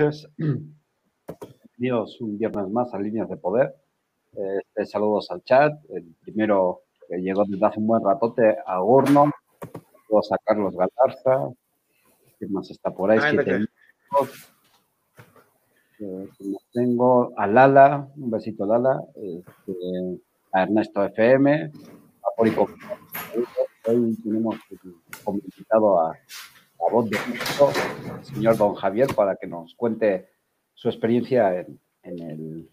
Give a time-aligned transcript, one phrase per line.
[0.00, 0.26] Noches.
[1.76, 3.74] Bienvenidos un viernes más a Líneas de Poder.
[4.32, 5.74] Este, saludos al chat.
[5.90, 9.30] El primero que llegó desde hace un buen ratote a Gorno.
[10.06, 11.50] Saludos a Carlos Galarza.
[12.38, 13.18] ¿Quién más está por ahí?
[13.20, 13.56] Ah, Siete.
[16.00, 20.18] Eh, ¿quién más tengo a Lala, un besito Lala, este,
[20.52, 22.70] a Ernesto FM, a Pórico.
[23.86, 24.56] Hoy tenemos
[25.24, 26.16] como invitado a
[26.80, 27.72] la voz de México,
[28.18, 30.30] el señor don Javier, para que nos cuente
[30.74, 32.70] su experiencia en, el,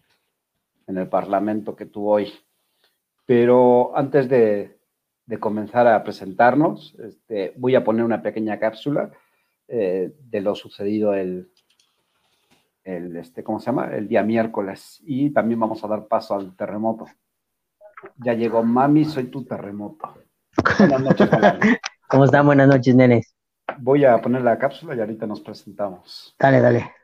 [0.86, 2.32] en el Parlamento que tuvo hoy.
[3.26, 4.78] Pero antes de,
[5.38, 9.10] comenzar a presentarnos, este, voy a poner una pequeña cápsula
[9.68, 11.50] eh, de lo sucedido el,
[12.84, 13.94] este, ¿cómo se llama?
[13.94, 15.02] el día miércoles.
[15.04, 17.06] Y también vamos a dar paso al terremoto.
[18.16, 20.14] Ya llegó Mami, soy tu terremoto.
[20.78, 21.28] Buenas noches.
[22.08, 22.46] ¿Cómo están?
[22.46, 23.37] Buenas noches, nenes.
[23.80, 26.34] Voy a poner la cápsula y ahorita nos presentamos.
[26.38, 26.97] Dale, dale.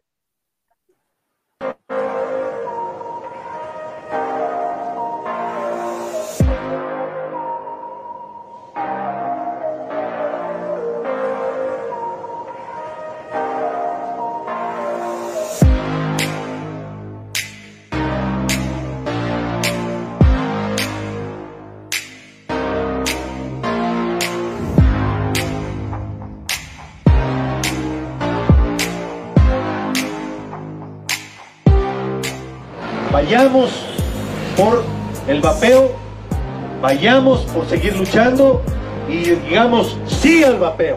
[36.95, 38.63] Vayamos por seguir luchando
[39.09, 40.97] y digamos sí al vapeo.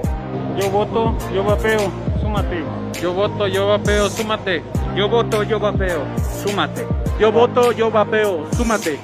[0.59, 1.91] Yo voto, yo vapeo,
[2.21, 2.63] súmate.
[3.01, 4.61] Yo voto, yo vapeo, súmate.
[4.95, 6.05] Yo voto, yo vapeo,
[6.45, 6.85] súmate.
[7.19, 8.99] Yo voto, yo vapeo, súmate.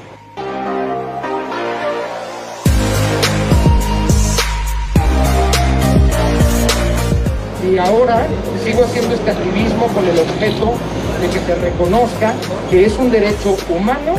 [7.71, 8.27] y ahora
[8.63, 10.73] sigo haciendo este activismo con el objeto
[11.21, 12.33] de que se reconozca
[12.69, 14.15] que es un derecho humano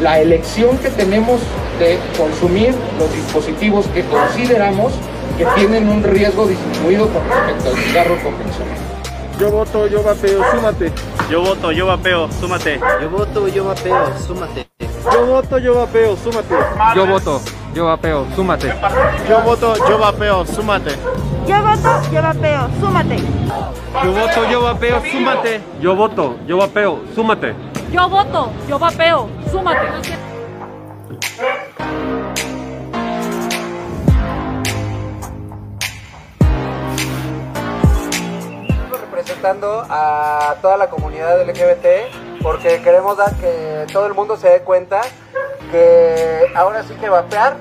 [0.00, 1.40] la elección que tenemos
[1.78, 4.92] de consumir los dispositivos que consideramos
[5.36, 8.76] que tienen un riesgo disminuido con respecto al cigarro convencional.
[9.38, 10.92] Yo voto, yo vapeo, súmate.
[11.30, 12.80] Yo voto, yo vapeo, súmate.
[13.02, 14.66] Yo voto, yo vapeo, súmate.
[15.12, 16.56] Yo voto, yo vapeo, súmate.
[16.82, 18.66] Yo voto, yo vapeo, súmate.
[19.28, 20.96] Yo voto, yo vapeo, súmate.
[21.46, 23.20] Yo voto, yo vapeo, súmate.
[24.02, 25.60] Yo voto, yo vapeo, súmate.
[25.80, 27.54] Yo voto, yo vapeo, súmate.
[27.92, 30.25] Yo voto, yo vapeo, súmate.
[39.00, 44.60] Representando a toda la comunidad LGBT porque queremos dar que todo el mundo se dé
[44.60, 45.02] cuenta
[45.70, 47.56] que ahora sí que vapear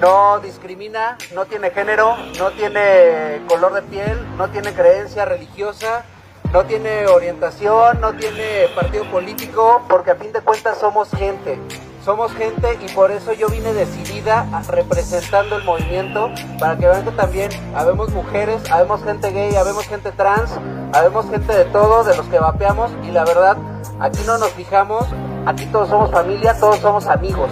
[0.00, 6.04] no discrimina, no tiene género, no tiene color de piel, no tiene creencia religiosa,
[6.52, 11.58] no tiene orientación, no tiene partido político, porque a fin de cuentas somos gente.
[12.06, 16.30] Somos gente y por eso yo vine decidida a- representando el movimiento
[16.60, 20.52] para que vean que también habemos mujeres, habemos gente gay, habemos gente trans,
[20.92, 23.56] habemos gente de todo, de los que vapeamos y la verdad,
[23.98, 25.04] aquí no nos fijamos,
[25.46, 27.50] aquí todos somos familia, todos somos amigos.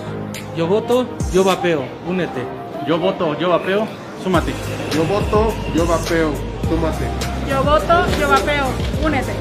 [0.57, 2.47] Yo voto, yo vapeo, únete.
[2.87, 3.89] Yo voto, yo vapeo,
[4.23, 4.53] súmate.
[4.93, 6.31] Yo voto, yo vapeo,
[6.69, 7.07] súmate.
[7.51, 8.67] Yo voto, yo vapeo,
[9.05, 9.33] únete.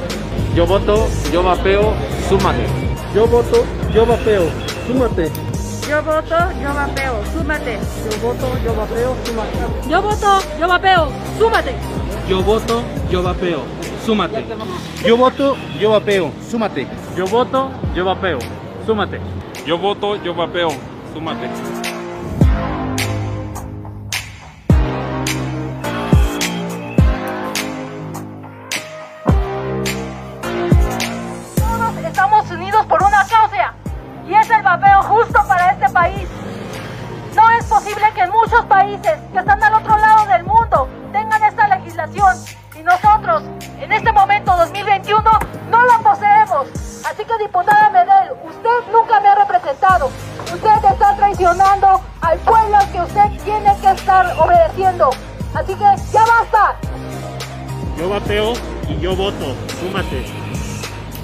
[0.56, 1.94] Yo voto, yo vapeo,
[2.30, 2.68] súmate.
[3.16, 4.44] Yo voto, yo vapeo,
[4.86, 5.32] súmate.
[5.90, 7.80] Yo voto, yo vapeo, súmate.
[8.20, 9.36] Yo voto, yo vapeo, súmate.
[9.90, 11.10] Yo voto, yo vapeo,
[11.40, 11.76] súmate.
[12.30, 13.64] Yo voto, yo vapeo,
[14.06, 14.38] súmate.
[15.04, 16.88] Yo voto, yo vapeo, súmate.
[17.18, 18.40] Yo voto, yo vapeo,
[18.86, 19.20] súmate.
[19.66, 20.70] Yo voto, yo vapeo,
[21.14, 21.93] súmate.
[34.28, 36.28] Y es el vapeo justo para este país.
[37.36, 41.68] No es posible que muchos países que están al otro lado del mundo tengan esta
[41.68, 42.38] legislación
[42.76, 43.44] y nosotros
[43.80, 45.24] en este momento 2021
[45.70, 46.68] no la poseemos.
[47.06, 50.08] Así que diputada Medel, usted nunca me ha representado.
[50.54, 55.10] Usted está traicionando al pueblo al que usted tiene que estar obedeciendo.
[55.54, 56.76] Así que ya basta.
[57.98, 58.54] Yo vapeo
[58.88, 60.26] y yo voto, súmate.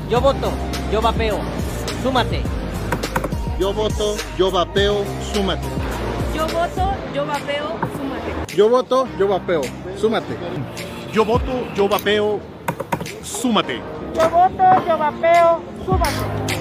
[0.10, 0.52] Yo voto,
[0.92, 1.40] yo vapeo,
[2.04, 2.44] súmate.
[3.60, 5.04] Yo voto, yo vapeo,
[5.34, 5.68] súmate.
[6.34, 8.56] Yo voto, yo vapeo, súmate.
[8.56, 9.62] Yo voto, yo vapeo,
[9.98, 10.38] súmate.
[11.12, 12.40] Yo voto, yo vapeo,
[13.22, 13.82] súmate.
[14.16, 16.59] Yo voto, yo vapeo, súmate.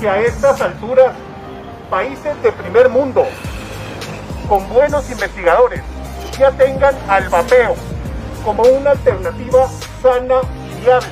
[0.00, 1.14] Que a estas alturas
[1.90, 3.24] países de primer mundo
[4.48, 5.82] con buenos investigadores
[6.38, 7.74] ya tengan al vapeo
[8.44, 9.68] como una alternativa
[10.02, 10.36] sana
[10.70, 11.08] y viable.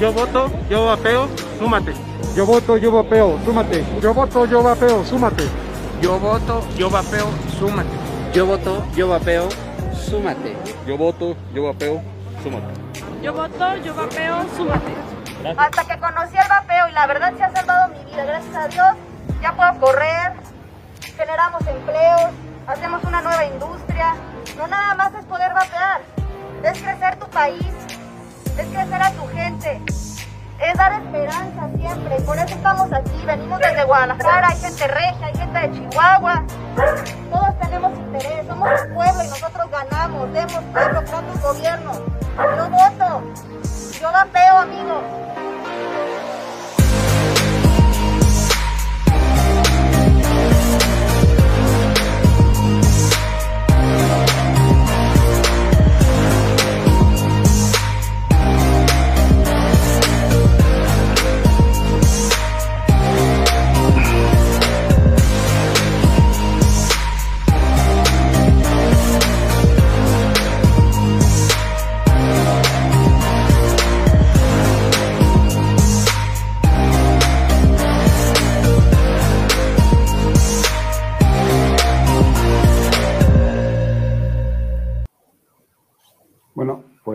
[0.00, 1.92] Yo voto, yo vapeo, súmate.
[2.34, 3.84] Yo voto, yo vapeo, súmate.
[4.00, 5.44] Yo voto, yo vapeo, súmate.
[6.00, 7.26] Yo voto, yo vapeo,
[7.58, 7.90] súmate.
[8.32, 9.48] Yo voto, yo vapeo,
[10.08, 10.56] súmate.
[10.86, 12.00] Yo voto, yo vapeo,
[12.40, 12.72] súmate.
[13.22, 15.09] Yo voto, yo vapeo, súmate.
[15.56, 18.68] Hasta que conocí el vapeo y la verdad se ha salvado mi vida, gracias a
[18.68, 18.88] Dios.
[19.40, 20.32] Ya puedo correr,
[21.16, 22.30] generamos empleos,
[22.66, 24.16] hacemos una nueva industria.
[24.58, 26.02] No nada más es poder vapear,
[26.62, 27.66] es crecer tu país,
[28.58, 29.80] es crecer a tu gente,
[30.60, 32.20] es dar esperanza siempre.
[32.20, 36.44] Por eso estamos aquí, venimos desde Guadalajara, hay gente regia, hay gente de Chihuahua.
[37.30, 41.92] Todos tenemos interés, somos un pueblo y nosotros ganamos, demos pueblo, grandes gobierno.
[42.36, 43.22] Yo voto,
[44.00, 45.39] yo vapeo, amigos.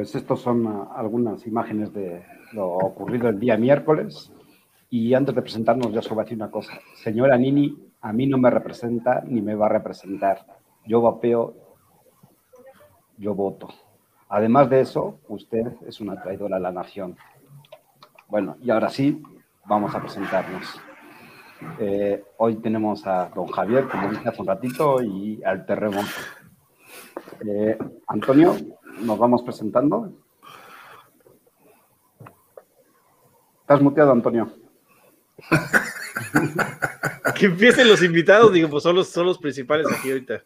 [0.05, 4.31] Pues estos son ah, algunas imágenes de lo ocurrido el día miércoles.
[4.87, 6.73] Y antes de presentarnos, yo solo voy a decir una cosa.
[6.93, 10.45] Señora Nini, a mí no me representa ni me va a representar.
[10.85, 11.55] Yo vapeo,
[13.17, 13.69] yo voto.
[14.29, 17.17] Además de eso, usted es una traidora a la nación.
[18.27, 19.23] Bueno, y ahora sí,
[19.65, 20.79] vamos a presentarnos.
[21.79, 26.05] Eh, hoy tenemos a don Javier, como dije hace un ratito, y al terremoto.
[27.43, 27.75] Eh,
[28.07, 28.55] Antonio,
[29.01, 30.11] nos vamos presentando.
[33.61, 34.51] Estás muteado, Antonio.
[37.35, 40.43] que empiecen los invitados, digo, pues son los, son los principales aquí ahorita.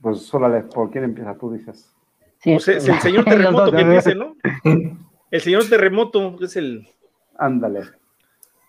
[0.00, 1.36] Pues órale, ¿por quién empieza?
[1.36, 1.94] Tú dices.
[2.38, 2.52] Sí.
[2.52, 4.36] Pues es el señor terremoto que empiece, ¿no?
[5.30, 6.88] El señor terremoto es el.
[7.36, 7.82] Ándale.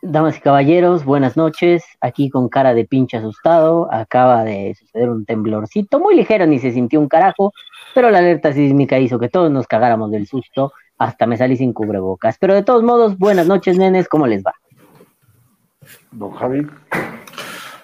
[0.01, 1.85] Damas y caballeros, buenas noches.
[2.01, 3.87] Aquí con cara de pinche asustado.
[3.93, 7.53] Acaba de suceder un temblorcito muy ligero, ni se sintió un carajo,
[7.93, 10.73] pero la alerta sísmica hizo que todos nos cagáramos del susto.
[10.97, 12.37] Hasta me salí sin cubrebocas.
[12.39, 14.07] Pero de todos modos, buenas noches, nenes.
[14.07, 14.53] ¿Cómo les va?
[16.11, 16.67] Don Javi.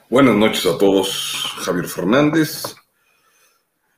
[0.10, 1.54] Buenas noches a todos.
[1.64, 2.76] Javier Fernández.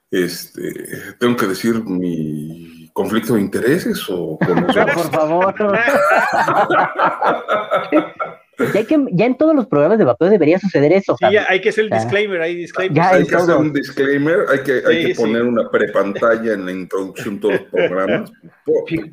[0.10, 5.54] Este, tengo que decir mi conflicto de intereses o con Por favor.
[8.74, 11.16] ya, que, ya, en todos los programas de vapeo debería suceder eso.
[11.20, 12.96] Sí, ya hay que hacer el disclaimer, hay disclaimer.
[12.96, 13.44] Ya hay que todo.
[13.44, 15.48] hacer un disclaimer, hay que, hay sí, que poner sí.
[15.48, 18.32] una prepantalla en la introducción de todos los programas.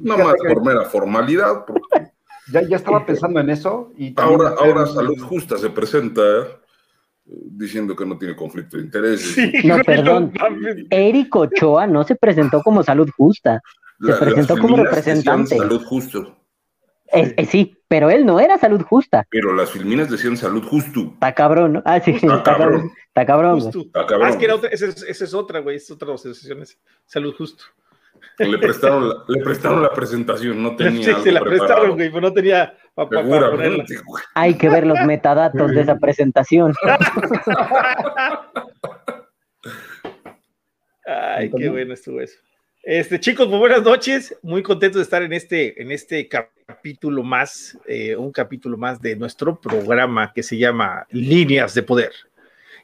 [0.00, 1.64] no más por mera formalidad.
[1.66, 2.10] Porque...
[2.52, 3.92] Ya, ya estaba pensando en eso.
[3.96, 6.22] Y ahora, ahora Salud Justa se presenta
[7.24, 9.34] diciendo que no tiene conflicto de intereses.
[9.34, 10.32] Sí, no, perdón.
[10.90, 13.60] Eric Ochoa no se presentó como salud justa.
[14.00, 15.56] Se La- presentó como representante.
[15.56, 16.36] Salud justo.
[17.12, 19.24] Eh, eh, sí, pero él no era salud justa.
[19.30, 21.12] Pero las filminas decían salud justo.
[21.14, 21.82] Está cabrón, ¿no?
[21.84, 22.90] Ah, sí, Está cabrón.
[23.06, 23.58] Está cabrón.
[23.58, 23.78] Está.
[24.20, 26.76] Ah, es que era otra, esa, es, esa es otra, güey, es otra asociación, es
[27.06, 27.62] salud justo.
[28.38, 31.66] Le prestaron la, le prestaron la presentación, no tenía Sí, algo se la preparado.
[31.68, 33.50] prestaron, güey, pero no tenía para ponerla.
[33.50, 34.24] Seguramente, güey.
[34.34, 36.74] Hay que ver los metadatos de esa presentación.
[41.06, 42.40] Ay, qué bueno estuvo eso.
[42.86, 44.36] Este, chicos, buenas noches.
[44.42, 49.16] Muy contentos de estar en este, en este capítulo más, eh, un capítulo más de
[49.16, 52.12] nuestro programa que se llama Líneas de Poder.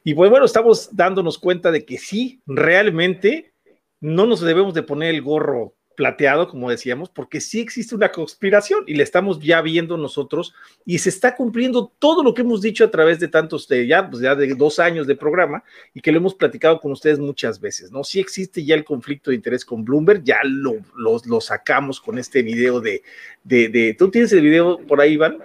[0.03, 3.53] Y pues bueno, estamos dándonos cuenta de que sí, realmente
[3.99, 8.83] no nos debemos de poner el gorro plateado, como decíamos, porque sí existe una conspiración
[8.87, 10.51] y la estamos ya viendo nosotros
[10.83, 14.09] y se está cumpliendo todo lo que hemos dicho a través de tantos, de ya,
[14.09, 17.61] pues ya de dos años de programa y que lo hemos platicado con ustedes muchas
[17.61, 18.03] veces, ¿no?
[18.03, 22.81] Sí existe ya el conflicto de interés con Bloomberg, ya lo, sacamos con este video
[22.81, 23.03] de,
[23.43, 25.37] de, de, ¿tú tienes el video por ahí, Iván?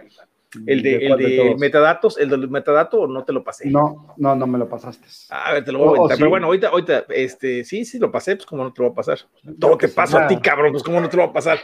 [0.67, 3.69] El de, ¿De el de metadatos, el del metadato o no te lo pasé.
[3.69, 5.07] No, no, no me lo pasaste.
[5.31, 6.17] A ver, te lo voy a oh, aventar.
[6.17, 6.21] sí.
[6.21, 8.93] Pero bueno, ahorita, ahorita, este, sí, sí lo pasé, pues como no te lo va
[8.93, 9.19] a pasar.
[9.59, 11.59] Todo te paso a ti, cabrón, pues como no te lo va a pasar.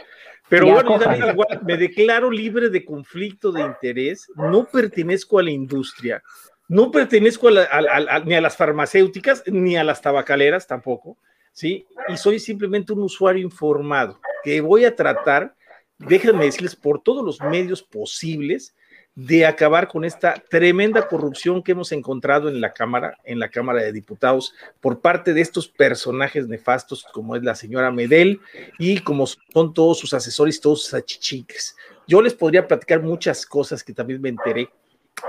[0.49, 5.43] Pero Ya, bueno, también igual, me declaro libre de conflicto de interés, no pertenezco a
[5.43, 6.21] la industria,
[6.67, 11.17] no pertenezco a la- a- a- ni a las farmacéuticas, ni a las tabacaleras tampoco,
[11.53, 11.85] ¿sí?
[12.09, 15.55] Y soy simplemente un usuario informado, que voy a tratar,
[15.97, 18.75] déjenme decirles, por todos los medios posibles,
[19.15, 23.81] de acabar con esta tremenda corrupción que hemos encontrado en la Cámara, en la Cámara
[23.81, 28.41] de Diputados, por parte de estos personajes nefastos como es la señora Medel
[28.79, 31.75] y como son todos sus asesores, todos sus achichiques.
[32.07, 34.69] Yo les podría platicar muchas cosas que también me enteré.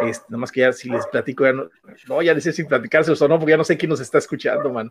[0.00, 1.68] Este, nada más que ya si les platico, ya no,
[2.08, 4.72] no ya sé si platicárselos o no, porque ya no sé quién nos está escuchando,
[4.72, 4.90] man.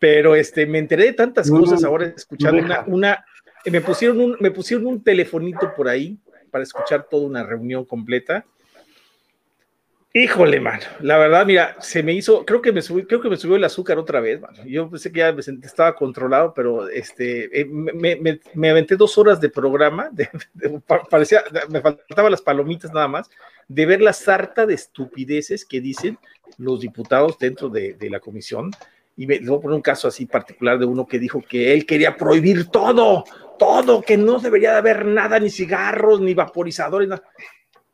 [0.00, 3.24] Pero este, me enteré de tantas cosas ahora escuchando una, una,
[3.64, 6.18] me pusieron un, me pusieron un telefonito por ahí
[6.52, 8.44] para escuchar toda una reunión completa.
[10.14, 13.38] Híjole, mano, la verdad, mira, se me hizo, creo que me subió, creo que me
[13.38, 14.62] subió el azúcar otra vez, mano.
[14.66, 19.48] Yo pensé que ya me estaba controlado, pero este, eh, me, aventé dos horas de
[19.48, 20.28] programa, de,
[21.08, 23.30] parecía, me faltaban las palomitas nada más,
[23.68, 26.18] de ver la sarta de estupideces que dicen
[26.58, 28.70] los diputados dentro de, de la comisión.
[29.16, 31.86] Y me voy a poner un caso así particular de uno que dijo que él
[31.86, 33.24] quería prohibir todo,
[33.62, 37.22] todo, que no debería de haber nada, ni cigarros, ni vaporizadores, nada.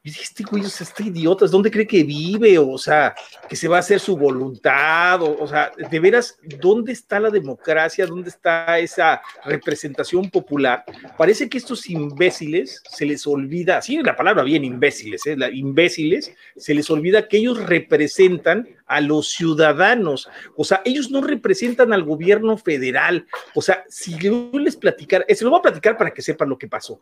[0.04, 2.56] Y dije, este güey, este idiota, ¿dónde cree que vive?
[2.56, 3.16] O sea,
[3.48, 8.06] que se va a hacer su voluntad, o, sea, de veras, ¿dónde está la democracia?
[8.06, 10.84] ¿Dónde está esa representación popular?
[11.16, 15.36] Parece que estos imbéciles se les olvida, sí, la palabra bien imbéciles, ¿eh?
[15.52, 21.92] Imbéciles, se les olvida que ellos representan a los ciudadanos, o sea, ellos no representan
[21.92, 26.12] al gobierno federal, o sea, si yo les platicara, se lo voy a platicar para
[26.12, 27.00] que sepan lo que pasó.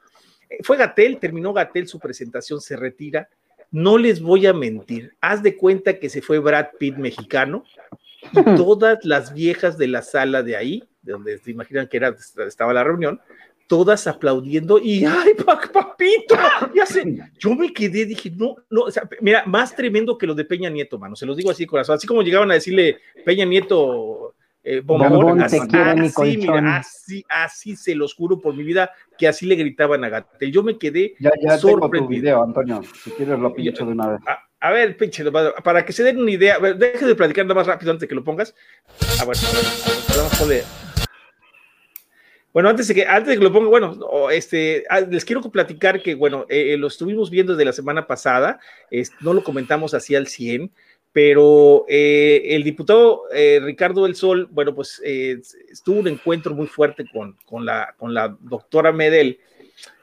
[0.62, 3.28] Fue Gatel, terminó Gatel su presentación, se retira.
[3.70, 7.64] No les voy a mentir, haz de cuenta que se fue Brad Pitt mexicano
[8.32, 12.14] y todas las viejas de la sala de ahí, de donde se imaginan que era,
[12.46, 13.20] estaba la reunión,
[13.66, 15.34] todas aplaudiendo y ¡ay,
[15.72, 16.36] papito!
[16.74, 17.04] Ya sé,
[17.38, 20.70] yo me quedé, dije, no, no, o sea, mira, más tremendo que lo de Peña
[20.70, 24.35] Nieto, mano, se los digo así, corazón, así como llegaban a decirle Peña Nieto,
[24.68, 25.60] eh, bombón, así,
[26.36, 30.50] mira, así, así se los juro por mi vida que así le gritaban a Gatel.
[30.50, 32.20] Yo me quedé Ya, ya tengo tu sorprendido.
[32.20, 32.82] video, Antonio.
[33.04, 34.20] Si quieres lo pincho de una vez.
[34.26, 35.24] A, a ver, pinche,
[35.62, 38.00] para que se den una idea, a ver, deje de platicar nada más rápido antes
[38.00, 38.54] de que lo pongas.
[39.20, 39.64] Ah, bueno, a ver,
[40.16, 40.64] vamos a poner-
[42.52, 46.02] Bueno, antes de que, antes de que lo ponga, bueno, este, ah, les quiero platicar
[46.02, 48.58] que, bueno, eh, eh, lo estuvimos viendo desde la semana pasada,
[49.20, 50.72] no lo comentamos así al 100,
[51.16, 55.40] pero eh, el diputado eh, Ricardo del Sol, bueno, pues eh,
[55.72, 59.38] estuvo un encuentro muy fuerte con, con, la, con la doctora Medel.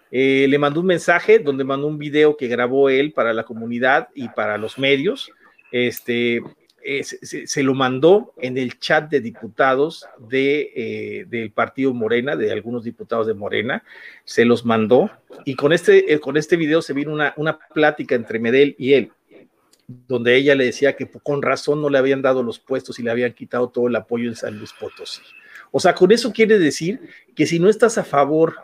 [0.10, 4.10] Eh, le mandó un mensaje donde mandó un video que grabó él para la comunidad
[4.16, 5.30] y para los medios.
[5.72, 6.42] Este,
[7.04, 12.84] se, se- lo mandó en el chat de diputados de, del partido Morena, de algunos
[12.84, 13.84] diputados de Morena,
[14.24, 15.12] se los mandó
[15.46, 19.12] y con este, con este video se vino una, una plática entre Medel y él
[20.08, 23.12] donde ella le decía que con razón no le habían dado los puestos y le
[23.12, 25.22] habían quitado todo el apoyo en San Luis Potosí.
[25.72, 27.00] O sea, con eso quiere decir
[27.36, 28.58] que si no estás a favor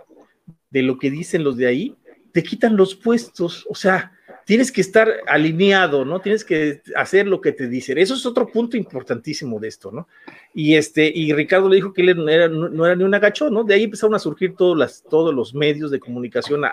[0.70, 1.96] de lo que dicen los de ahí,
[2.32, 3.66] te quitan los puestos.
[3.70, 4.12] O sea,
[4.50, 6.22] tienes que estar alineado, ¿no?
[6.22, 8.00] Tienes que hacer lo que te dicen.
[8.00, 10.08] Eso es otro punto importantísimo de esto, ¿no?
[10.56, 13.64] Y este, y Ricardo le dijo que él no era, ni un agachón, ¿no?
[13.64, 16.64] De ahí empezaron a surgir todos, los medios de comunicación,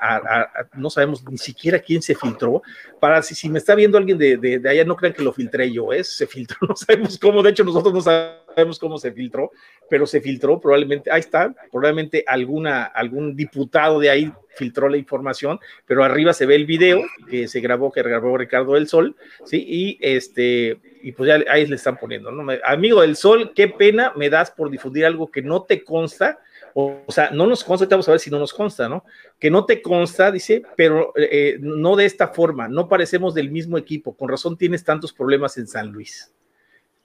[0.75, 2.63] no sabemos ni siquiera quién se filtró,
[2.99, 5.71] para si, me está viendo alguien de, de, de, allá, no crean que lo filtré
[5.71, 6.03] yo, ¿eh?
[6.03, 8.46] Se filtró, no sabemos cómo, de hecho nosotros no sabemos
[8.79, 9.53] cómo se filtró,
[9.91, 15.61] pero se filtró, probablemente, ahí está, probablemente alguna, algún diputado de ahí filtró la información,
[15.85, 19.65] pero arriba se ve el video que se grabó, que grabó Ricardo del Sol, ¿sí?
[19.69, 22.51] Y este, y pues ya ahí le están poniendo, ¿no?
[22.65, 26.39] Amigo del Sol, qué pena me das por difundir algo que no te consta,
[26.73, 29.05] o, o sea, no nos consta, vamos a ver si no nos consta, ¿no?
[29.39, 33.77] Que no te consta, dice, pero eh, no de esta forma, no parecemos del mismo
[33.77, 36.33] equipo, con razón tienes tantos problemas en San Luis.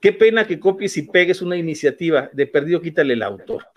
[0.01, 3.67] Qué pena que copies y pegues una iniciativa, de perdido quítale el autor.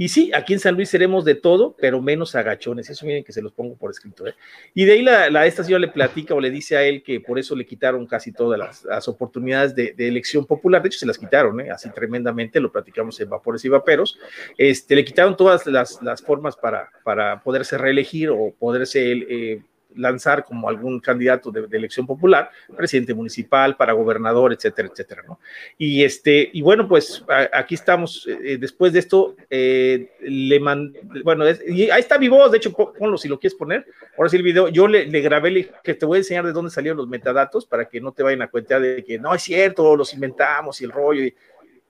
[0.00, 2.88] Y sí, aquí en San Luis seremos de todo, pero menos agachones.
[2.88, 4.26] Eso miren que se los pongo por escrito.
[4.26, 4.34] ¿eh?
[4.72, 7.20] Y de ahí la, la, esta señora le platica o le dice a él que
[7.20, 10.80] por eso le quitaron casi todas las, oportunidades de, elección popular.
[10.80, 11.70] De hecho, se las quitaron, ¿eh?
[11.70, 14.18] así tremendamente, lo platicamos en Vapores y Vaperos.
[14.56, 19.62] Este, le quitaron todas las, las formas para, para poderse reelegir o poderse eh,
[19.96, 25.40] lanzar como algún candidato de, de, elección popular, presidente municipal, para gobernador, etcétera, etcétera, ¿no?
[25.78, 31.00] Y este, y bueno, pues a, aquí estamos, eh, después de esto, eh, le mandé,
[31.24, 34.30] bueno, es, y ahí está mi voz, de hecho, ponlo si lo quieres poner, ahora
[34.30, 36.70] sí el video, yo le, le grabé, le, que te voy a enseñar de dónde
[36.70, 39.96] salieron los metadatos, para que no te vayan a cuenta de que no es cierto,
[39.96, 41.34] los inventamos y el rollo, y,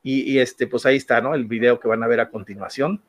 [0.03, 1.35] y, y este, pues ahí está, ¿no?
[1.35, 3.03] El video que van a ver a continuación.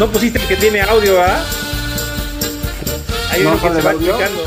[0.00, 1.44] No pusiste el que tiene audio, ¿ah?
[3.32, 4.44] Hay uno ¿No, que se va explicando.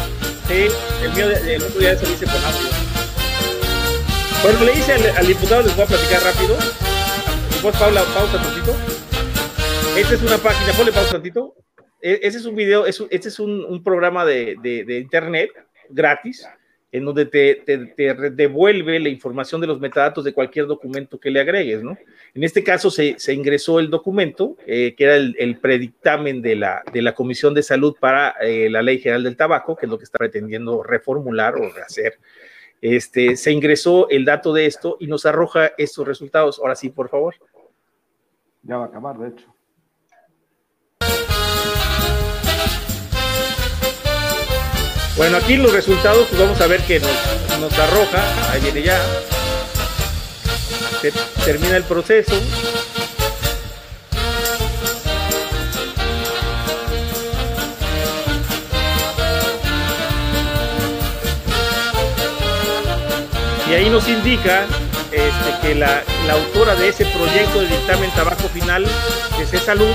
[0.47, 0.67] Sí,
[1.03, 2.69] el mío, el otro día se dice con audio.
[4.41, 6.57] Bueno, le hice al, al, diputado, les voy a platicar rápido.
[7.61, 8.75] pues Paula, pausa tantito.
[9.95, 11.53] Esta es una página, ponle pausa tantito.
[12.01, 15.51] E, ese es un video, este es un, programa de, de, internet
[15.87, 16.47] gratis
[16.93, 21.81] en donde te, devuelve la información de los metadatos de cualquier documento que le agregues,
[21.81, 21.97] ¿no?
[22.35, 26.55] En este caso se, se ingresó el documento, eh, que era el, el, predictamen de
[26.55, 29.89] la, de la Comisión de Salud para eh, la Ley General del Tabaco, que es
[29.89, 32.19] lo que está pretendiendo reformular o rehacer.
[32.79, 36.59] Este, se ingresó el dato de esto y nos arroja estos resultados.
[36.59, 37.33] Ahora sí, por favor.
[38.61, 39.51] Ya va a acabar, de hecho.
[45.15, 48.99] Bueno, aquí los resultados, pues vamos a ver que nos, arroja, ahí viene ya,
[51.45, 52.33] termina el proceso.
[63.69, 64.65] Y ahí nos indica
[65.11, 68.85] este, que la, autora de ese proyecto de dictamen tabaco final,
[69.37, 69.93] que es Salud,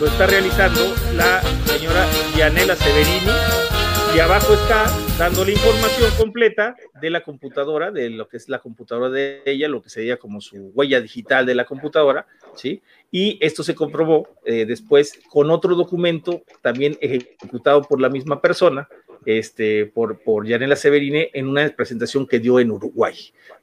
[0.00, 3.30] lo está realizando la señora Yanela Severini,
[4.14, 4.86] y abajo está
[5.18, 9.68] dando la información completa de la computadora, de lo que es la computadora de ella,
[9.68, 12.82] lo que sería como su huella digital de la computadora, ¿sí?
[13.12, 18.88] Y esto se comprobó eh, después con otro documento también ejecutado por la misma persona,
[19.26, 23.14] este, por, por Yanela Severine en una presentación que dio en Uruguay,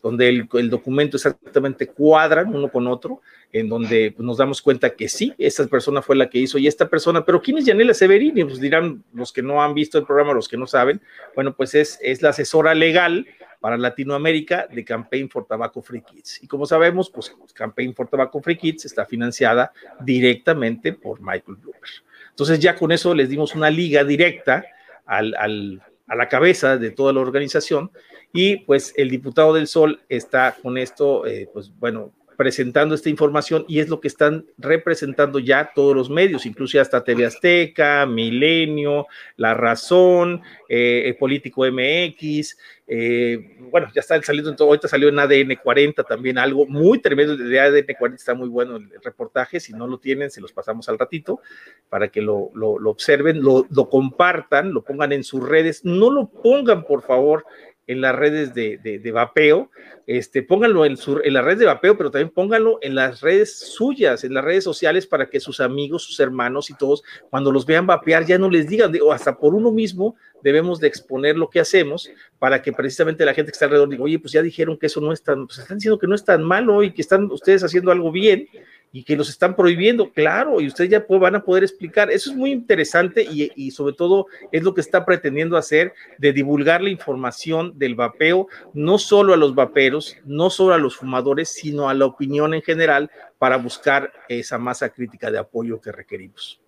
[0.01, 4.91] donde el, el documento exactamente cuadran uno con otro, en donde pues, nos damos cuenta
[4.91, 7.93] que sí, esa persona fue la que hizo y esta persona, pero ¿quién es Yanela
[7.93, 8.43] Severini?
[8.43, 11.01] Pues dirán los que no han visto el programa, los que no saben,
[11.35, 13.25] bueno, pues es, es la asesora legal
[13.59, 16.43] para Latinoamérica de Campaign for Tobacco Free Kids.
[16.43, 22.03] Y como sabemos, pues Campaign for Tobacco Free Kids está financiada directamente por Michael Bloomberg.
[22.29, 24.63] Entonces ya con eso les dimos una liga directa
[25.05, 27.91] al, al, a la cabeza de toda la organización
[28.31, 33.65] y pues el diputado del Sol está con esto, eh, pues bueno, presentando esta información
[33.67, 39.07] y es lo que están representando ya todos los medios, incluso hasta TV Azteca, Milenio,
[39.35, 42.57] La Razón, eh, el Político MX,
[42.89, 47.59] eh, bueno, ya está saliendo, ahorita salió en ADN 40 también algo muy tremendo de
[47.59, 50.99] ADN 40, está muy bueno el, reportaje, si no lo tienen, se los pasamos al
[50.99, 51.41] ratito
[51.89, 56.83] para que lo, lo, observen, lo compartan, lo pongan en sus redes, no lo pongan
[56.83, 57.45] por favor
[57.87, 59.71] en las redes de, de, vapeo,
[60.05, 63.57] este, pónganlo en, su, en las redes de vapeo, pero también pónganlo en las redes
[63.57, 67.65] suyas, en las redes sociales, para que sus amigos, sus hermanos y todos, cuando los
[67.65, 71.49] vean vapear, ya no les digan, o hasta por uno mismo, debemos de exponer lo
[71.49, 74.77] que hacemos para que precisamente la gente que está alrededor diga, oye, pues ya dijeron
[74.77, 77.01] que eso no es tan, pues están diciendo que no es tan malo y que
[77.01, 78.47] están ustedes haciendo algo bien
[78.91, 82.09] y que los están prohibiendo, claro, y ustedes ya van a poder explicar.
[82.09, 86.81] Eso es muy interesante y, sobre todo es lo que está pretendiendo hacer de divulgar
[86.81, 91.89] la información del vapeo, no solo a los vaperos, no solo a los fumadores, sino
[91.89, 96.61] a la opinión en general para buscar esa masa crítica de apoyo que requerimos.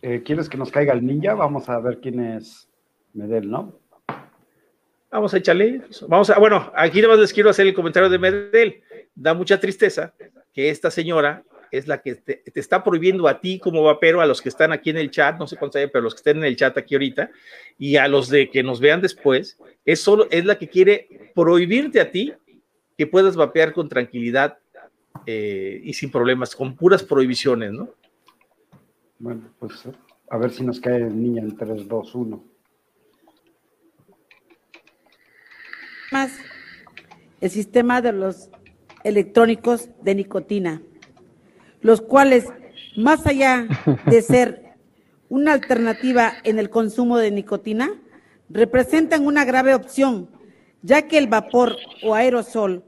[0.00, 1.34] Eh, ¿Quieres que nos caiga el ninja?
[1.34, 2.68] Vamos a ver quién es
[3.12, 3.81] Medel, ¿no?
[5.12, 5.82] Vamos a echarle.
[6.08, 8.82] Vamos a, bueno, aquí nada les quiero hacer el comentario de Medel.
[9.14, 10.14] Da mucha tristeza
[10.54, 14.40] que esta señora es la que te, está prohibiendo a ti como vapero, a los
[14.40, 16.44] que están aquí en el chat, no sé cuántos hay, pero los que estén en
[16.44, 17.30] el chat aquí ahorita,
[17.78, 22.00] y a los de que nos vean después, es solo, es la que quiere prohibirte
[22.00, 22.32] a ti
[22.96, 24.58] que puedas vapear con tranquilidad
[25.26, 27.90] eh, y sin problemas, con puras prohibiciones, ¿no?
[29.18, 29.84] Bueno, pues
[30.28, 32.51] a ver si nos cae el niño en 3, 2, 1.
[37.40, 38.50] El sistema de los
[39.02, 40.82] electrónicos de nicotina,
[41.80, 42.46] los cuales,
[42.96, 43.66] más allá
[44.06, 44.74] de ser
[45.28, 47.90] una alternativa en el consumo de nicotina,
[48.50, 50.28] representan una grave opción,
[50.82, 52.84] ya que el vapor o aerosol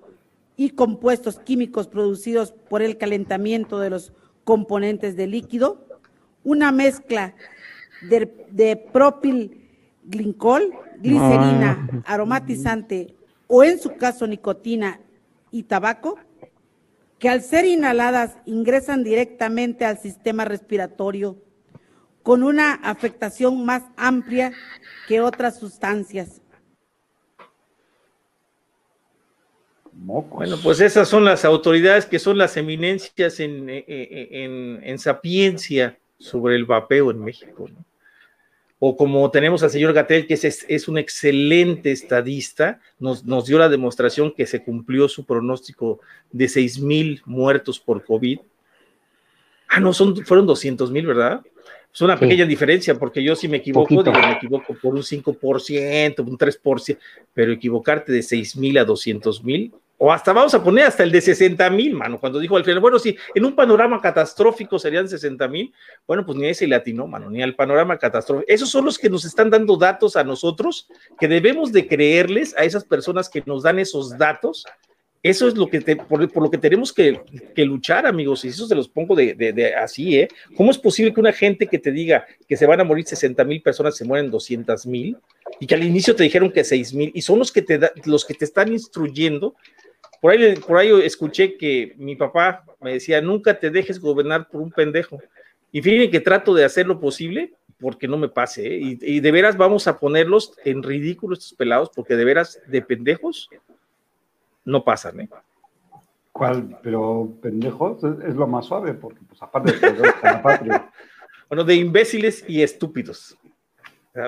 [0.57, 4.13] y compuestos químicos producidos por el calentamiento de los
[4.45, 5.87] componentes del líquido,
[6.45, 7.35] una mezcla
[8.03, 8.77] de, de
[10.05, 12.13] propilglicol, glicerina, ah.
[12.13, 13.15] aromatizante
[13.47, 15.01] o en su caso nicotina
[15.51, 16.19] y tabaco,
[17.19, 21.37] que al ser inhaladas ingresan directamente al sistema respiratorio
[22.23, 24.53] con una afectación más amplia
[25.07, 26.41] que otras sustancias.
[29.93, 36.57] Bueno, pues esas son las autoridades que son las eminencias en, en, en sapiencia sobre
[36.57, 37.69] el vapeo en México.
[37.69, 37.85] ¿no?
[38.87, 43.71] O como tenemos al señor Gatel, que es, un excelente estadista, nos, nos, dio la
[43.71, 48.41] demostración que se cumplió su pronóstico de 6 mil muertos por COVID.
[49.69, 51.41] Ah, no, son, fueron 200 mil, ¿verdad?
[51.95, 56.21] Es una pequeña diferencia, porque yo si me equivoco, digo, me equivoco por un 5%,
[56.21, 56.99] un 3%,
[57.33, 59.73] pero equivocarte de 6 mil a 200 mil,
[60.07, 62.81] o hasta vamos a poner hasta el de 60 mil, mano, cuando dijo al final,
[62.81, 65.73] bueno, sí, en un panorama catastrófico serían 60 mil,
[66.07, 68.45] bueno, pues ni ese le atinó, mano, ni al panorama catastrófico.
[68.47, 70.89] Esos son los que nos están dando datos a nosotros,
[71.19, 74.67] que debemos de creerles a esas personas que nos dan esos datos.
[75.23, 77.23] Eso es lo que por, lo que tenemos que,
[77.57, 80.29] luchar, amigos, y eso se los pongo de, así, ¿eh?
[80.55, 83.43] ¿Cómo es posible que una gente que te diga que se van a morir 60
[83.45, 85.17] mil personas se mueren 200 mil
[85.61, 88.27] y que al inicio te dijeron que 6 mil y son los que te, los
[88.27, 89.57] que te están instruyendo
[90.25, 94.63] por ahí, por ahí escuché que mi papá me decía, nunca te dejes gobernar por
[94.63, 95.21] un pendejo.
[95.71, 98.67] Y fíjense que trato de hacer lo posible porque no me pase.
[98.67, 98.99] ¿eh?
[99.03, 103.51] Y, de veras vamos a ponerlos en ridículo estos pelados porque de veras de pendejos
[104.65, 105.21] no pasan.
[105.21, 105.29] ¿eh?
[106.33, 106.79] ¿Cuál?
[106.83, 110.91] Pero pendejos es, lo más suave porque pues aparte de la patria.
[111.51, 113.37] Bueno, de imbéciles y estúpidos.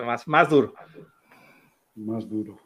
[0.04, 0.74] más, más duro.
[1.94, 2.65] Más duro.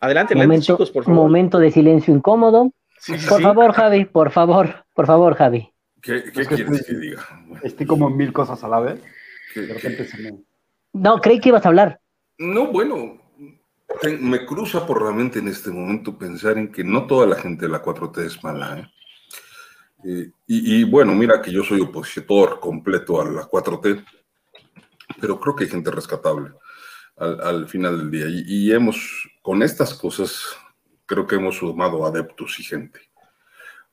[0.00, 1.22] Adelante, momento, chicos, por favor.
[1.22, 2.72] Momento de silencio incómodo.
[3.28, 5.72] por favor, Javi, por favor, por favor, Javi.
[6.00, 7.26] ¿Qué, quieres que diga?
[7.62, 9.02] Estoy como en mil cosas a la vez.
[9.54, 10.38] De repente se me...
[10.92, 12.00] No, creí que ibas a hablar.
[12.38, 13.20] No, bueno,
[14.20, 17.66] me cruza por la mente en este momento pensar en que no toda la gente
[17.66, 18.78] de la 4T es mala.
[18.78, 18.86] ¿eh?
[20.04, 24.04] Eh, y, y, bueno, mira que yo soy opositor completo a la 4T,
[25.20, 26.52] pero creo que hay gente rescatable
[27.18, 28.26] al, final del día.
[28.28, 30.44] Y, hemos, con estas cosas,
[31.06, 33.00] creo que hemos sumado adeptos y gente.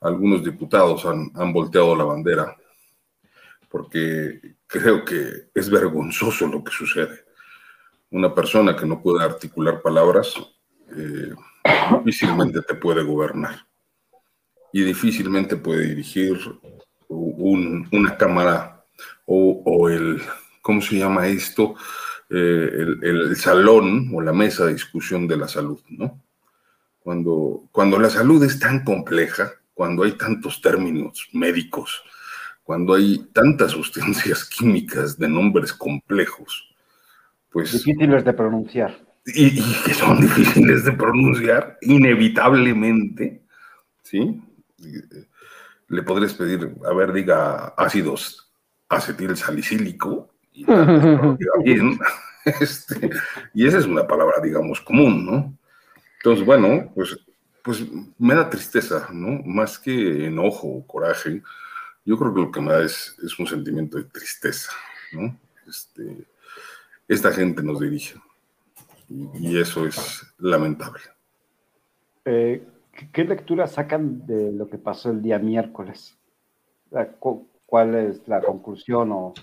[0.02, 2.58] Algunos diputados han, volteado la bandera
[3.70, 7.24] porque creo que es vergonzoso lo que sucede.
[8.10, 10.36] Una persona que no puede articular palabras
[10.94, 11.34] eh,
[12.04, 13.66] difícilmente te puede gobernar
[14.74, 16.38] y difícilmente puede dirigir
[17.08, 18.86] una cámara
[19.26, 20.22] o, o, el,
[20.62, 21.76] ¿cómo se llama esto?
[22.30, 26.24] Eh, el, salón o la mesa de discusión de la salud, ¿no?
[27.00, 32.04] Cuando, cuando la salud es tan compleja, cuando hay tantos términos médicos,
[32.64, 36.74] cuando hay tantas sustancias químicas de nombres complejos,
[37.52, 37.74] pues...
[37.74, 38.98] Difíciles de pronunciar.
[39.28, 43.44] Y, que son difíciles de pronunciar, inevitablemente,
[44.02, 44.42] ¿sí?
[45.90, 48.52] Le podrías pedir, a ver, diga ácidos
[48.90, 50.66] acetil salicílico y,
[52.62, 53.10] este,
[53.54, 55.58] y esa es una palabra, digamos, común, ¿no?
[56.18, 57.20] Entonces, bueno, pues,
[57.64, 57.84] pues
[58.18, 59.42] me da tristeza, ¿no?
[59.44, 61.42] Más que enojo o coraje,
[62.06, 64.72] yo creo que lo que me da es, es un sentimiento de tristeza,
[65.12, 65.38] ¿no?
[65.68, 66.26] Este,
[67.08, 68.16] esta gente nos dirige
[69.10, 71.02] y, eso es lamentable.
[72.26, 72.64] Eh,
[73.12, 76.18] ¿Qué lectura sacan de lo que pasó el día miércoles?
[77.66, 79.34] ¿Cuál es la conclusión o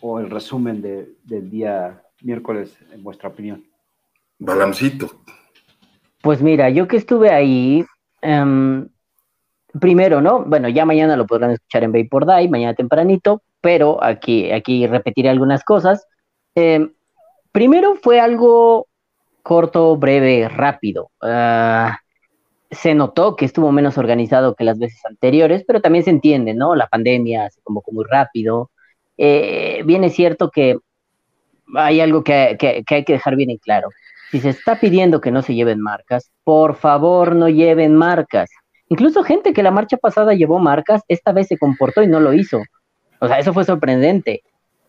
[0.00, 3.64] o el resumen de, del día miércoles, en vuestra opinión?
[4.38, 5.10] Balancito.
[6.22, 7.84] Pues mira, yo que estuve ahí,
[8.22, 8.88] em,
[9.80, 10.44] primero, ¿no?
[10.44, 15.28] Bueno, ya mañana lo podrán escuchar en Vapor Day, mañana tempranito, pero aquí, aquí repetiré
[15.28, 16.06] algunas cosas.
[16.54, 16.92] Em,
[17.52, 18.86] primero fue algo
[19.42, 21.10] corto, breve, rápido.
[21.20, 21.98] Ah,
[22.70, 26.74] se notó que estuvo menos organizado que las veces anteriores, pero también se entiende, ¿no?
[26.74, 28.70] La pandemia se convocó muy rápido,
[29.22, 30.78] eh, bien es cierto que
[31.74, 32.56] hay algo que,
[32.88, 33.90] hay que dejar bien en claro.
[34.30, 38.48] Si se está pidiendo que no se lleven marcas, por favor no lleven marcas.
[38.88, 42.32] Incluso gente que la marcha pasada llevó marcas, esta vez se comportó y no lo
[42.32, 42.62] hizo.
[43.18, 44.40] O sea, eso fue sorprendente.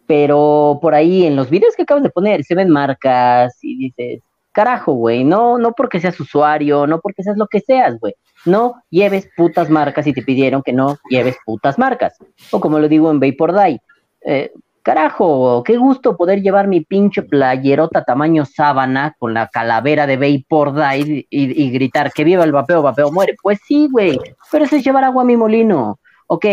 [0.08, 4.22] Pero por ahí en los videos que acabas de poner se ven marcas y dices,
[4.54, 8.14] carajo, güey, no, no porque seas usuario, no porque seas lo que seas, güey.
[8.46, 12.18] No lleves putas marcas y te pidieron que no lleves putas marcas.
[12.52, 13.82] O como lo digo en Vapor Die,
[14.26, 14.52] eh,
[14.84, 20.74] carajo, qué gusto poder llevar mi pinche playerota tamaño sábana con la calavera de Vapor
[20.74, 23.36] Die y, gritar que viva el vapeo, vapeo muere.
[23.42, 24.20] Pues sí, güey,
[24.52, 26.00] pero eso es llevar agua a mi molino.
[26.28, 26.46] Ok,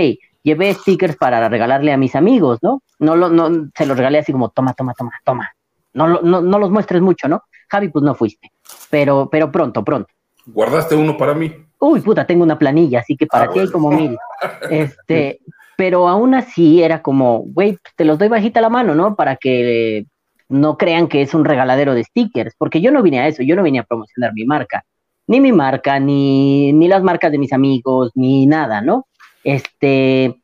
[0.42, 2.82] llevé stickers para regalarle a mis amigos, ¿no?
[2.98, 5.52] No, lo, no se los regalé así como, toma, toma, toma, toma.
[5.94, 7.42] No, no, no los muestres mucho, ¿no?
[7.68, 8.52] Javi, pues no fuiste.
[8.90, 10.12] Pero, pero pronto, pronto.
[10.46, 11.52] ¿Guardaste uno para mí?
[11.80, 14.16] Uy, puta, tengo una planilla, así que para ah, ti hay como mil.
[14.70, 15.40] Este,
[15.78, 19.14] pero aún así era como, güey, te los doy bajita la mano, ¿no?
[19.14, 20.06] Para que
[20.48, 23.54] no crean que es un regaladero de stickers, porque yo no vine a eso, yo
[23.54, 24.82] no vine a promocionar mi marca,
[25.28, 29.06] ni mi marca, ni, ni las marcas de mis amigos, ni nada, ¿no?
[29.44, 30.40] Este,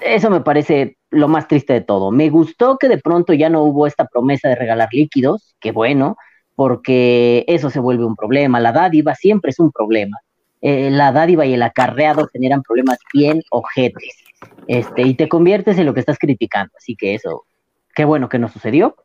[0.00, 2.12] eso me parece lo más triste de todo.
[2.12, 6.16] Me gustó que de pronto ya no hubo esta promesa de regalar líquidos, que bueno,
[6.54, 8.60] porque eso se vuelve un problema.
[8.60, 10.18] La dádiva siempre es un problema.
[10.60, 14.21] Eh, la dádiva y el acarreado generan problemas bien ojetes
[14.66, 16.72] este, y te conviertes en lo que estás criticando.
[16.76, 17.44] Así que eso,
[17.94, 18.96] qué bueno que no sucedió,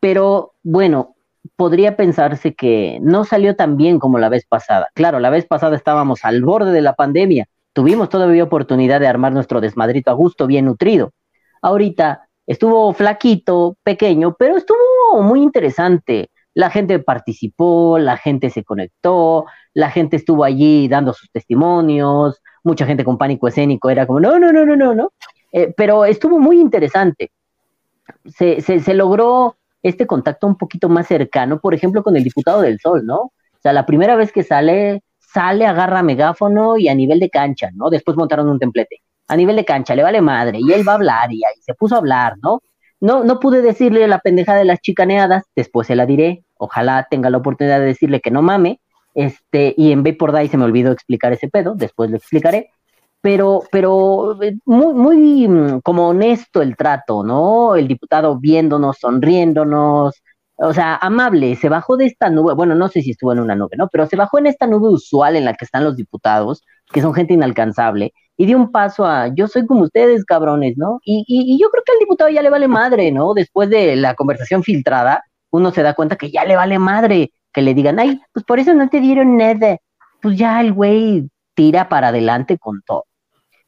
[0.00, 1.14] pero bueno,
[1.56, 4.88] podría pensarse que no salió tan bien como la vez pasada.
[4.94, 9.32] Claro, la vez pasada estábamos al borde de la pandemia, tuvimos todavía oportunidad de armar
[9.32, 11.12] nuestro desmadrito a gusto, bien nutrido.
[11.60, 16.30] Ahorita estuvo flaquito, pequeño, pero estuvo muy interesante.
[16.54, 22.86] La gente participó, la gente se conectó, la gente estuvo allí dando sus testimonios, mucha
[22.86, 25.12] gente con pánico escénico era como, no, no, no, no, no, no.
[25.52, 27.30] Eh, pero estuvo muy interesante.
[28.24, 32.62] Se, se, se logró este contacto un poquito más cercano, por ejemplo, con el diputado
[32.62, 33.16] del Sol, ¿no?
[33.18, 37.70] O sea, la primera vez que sale, sale, agarra megáfono y a nivel de cancha,
[37.74, 37.90] ¿no?
[37.90, 39.02] Después montaron un templete.
[39.28, 41.74] A nivel de cancha, le vale madre, y él va a hablar, y ahí se
[41.74, 42.60] puso a hablar, ¿no?
[43.00, 47.30] No, no pude decirle la pendeja de las chicaneadas, después se la diré, ojalá tenga
[47.30, 48.80] la oportunidad de decirle que no mame,
[49.14, 52.70] este, y en B por Day se me olvidó explicar ese pedo, después lo explicaré,
[53.20, 57.76] pero, pero eh, muy, muy mm, como honesto el trato, ¿no?
[57.76, 60.22] El diputado viéndonos, sonriéndonos,
[60.56, 63.54] o sea, amable, se bajó de esta nube, bueno, no sé si estuvo en una
[63.54, 63.88] nube, ¿no?
[63.88, 67.14] Pero se bajó en esta nube usual en la que están los diputados, que son
[67.14, 71.00] gente inalcanzable, y dio un paso a, yo soy como ustedes, cabrones, ¿no?
[71.04, 73.34] Y, y, y yo creo que al diputado ya le vale madre, ¿no?
[73.34, 77.62] Después de la conversación filtrada, uno se da cuenta que ya le vale madre que
[77.62, 79.78] le digan, ay, pues por eso no te dieron nada.
[80.20, 83.04] Pues ya el güey tira para adelante con todo.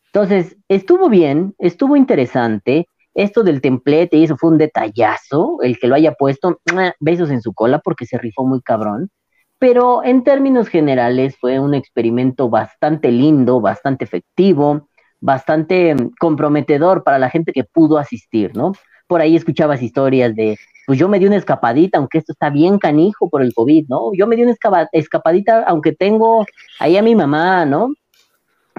[0.06, 2.86] Entonces, estuvo bien, estuvo interesante.
[3.14, 6.60] Esto del templete y eso fue un detallazo, el que lo haya puesto,
[6.98, 9.10] besos en su cola porque se rifó muy cabrón.
[9.58, 14.88] Pero en términos generales fue un experimento bastante lindo, bastante efectivo,
[15.20, 18.72] bastante mm, comprometedor para la gente que pudo asistir, ¿no?
[19.06, 22.78] Por ahí escuchabas historias de pues yo me di una escapadita, aunque esto está bien
[22.78, 24.10] canijo por el COVID, ¿no?
[24.14, 24.54] Yo me di una
[24.92, 26.44] escapadita, aunque tengo
[26.78, 27.90] ahí a mi mamá, ¿no?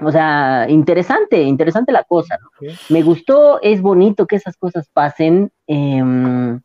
[0.02, 2.68] O sea, interesante, interesante la cosa, ¿no?
[2.90, 5.50] Me gustó, es bonito que esas cosas pasen.
[5.66, 6.60] Em,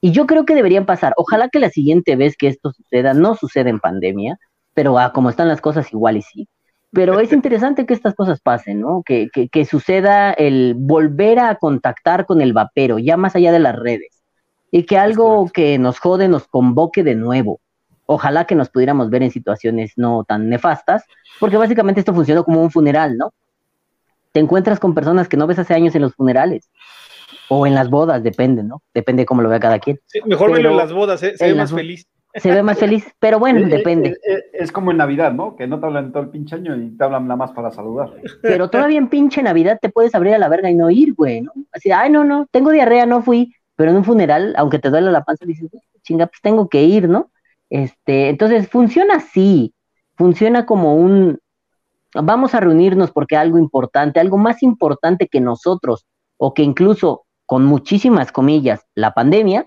[0.00, 1.14] y yo creo que deberían pasar.
[1.16, 4.38] Ojalá que la siguiente vez que esto suceda, no suceda en pandemia,
[4.72, 6.48] pero ah, como están las cosas, igual y sí.
[6.92, 9.02] Pero es interesante que estas cosas pasen, ¿no?
[9.04, 13.58] Que, que, que suceda el volver a contactar con el vapero, ya más allá de
[13.58, 14.13] las redes
[14.76, 17.60] y que algo que nos jode nos convoque de nuevo.
[18.06, 21.04] Ojalá que nos pudiéramos ver en situaciones no tan nefastas,
[21.38, 23.32] porque básicamente esto funciona como un funeral, ¿no?
[24.32, 26.68] Te encuentras con personas que no ves hace años en los funerales
[27.48, 28.82] o en las bodas, depende, ¿no?
[28.92, 30.00] Depende de cómo lo vea cada quien.
[30.06, 31.36] Sí, mejor verlo en las bodas, ¿eh?
[31.36, 32.08] se ve más feliz.
[32.34, 34.08] Se ve más feliz, pero bueno, depende.
[34.08, 35.54] eh, eh, Es como en Navidad, ¿no?
[35.54, 38.10] Que no te hablan todo el pinche año y te hablan nada más para saludar.
[38.42, 41.42] Pero todavía en pinche Navidad te puedes abrir a la verga y no ir, güey,
[41.42, 41.52] ¿no?
[41.70, 43.54] Así, ay, no, no, tengo diarrea, no fui.
[43.76, 45.70] Pero en un funeral, aunque te duele la panza, dices,
[46.02, 47.30] chinga, pues tengo que ir, ¿no?
[47.70, 49.74] Este, entonces funciona así,
[50.16, 51.40] funciona como un,
[52.14, 56.06] vamos a reunirnos porque algo importante, algo más importante que nosotros,
[56.36, 59.66] o que incluso, con muchísimas comillas, la pandemia,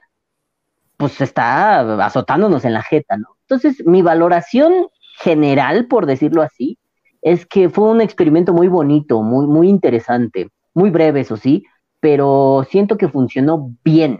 [0.97, 3.37] pues está azotándonos en la jeta, ¿no?
[3.41, 4.87] Entonces, mi valoración
[5.19, 6.77] general, por decirlo así,
[7.21, 11.65] es que fue un experimento muy bonito, muy, muy interesante, muy breve, eso sí,
[11.99, 14.19] pero siento que funcionó bien.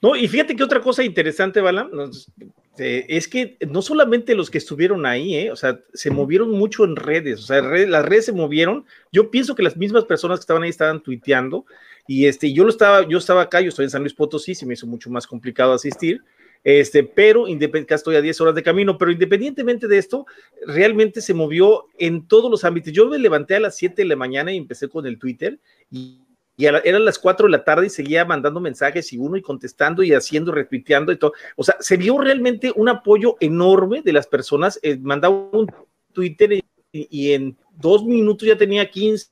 [0.00, 2.30] No, y fíjate que otra cosa interesante, Balam, nos-
[2.78, 6.84] eh, es que no solamente los que estuvieron ahí, eh, o sea, se movieron mucho
[6.84, 8.84] en redes, o sea, red- las redes se movieron.
[9.12, 11.64] Yo pienso que las mismas personas que estaban ahí estaban tuiteando
[12.06, 14.66] y este, yo lo estaba, yo estaba acá, yo estoy en San Luis Potosí, se
[14.66, 16.22] me hizo mucho más complicado asistir.
[16.64, 20.26] Este, pero independ- acá estoy a 10 horas de camino, pero independientemente de esto,
[20.66, 22.92] realmente se movió en todos los ámbitos.
[22.92, 26.20] Yo me levanté a las 7 de la mañana y empecé con el Twitter y,
[26.56, 29.42] y la- eran las 4 de la tarde y seguía mandando mensajes y uno y
[29.42, 31.32] contestando y haciendo, retuiteando y todo.
[31.56, 34.78] O sea, se vio realmente un apoyo enorme de las personas.
[34.82, 35.66] eh, mandaba un
[36.12, 36.62] Twitter y,
[36.92, 39.30] y en dos minutos ya tenía 15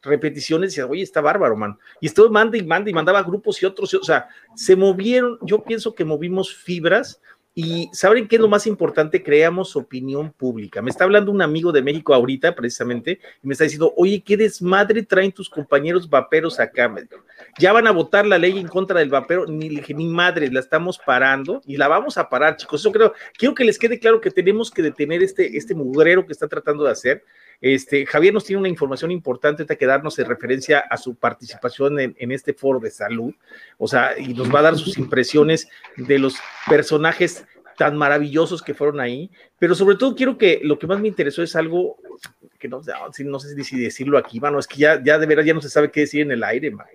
[0.00, 1.78] repeticiones y decía, oye, está bárbaro, man.
[2.00, 5.38] Y estuvo manda y manda y mandaba grupos y otros, y- o sea, se movieron,
[5.42, 7.20] yo pienso que movimos fibras
[7.54, 9.22] y ¿saben qué es lo más importante?
[9.22, 10.80] Creamos opinión pública.
[10.80, 14.38] Me está hablando un amigo de México ahorita, precisamente, y me está diciendo, oye, qué
[14.38, 16.92] desmadre traen tus compañeros vaperos acá.
[17.58, 20.98] Ya van a votar la ley en contra del vapero, ni, ni madre, la estamos
[20.98, 22.80] parando y la vamos a parar, chicos.
[22.80, 26.32] Eso creo, quiero que les quede claro que tenemos que detener este, este mugrero que
[26.32, 27.22] está tratando de hacer.
[27.62, 32.16] Este, Javier nos tiene una información importante que darnos en referencia a su participación en,
[32.18, 33.32] en este foro de salud,
[33.78, 36.34] o sea, y nos va a dar sus impresiones de los
[36.68, 37.46] personajes
[37.78, 41.42] tan maravillosos que fueron ahí, pero sobre todo quiero que lo que más me interesó
[41.42, 41.96] es algo
[42.58, 45.46] que no, no, no sé si decirlo aquí, mano, es que ya, ya de veras
[45.46, 46.86] ya no se sabe qué decir en el aire, man.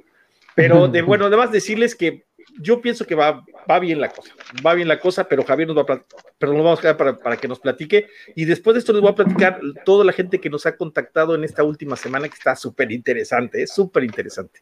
[0.54, 2.26] Pero de, bueno, además decirles que
[2.60, 4.34] yo pienso que va, va bien la cosa,
[4.66, 6.98] va bien la cosa, pero Javier nos va a platicar, pero nos vamos a quedar
[6.98, 8.08] para, para que nos platique.
[8.36, 11.36] Y después de esto les voy a platicar toda la gente que nos ha contactado
[11.36, 14.62] en esta última semana, que está súper interesante, es súper interesante.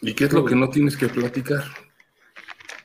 [0.00, 1.64] ¿Y qué es lo que no tienes que platicar?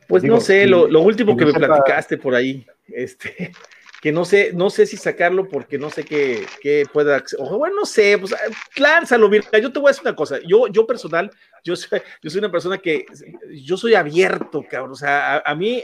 [0.08, 3.52] Pues no sé, lo, lo último que me platicaste por ahí, este,
[4.02, 7.76] que no sé, no sé si sacarlo porque no sé qué, qué pueda, o bueno,
[7.82, 8.34] no sé, pues
[8.78, 11.30] lánzalo, mira, yo te voy a decir una cosa, yo, yo personal,
[11.64, 13.06] yo soy, yo soy una persona que,
[13.64, 15.82] yo soy abierto, cabrón, o sea, a, mí,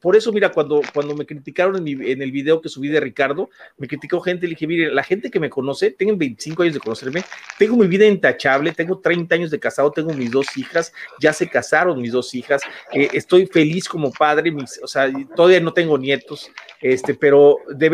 [0.00, 3.88] por eso, mira, cuando, cuando me criticaron en, el video que subí de Ricardo, me
[3.88, 7.24] criticó gente, le dije, mire, la gente que me conoce, tengo 25 años de conocerme,
[7.58, 11.48] tengo mi vida intachable, tengo 30 años de casado, tengo mis dos hijas, ya se
[11.48, 15.98] casaron mis dos hijas, eh, estoy feliz como padre, mis, o sea, todavía no tengo
[15.98, 17.88] nietos, este, pero de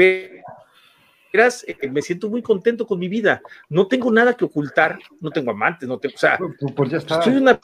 [1.32, 3.42] veras eh, me siento muy contento con mi vida.
[3.68, 6.38] No tengo nada que ocultar, no tengo amantes, no tengo, o sea,
[6.74, 7.58] pues ya está, soy una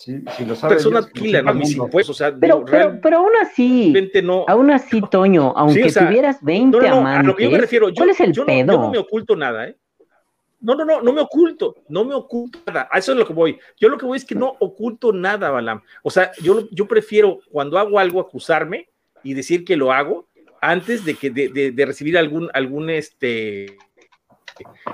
[0.00, 3.32] si, si lo sabes, persona tranquila, no mis impuestos, o sea, pero, pero, pero, aún
[3.42, 3.92] así,
[4.22, 7.36] no, aún así, Toño, aunque sí, o sea, tuvieras 20 no, no, amantes, a lo
[7.36, 8.64] que yo me refiero, yo, ¿cuál es el yo pedo?
[8.64, 9.76] No, yo no me oculto nada, ¿eh?
[10.62, 12.88] No, no, no, no me oculto, no me oculto nada.
[12.90, 13.58] A eso es lo que voy.
[13.78, 15.82] Yo lo que voy es que no oculto nada, Balam.
[16.02, 18.90] O sea, yo, yo prefiero cuando hago algo acusarme
[19.22, 20.28] y decir que lo hago
[20.60, 23.78] antes de que de, de, de recibir algún algún este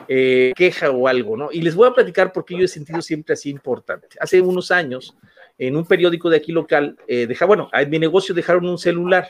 [0.09, 1.49] eh, queja o algo, ¿no?
[1.53, 4.09] Y les voy a platicar porque yo he sentido siempre así importante.
[4.21, 5.17] Hace unos años,
[5.59, 9.29] en un periódico de aquí local, eh, deja, bueno, en mi negocio dejaron un celular,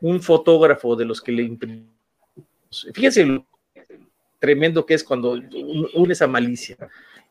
[0.00, 1.58] un fotógrafo de los que le
[2.94, 3.46] Fíjense lo
[4.38, 5.32] tremendo que es cuando
[5.94, 6.76] une esa malicia.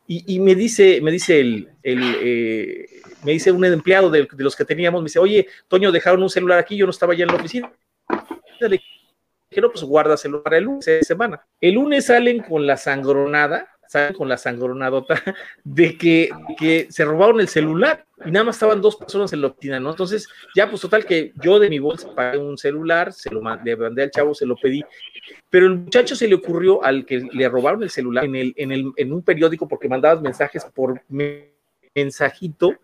[0.06, 2.86] Y, y, me dice, me dice el, el eh,
[3.24, 6.30] me dice un empleado de, de, los que teníamos, me dice, oye, Toño, dejaron un
[6.30, 7.72] celular aquí, yo no estaba ya en la oficina.
[8.68, 8.80] Le
[9.50, 11.44] dije, pues guárdaselo para el lunes de semana.
[11.60, 15.22] El lunes salen con la sangronada, salen con la sangronadota
[15.64, 19.48] de que, que se robaron el celular y nada más estaban dos personas en la
[19.48, 19.90] oficina, ¿no?
[19.90, 23.76] Entonces, ya pues total que yo de mi bolsa pagué un celular, se lo mandé,
[23.76, 24.84] mandé al chavo, se lo pedí,
[25.50, 28.72] pero el muchacho se le ocurrió al que le robaron el celular en, el, en,
[28.72, 31.02] el, en un periódico porque mandabas mensajes por
[31.94, 32.76] mensajito,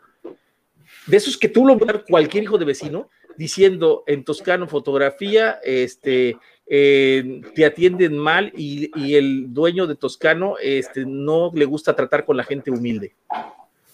[1.06, 6.36] de esos que tú lo mandar cualquier hijo de vecino, diciendo en toscano fotografía, este,
[6.66, 12.36] eh, te atienden mal y, el dueño de Toscano este, no le gusta tratar con
[12.36, 13.14] la gente humilde.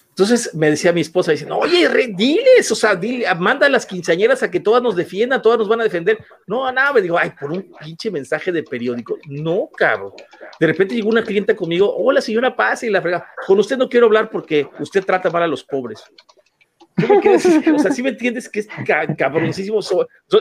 [0.09, 3.85] Entonces me decía mi esposa diciendo, oye, re, diles, o sea, dile, manda a las
[3.85, 6.25] quinceañeras a que todas nos defiendan, todas nos van a defender.
[6.47, 9.19] No, nada, me digo, ay, por un pinche mensaje de periódico.
[9.29, 10.13] No, cabrón.
[10.59, 13.91] De repente llegó una clienta conmigo, hola señora Paz, y la frega, con usted no
[13.91, 16.03] quiero hablar porque usted trata mal a los pobres.
[16.97, 18.69] Yo me quedé así, o sea, sí me entiendes que es
[19.19, 19.81] cabroncísimo.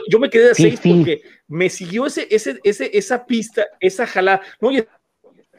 [0.08, 0.96] Yo me quedé a seis sí, sí.
[0.96, 4.40] porque me siguió ese, ese, ese, esa pista, esa jalada.
[4.60, 4.86] No, oye,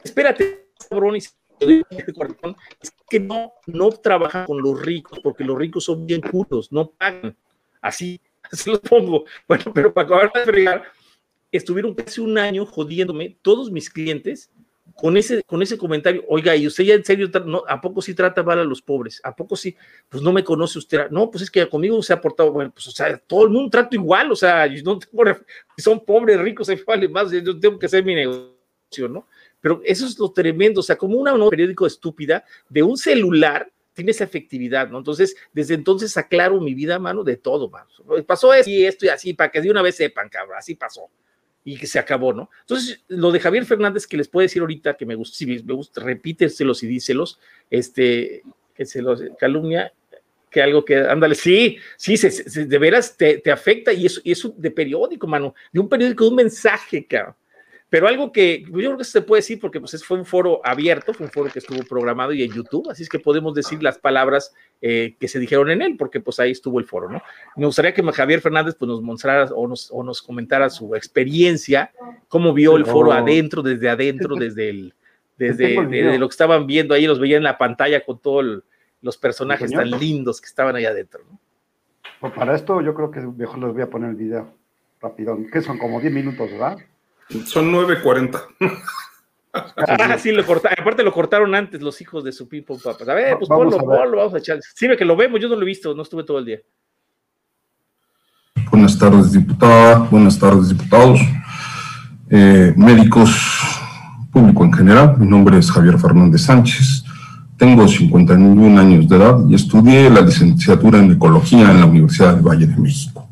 [0.02, 1.34] espérate, cabrón, y es
[3.08, 7.36] que no, no trabajan con los ricos, porque los ricos son bien putos, no pagan.
[7.80, 8.20] Así,
[8.50, 9.24] así lo pongo.
[9.48, 10.84] Bueno, pero para acabar de fregar,
[11.52, 14.50] estuvieron casi un año jodiéndome todos mis clientes
[14.94, 18.14] con ese, con ese comentario, oiga, y usted ya en serio, no, ¿a poco sí
[18.14, 19.20] trata mal a los pobres?
[19.24, 19.76] ¿A poco sí?
[20.08, 21.10] Pues no me conoce usted.
[21.10, 23.70] No, pues es que conmigo se ha portado, bueno, pues o sea, todo el mundo
[23.70, 25.24] trato igual, o sea, no tengo,
[25.76, 29.26] son pobres, ricos, se vale más, yo tengo que hacer mi negocio, ¿no?
[29.60, 33.70] Pero eso es lo tremendo, o sea, como una no periódico estúpida de un celular
[33.92, 34.98] tiene esa efectividad, ¿no?
[34.98, 37.88] Entonces, desde entonces aclaro mi vida, mano, de todo, mano.
[38.26, 41.10] Pasó esto y esto y así, para que de una vez sepan, cabrón, así pasó
[41.66, 42.48] y que se acabó, ¿no?
[42.60, 45.74] Entonces, lo de Javier Fernández que les puedo decir ahorita que me gusta, si me
[45.74, 49.92] gusta, repíteselos y díselos, este, que se los calumnia,
[50.48, 52.16] que algo que, ándale, sí, sí,
[52.66, 56.22] de veras te, te afecta y eso, y eso de periódico, mano, de un periódico,
[56.22, 57.34] de un mensaje, cabrón.
[57.88, 61.14] Pero algo que yo creo que se puede decir porque pues fue un foro abierto,
[61.14, 63.96] fue un foro que estuvo programado y en YouTube, así es que podemos decir las
[63.96, 67.22] palabras eh, que se dijeron en él, porque pues ahí estuvo el foro, ¿no?
[67.56, 71.92] Me gustaría que Javier Fernández pues nos mostrara o nos, o nos comentara su experiencia,
[72.26, 74.94] cómo vio el foro adentro, desde adentro, desde el,
[75.38, 78.64] desde, desde lo que estaban viendo ahí, los veía en la pantalla con todos
[79.00, 81.38] los personajes tan lindos que estaban ahí adentro, ¿no?
[82.20, 84.54] Pues para esto yo creo que mejor les voy a poner el video
[85.00, 86.78] rápido, que son como 10 minutos, ¿verdad?
[87.44, 88.42] Son 9.40.
[89.76, 90.78] Ah, sí, lo cortaron.
[90.78, 93.08] Aparte lo cortaron antes los hijos de su Pipo Papas.
[93.08, 94.58] A ver, pues ponlo, ponlo, vamos a echar.
[94.74, 96.58] Sirve que lo vemos, yo no lo he visto, no estuve todo el día.
[98.70, 99.98] Buenas tardes, diputada.
[100.10, 101.20] Buenas tardes, diputados.
[102.28, 103.30] Eh, médicos,
[104.32, 105.16] público en general.
[105.18, 107.04] Mi nombre es Javier Fernández Sánchez.
[107.56, 112.42] Tengo 51 años de edad y estudié la licenciatura en Ecología en la Universidad del
[112.42, 113.25] Valle de México.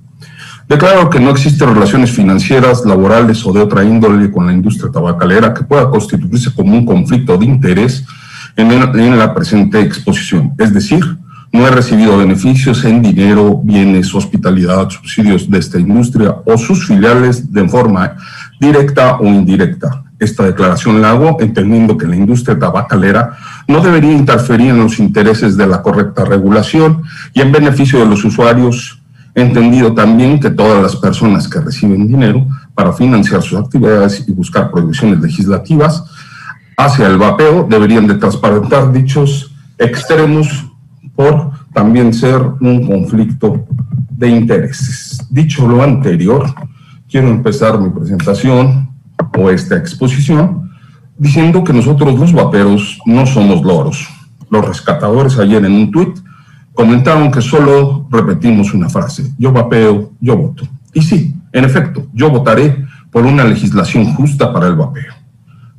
[0.69, 5.53] Declaro que no existen relaciones financieras, laborales o de otra índole con la industria tabacalera
[5.53, 8.05] que pueda constituirse como un conflicto de interés
[8.57, 10.55] en, el, en la presente exposición.
[10.59, 11.05] Es decir,
[11.53, 17.53] no he recibido beneficios en dinero, bienes, hospitalidad, subsidios de esta industria o sus filiales
[17.53, 18.17] de forma
[18.59, 20.03] directa o indirecta.
[20.19, 23.37] Esta declaración la hago entendiendo que la industria tabacalera
[23.69, 27.03] no debería interferir en los intereses de la correcta regulación
[27.35, 29.01] y en beneficio de los usuarios,
[29.35, 34.70] entendido también que todas las personas que reciben dinero para financiar sus actividades y buscar
[34.70, 36.05] prohibiciones legislativas
[36.76, 40.66] hacia el vapeo deberían de transparentar dichos extremos
[41.14, 43.64] por también ser un conflicto
[44.11, 45.26] de intereses.
[45.30, 46.53] Dicho lo anterior,
[47.09, 48.91] quiero empezar mi presentación
[49.37, 50.70] o esta exposición
[51.16, 54.09] diciendo que nosotros los vaperos no somos loros.
[54.51, 56.18] Los rescatadores ayer en un tuit
[56.75, 60.66] comentaron que solo repetimos una frase, yo vapeo, yo voto.
[60.93, 65.14] Y sí, en efecto, yo votaré por una legislación justa para el vapeo.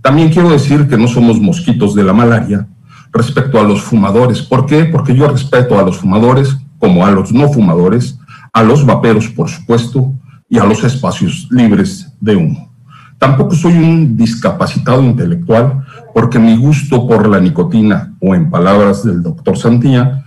[0.01, 2.67] También quiero decir que no somos mosquitos de la malaria
[3.11, 4.41] respecto a los fumadores.
[4.41, 4.85] ¿Por qué?
[4.85, 8.17] Porque yo respeto a los fumadores como a los no fumadores,
[8.53, 10.13] a los vaperos, por supuesto,
[10.47, 12.71] y a los espacios libres de humo.
[13.17, 15.83] Tampoco soy un discapacitado intelectual
[16.13, 20.24] porque mi gusto por la nicotina, o en palabras del doctor Santilla,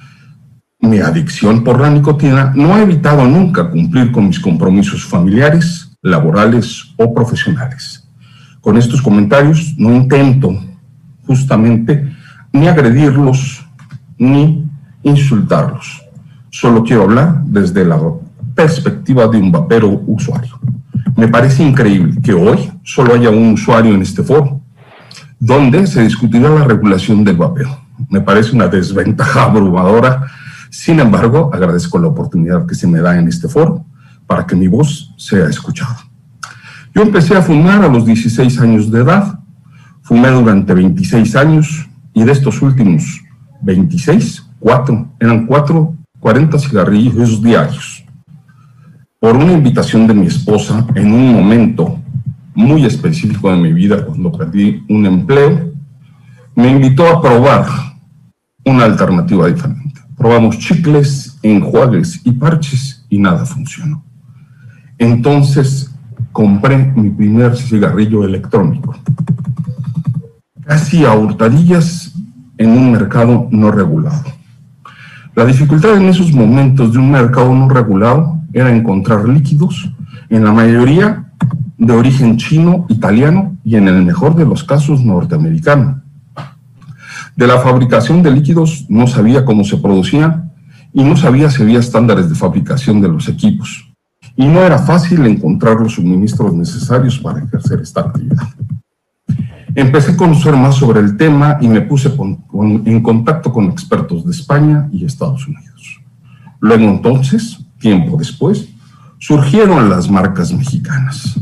[0.80, 6.94] mi adicción por la nicotina no ha evitado nunca cumplir con mis compromisos familiares, laborales
[6.96, 8.08] o profesionales.
[8.60, 10.56] Con estos comentarios no intento
[11.26, 12.12] justamente
[12.52, 13.64] ni agredirlos
[14.18, 14.66] ni
[15.02, 16.02] insultarlos.
[16.50, 18.00] Solo quiero hablar desde la
[18.54, 20.58] perspectiva de un vapero usuario.
[21.16, 24.60] Me parece increíble que hoy solo haya un usuario en este foro,
[25.38, 27.84] donde se discutirá la regulación del vapeo.
[28.08, 30.26] Me parece una desventaja abrumadora.
[30.70, 33.84] Sin embargo, agradezco la oportunidad que se me da en este foro
[34.26, 35.98] para que mi voz sea escuchada.
[36.94, 39.38] Yo empecé a fumar a los 16 años de edad,
[40.02, 43.20] fumé durante 26 años y de estos últimos
[43.62, 48.04] 26, cuatro, eran cuatro, 40 cigarrillos diarios
[49.20, 51.98] por una invitación de mi esposa en un momento
[52.54, 55.72] muy específico de mi vida, cuando perdí un empleo,
[56.54, 57.66] me invitó a probar
[58.64, 59.87] una alternativa diferente.
[60.18, 64.04] Probamos chicles, enjuagues y parches y nada funcionó.
[64.98, 65.94] Entonces
[66.32, 68.96] compré mi primer cigarrillo electrónico,
[70.64, 72.12] casi a hurtadillas
[72.58, 74.24] en un mercado no regulado.
[75.36, 79.92] La dificultad en esos momentos de un mercado no regulado era encontrar líquidos,
[80.28, 81.30] en la mayoría
[81.78, 86.02] de origen chino, italiano y en el mejor de los casos norteamericano.
[87.38, 90.50] De la fabricación de líquidos no sabía cómo se producían
[90.92, 93.94] y no sabía si había estándares de fabricación de los equipos.
[94.34, 98.48] Y no era fácil encontrar los suministros necesarios para ejercer esta actividad.
[99.72, 102.10] Empecé a conocer más sobre el tema y me puse
[102.84, 106.00] en contacto con expertos de España y Estados Unidos.
[106.58, 108.68] Luego entonces tiempo después,
[109.20, 111.38] surgieron las marcas mexicanas.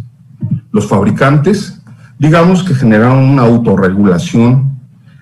[0.72, 1.80] Los fabricantes,
[2.18, 4.75] digamos que generaron una autorregulación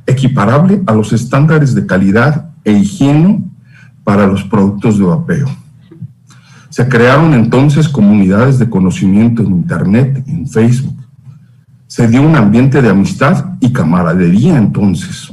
[0.07, 3.45] equiparable a los estándares de calidad e higiene
[4.03, 5.49] para los productos de vapeo.
[6.69, 10.97] Se crearon entonces comunidades de conocimiento en Internet, en Facebook.
[11.87, 15.31] Se dio un ambiente de amistad y camaradería entonces.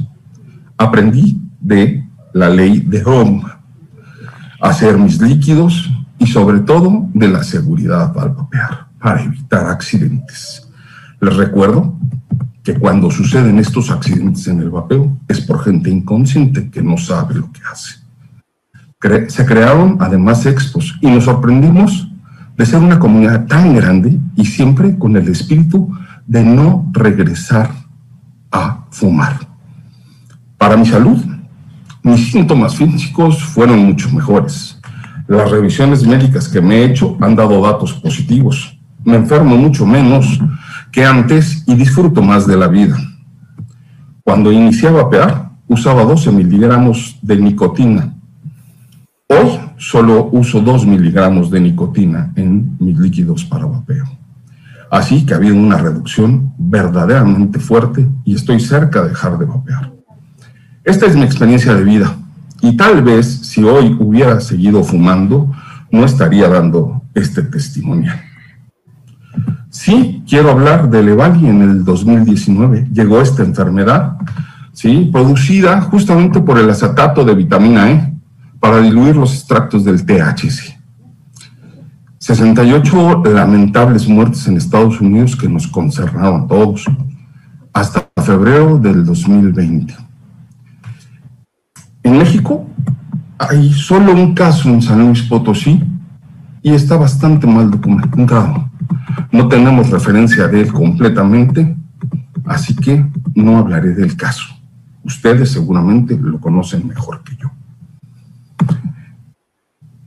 [0.78, 3.52] Aprendí de la ley de Roma
[4.62, 10.68] hacer mis líquidos y sobre todo de la seguridad al vapear para evitar accidentes.
[11.20, 11.98] Les recuerdo
[12.62, 17.34] que cuando suceden estos accidentes en el vapeo es por gente inconsciente que no sabe
[17.34, 17.96] lo que hace.
[19.28, 22.08] se crearon además expos y nos sorprendimos
[22.56, 25.90] de ser una comunidad tan grande y siempre con el espíritu
[26.26, 27.70] de no regresar
[28.50, 29.40] a fumar.
[30.56, 31.18] Para mi salud,
[32.02, 34.80] mis síntomas físicos fueron mucho mejores.
[35.26, 38.78] Las revisiones médicas que me he hecho han dado datos positivos.
[39.04, 40.38] Me enfermo mucho menos
[40.92, 42.96] que antes y disfruto más de la vida.
[44.22, 48.14] Cuando inicié a vapear, usaba 12 miligramos de nicotina.
[49.26, 54.04] Hoy solo uso 2 miligramos de nicotina en mis líquidos para vapeo.
[54.90, 59.90] Así que ha habido una reducción verdaderamente fuerte y estoy cerca de dejar de vapear.
[60.84, 62.14] Esta es mi experiencia de vida
[62.60, 65.50] y tal vez si hoy hubiera seguido fumando,
[65.90, 68.12] no estaría dando este testimonio.
[69.84, 72.86] Sí, quiero hablar de Levali en el 2019.
[72.92, 74.16] Llegó esta enfermedad,
[74.72, 75.10] ¿sí?
[75.12, 78.14] producida justamente por el acetato de vitamina E
[78.60, 80.78] para diluir los extractos del THC.
[82.16, 86.84] 68 lamentables muertes en Estados Unidos que nos concernaron a todos
[87.72, 89.96] hasta febrero del 2020.
[92.04, 92.68] En México
[93.36, 95.82] hay solo un caso en San Luis Potosí
[96.62, 98.70] y está bastante mal documentado.
[99.30, 101.76] No tenemos referencia de él completamente,
[102.44, 104.44] así que no hablaré del caso.
[105.04, 107.50] Ustedes seguramente lo conocen mejor que yo.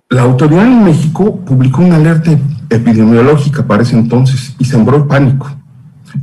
[0.09, 2.31] La autoridad en México publicó una alerta
[2.69, 5.49] epidemiológica para ese entonces y sembró el pánico.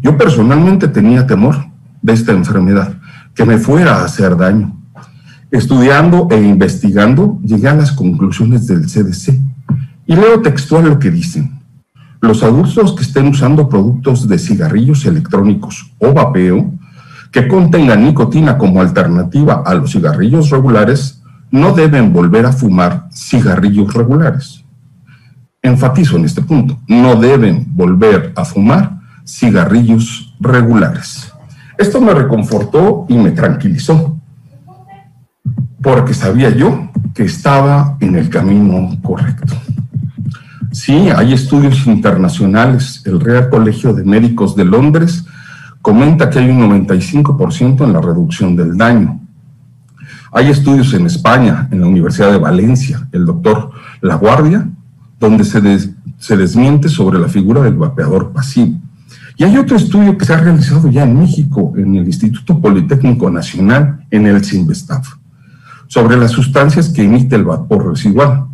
[0.00, 1.56] Yo personalmente tenía temor
[2.00, 2.96] de esta enfermedad,
[3.34, 4.76] que me fuera a hacer daño.
[5.50, 9.38] Estudiando e investigando, llegué a las conclusiones del CDC
[10.06, 11.61] y leo textual lo que dicen.
[12.22, 16.72] Los adultos que estén usando productos de cigarrillos electrónicos o vapeo
[17.32, 21.20] que contengan nicotina como alternativa a los cigarrillos regulares
[21.50, 24.64] no deben volver a fumar cigarrillos regulares.
[25.60, 31.32] Enfatizo en este punto, no deben volver a fumar cigarrillos regulares.
[31.76, 34.16] Esto me reconfortó y me tranquilizó,
[35.82, 39.54] porque sabía yo que estaba en el camino correcto.
[40.72, 43.02] Sí, hay estudios internacionales.
[43.04, 45.24] El Real Colegio de Médicos de Londres
[45.82, 49.20] comenta que hay un 95% en la reducción del daño.
[50.32, 53.70] Hay estudios en España, en la Universidad de Valencia, el doctor
[54.00, 54.66] Laguardia,
[55.20, 58.80] donde se, desmiente sobre la figura del vapeador pasivo.
[59.36, 63.30] Y hay otro estudio que se ha realizado ya en México, en el Instituto Politécnico
[63.30, 65.16] Nacional, en el CIMBESTAF,
[65.86, 68.46] sobre las sustancias que emite el vapor residual,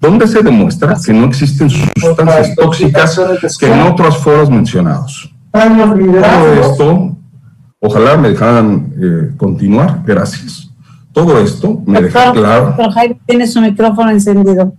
[0.00, 3.20] donde se demuestra que no existen sustancias tóxicas
[3.58, 5.34] que en otros foros mencionados.
[5.52, 7.16] Todo esto,
[7.80, 10.70] ojalá me dejaran eh, continuar, gracias.
[11.12, 12.76] Todo esto me deja claro.
[12.92, 14.74] Jaime tiene su micrófono encendido.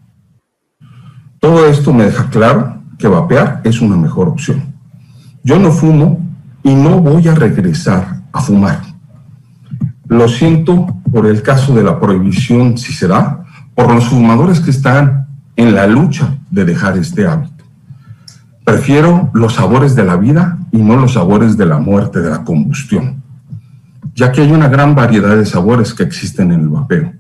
[1.40, 4.74] Todo esto me deja claro que vapear es una mejor opción.
[5.44, 6.20] Yo no fumo
[6.64, 8.82] y no voy a regresar a fumar.
[10.08, 13.46] Lo siento por el caso de la prohibición, si se da,
[13.78, 17.64] por los fumadores que están en la lucha de dejar este hábito.
[18.66, 22.44] Prefiero los sabores de la vida y no los sabores de la muerte, de la
[22.44, 23.22] combustión,
[24.16, 27.14] ya que hay una gran variedad de sabores que existen en el vapeo,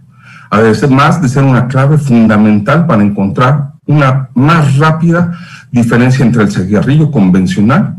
[0.49, 5.37] además de ser una clave fundamental para encontrar una más rápida
[5.71, 7.97] diferencia entre el cigarrillo convencional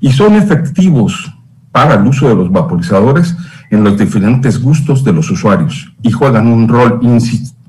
[0.00, 1.32] y son efectivos
[1.70, 3.36] para el uso de los vaporizadores
[3.70, 6.98] en los diferentes gustos de los usuarios y juegan un rol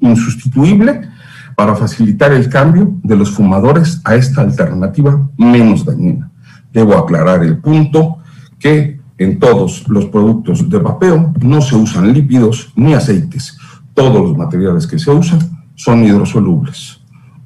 [0.02, 1.10] insustituible
[1.56, 6.30] para facilitar el cambio de los fumadores a esta alternativa menos dañina.
[6.74, 8.18] Debo aclarar el punto
[8.60, 13.58] que en todos los productos de vapeo no se usan lípidos ni aceites.
[13.94, 15.40] Todos los materiales que se usan
[15.76, 17.02] son hidrosolubles.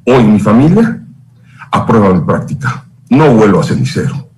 [0.06, 1.04] Hoy mi familia
[1.72, 2.86] aprueba mi práctica.
[3.10, 4.30] No vuelo a cenicero.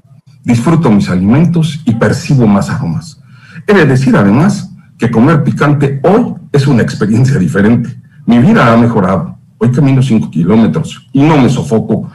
[0.43, 3.22] Disfruto mis alimentos y percibo más aromas.
[3.68, 8.01] He de decir además que comer picante hoy es una experiencia diferente.
[8.28, 12.11] Mi vida ha mejorado Hoy camino 5 kilómetros y no me sofoco.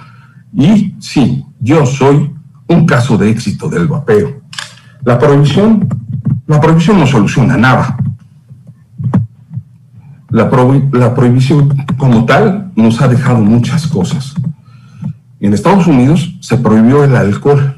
[0.54, 2.30] Y sí, yo soy
[2.68, 4.42] un caso de éxito del vapeo.
[5.04, 5.88] La prohibición,
[6.46, 7.96] la prohibición no soluciona nada.
[10.28, 10.48] La,
[10.92, 14.34] la prohibición como tal nos ha dejado muchas cosas.
[15.40, 17.76] En Estados Unidos se prohibió el alcohol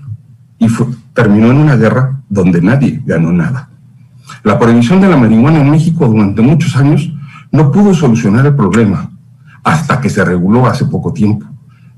[0.59, 0.67] y
[1.15, 3.71] terminó en una guerra donde nadie ganó nada.
[4.43, 7.11] La prohibición de la marihuana en México durante muchos años
[7.55, 9.13] no pudo solucionar el problema
[9.63, 11.47] hasta que se reguló hace poco tiempo.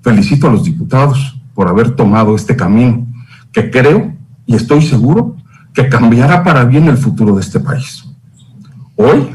[0.02, 3.06] Felicito a los diputados por haber tomado este camino,
[3.52, 4.12] que creo
[4.44, 5.34] y estoy seguro
[5.72, 8.04] que cambiará para bien el futuro de este país.
[8.96, 9.34] Hoy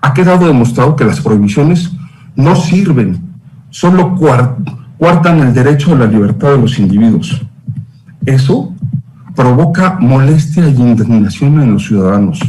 [0.00, 1.92] ha quedado demostrado que las prohibiciones
[2.36, 3.20] no sirven,
[3.68, 7.38] solo cuartan el derecho a la libertad de los individuos.
[8.24, 8.74] Eso
[9.36, 12.40] provoca molestia y indignación en los ciudadanos.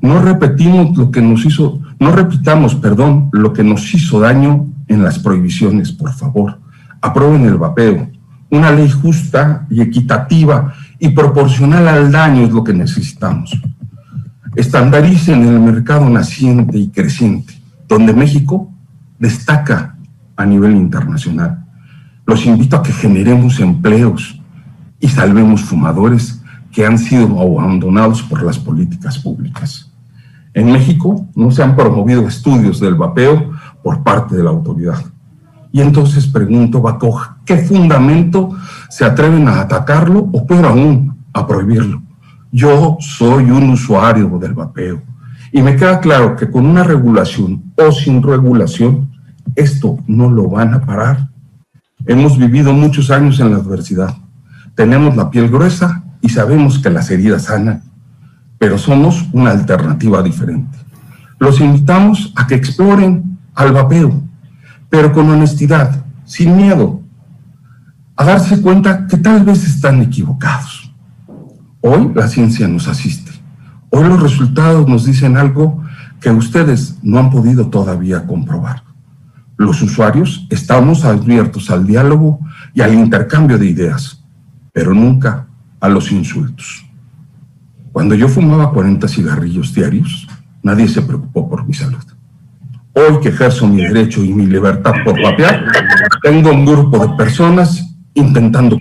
[0.00, 5.04] No repetimos lo que nos hizo no repitamos, perdón, lo que nos hizo daño en
[5.04, 6.58] las prohibiciones, por favor.
[7.02, 8.10] Aprueben el vapeo.
[8.50, 13.56] Una ley justa y equitativa y proporcional al daño es lo que necesitamos.
[14.56, 17.54] Estandaricen el mercado naciente y creciente,
[17.86, 18.72] donde México
[19.18, 19.96] destaca
[20.36, 21.66] a nivel internacional.
[22.24, 24.40] Los invito a que generemos empleos
[24.98, 26.40] y salvemos fumadores
[26.72, 29.89] que han sido abandonados por las políticas públicas.
[30.52, 35.00] En México no se han promovido estudios del vapeo por parte de la autoridad.
[35.72, 38.50] Y entonces pregunto, Baco, ¿qué fundamento
[38.88, 42.02] se atreven a atacarlo o peor aún, a prohibirlo?
[42.50, 45.02] Yo soy un usuario del vapeo
[45.52, 49.10] y me queda claro que con una regulación o sin regulación,
[49.54, 51.28] esto no lo van a parar.
[52.06, 54.16] Hemos vivido muchos años en la adversidad.
[54.74, 57.89] Tenemos la piel gruesa y sabemos que las heridas sanan
[58.60, 60.76] pero somos una alternativa diferente.
[61.38, 64.22] Los invitamos a que exploren al vapeo,
[64.90, 67.00] pero con honestidad, sin miedo,
[68.16, 70.92] a darse cuenta que tal vez están equivocados.
[71.80, 73.32] Hoy la ciencia nos asiste.
[73.88, 75.82] Hoy los resultados nos dicen algo
[76.20, 78.82] que ustedes no han podido todavía comprobar.
[79.56, 82.40] Los usuarios estamos abiertos al diálogo
[82.74, 84.22] y al intercambio de ideas,
[84.70, 85.46] pero nunca
[85.80, 86.89] a los insultos.
[87.92, 90.26] Cuando yo fumaba 40 cigarrillos diarios,
[90.62, 92.02] nadie se preocupó por mi salud.
[92.92, 95.64] Hoy que ejerzo mi derecho y mi libertad por vapear,
[96.22, 98.78] tengo un grupo de personas intentando.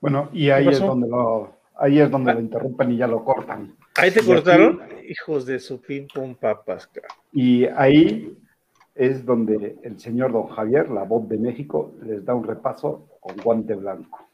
[0.00, 3.74] Bueno, y ahí es donde lo, ahí es donde lo interrumpen y ya lo cortan.
[3.96, 6.86] Ahí te Y cortaron, aquí- hijos de su pim pum papas.
[6.86, 7.08] cara.
[7.32, 8.36] Y ahí
[8.96, 13.36] es donde el señor don Javier, la voz de México, les da un repaso con
[13.36, 14.26] guante blanco.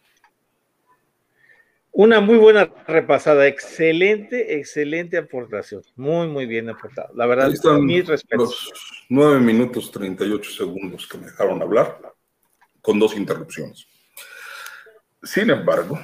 [1.95, 5.83] Una muy buena repasada, excelente, excelente aportación.
[5.97, 7.13] Muy, muy bien aportado.
[7.15, 8.71] La verdad, Ahí están mis respetos.
[8.73, 12.01] los 9 minutos 38 segundos que me dejaron hablar,
[12.81, 13.87] con dos interrupciones.
[15.23, 15.99] Sin embargo,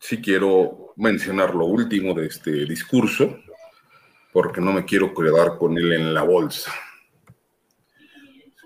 [0.00, 3.38] sí quiero mencionar lo último de este discurso,
[4.32, 6.72] porque no me quiero quedar con él en la bolsa.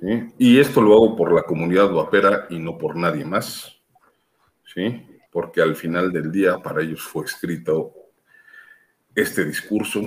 [0.05, 0.35] ¿Sí?
[0.37, 3.81] Y esto lo hago por la comunidad vapera y no por nadie más.
[4.75, 5.07] ¿Sí?
[5.31, 7.95] Porque al final del día para ellos fue escrito
[9.15, 10.01] este discurso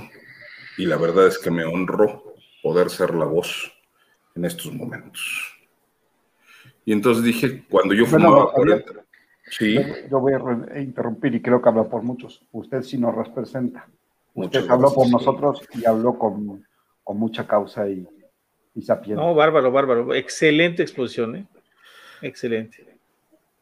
[0.78, 3.74] y la verdad es que me honró poder ser la voz
[4.36, 5.56] en estos momentos.
[6.86, 9.06] Y entonces dije, cuando yo Bueno, fumaba Javier, 40,
[9.50, 12.46] sí, Yo, yo voy a interrumpir y creo que habla por muchos.
[12.52, 13.88] Usted sí nos representa.
[14.36, 15.12] Usted Muchas habló por gracias.
[15.12, 16.64] nosotros y habló con,
[17.04, 18.08] con mucha causa y,
[18.82, 19.12] y.
[19.16, 20.14] No, bárbaro, bárbaro.
[20.14, 21.48] Excelente exposición, ¿eh?
[22.22, 22.86] Excelente.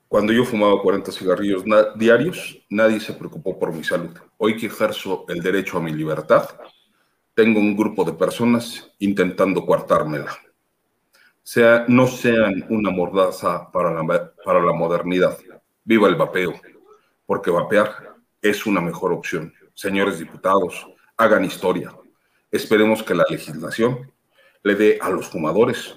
[0.07, 4.11] Cuando yo fumaba 40 cigarrillos na- diarios, nadie se preocupó por mi salud.
[4.37, 6.49] Hoy que ejerzo el derecho a mi libertad,
[7.33, 10.37] tengo un grupo de personas intentando coartármela.
[11.43, 15.37] Sea, no sean una mordaza para la, para la modernidad.
[15.83, 16.53] Viva el vapeo,
[17.25, 19.53] porque vapear es una mejor opción.
[19.73, 20.87] Señores diputados,
[21.17, 21.93] hagan historia.
[22.51, 24.11] Esperemos que la legislación
[24.65, 25.95] le dé a los fumadores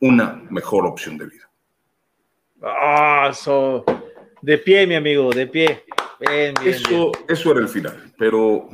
[0.00, 1.50] una mejor opción de vida.
[2.62, 3.84] Ah, so-
[4.40, 5.84] de pie, mi amigo, de pie.
[6.18, 8.70] Bien, bien, Eso, eso era el final, pero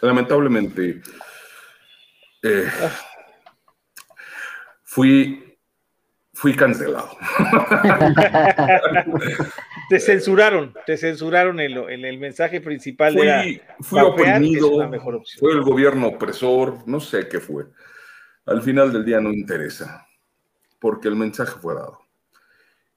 [0.00, 1.02] lamentablemente
[2.44, 2.68] eh,
[4.84, 5.58] fui,
[6.32, 7.10] fui cancelado.
[9.88, 14.90] Te censuraron, te censuraron en, lo- en el mensaje principal de la Fui, fui oprimido,
[15.40, 17.64] fue el gobierno opresor, no sé qué fue.
[18.48, 20.06] Al final del día no interesa,
[20.80, 21.98] porque el mensaje fue dado.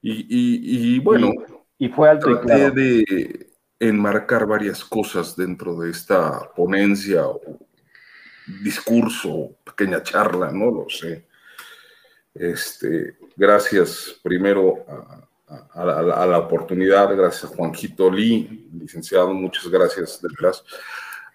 [0.02, 1.32] Y, y- y bueno,
[1.78, 2.74] Y fue alto traté claro.
[2.76, 3.48] de
[3.80, 7.42] enmarcar varias cosas dentro de esta ponencia o
[8.64, 11.26] discurso, pequeña charla, no lo sé.
[12.34, 19.34] Este, gracias primero a, a- a la, a la oportunidad, gracias a Juanjito Lee, licenciado,
[19.34, 20.64] muchas gracias de.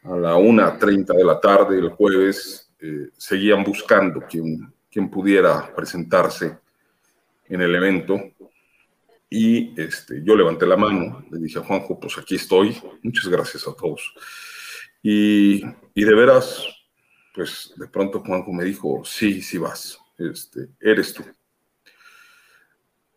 [0.05, 6.59] A la 1.30 de la tarde el jueves eh, seguían buscando quien, quien pudiera presentarse
[7.49, 8.20] en el evento.
[9.29, 13.66] Y este, yo levanté la mano, le dije a Juanjo, pues aquí estoy, muchas gracias
[13.66, 14.14] a todos.
[15.03, 15.62] Y,
[15.95, 16.64] y de veras,
[17.35, 21.24] pues de pronto Juanjo me dijo, sí, sí vas, este, eres tú.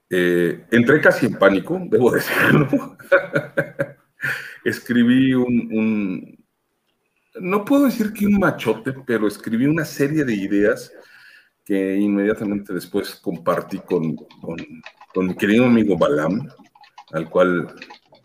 [0.10, 2.98] Eh, entré casi en pánico, debo decirlo.
[4.66, 6.39] escribí un, un-
[7.42, 10.92] no puedo decir que un machote, pero escribí una serie de ideas
[11.64, 14.16] que inmediatamente después compartí con,
[15.16, 16.50] mi querido amigo Balam,
[17.12, 17.76] al cual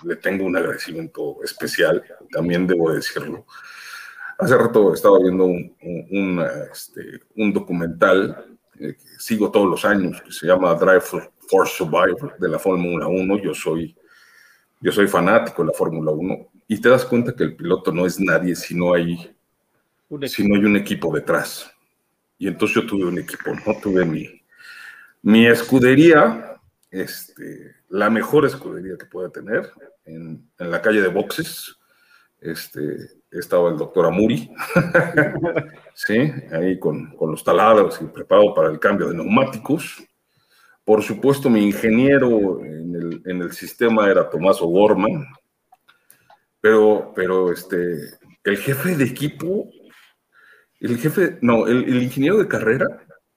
[0.04, 3.46] le tengo un agradecimiento especial, también debo decirlo.
[4.38, 7.20] Hace rato estaba viendo un, este,
[7.52, 12.58] documental eh, que sigo todos los años, que se llama Drive for, Survivor de la
[12.58, 13.38] Fórmula 1.
[13.38, 13.94] Yo soy,
[14.80, 18.06] yo soy fanático de la Fórmula 1 y te das cuenta que el piloto no
[18.06, 19.36] es nadie si no hay,
[20.08, 21.70] Un si no hay un equipo detrás.
[22.38, 23.80] Y entonces yo tuve un equipo, ¿no?
[23.80, 24.42] Tuve mi,
[25.22, 26.60] mi escudería,
[26.90, 29.70] este, la mejor escudería que pueda tener,
[30.04, 31.76] en, en la calle de boxes.
[32.40, 32.98] Este,
[33.30, 34.50] estaba el doctor Amuri,
[35.94, 40.02] sí, ahí con, con los taladros y preparado para el cambio de neumáticos.
[40.84, 45.26] Por supuesto, mi ingeniero en el, en el sistema era Tomás O'Gorman,
[46.64, 47.76] pero, pero este,
[48.42, 49.68] el jefe de equipo,
[50.80, 52.86] el jefe, no, el, el ingeniero de carrera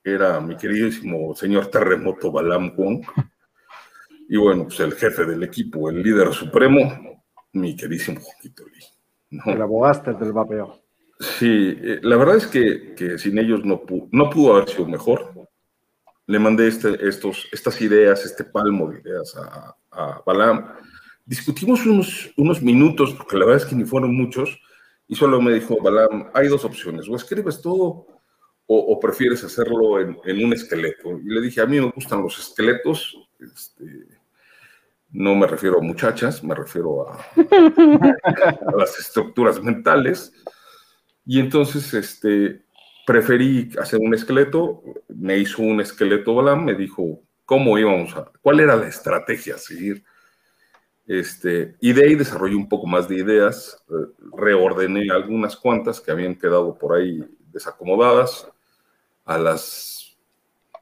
[0.01, 3.05] era mi queridísimo señor Terremoto Balam Wong.
[4.30, 8.86] Y bueno, pues el jefe del equipo, el líder supremo, mi queridísimo Juanito Lee.
[9.32, 9.43] ¿no?
[9.51, 10.82] El abogaste del vapeo.
[11.19, 14.86] Sí, eh, la verdad es que, que sin ellos no, pu- no pudo haber sido
[14.88, 15.34] mejor.
[16.28, 20.65] Le mandé este, estos, estas ideas, este palmo de ideas a, a Balam
[21.28, 24.59] discutimos unos, unos minutos, porque la verdad es que ni fueron muchos,
[25.07, 28.07] y solo me dijo, Balam, hay dos opciones, o escribes todo
[28.69, 31.17] o, prefieres hacerlo en, en, un esqueleto.
[31.19, 33.86] Y le dije, a mí me gustan los esqueletos, este,
[35.09, 40.34] no me refiero a muchachas, me refiero a, a las estructuras mentales.
[41.25, 42.65] Y entonces, este,
[43.05, 48.59] preferí hacer un esqueleto, me hizo un esqueleto Balam, me dijo cómo íbamos a, cuál
[48.59, 50.03] era la estrategia a seguir.
[51.08, 53.93] Este, y de ahí desarrollé un poco más de ideas, eh,
[54.38, 58.47] reordené algunas cuantas que habían quedado por ahí desacomodadas.
[59.24, 60.18] A las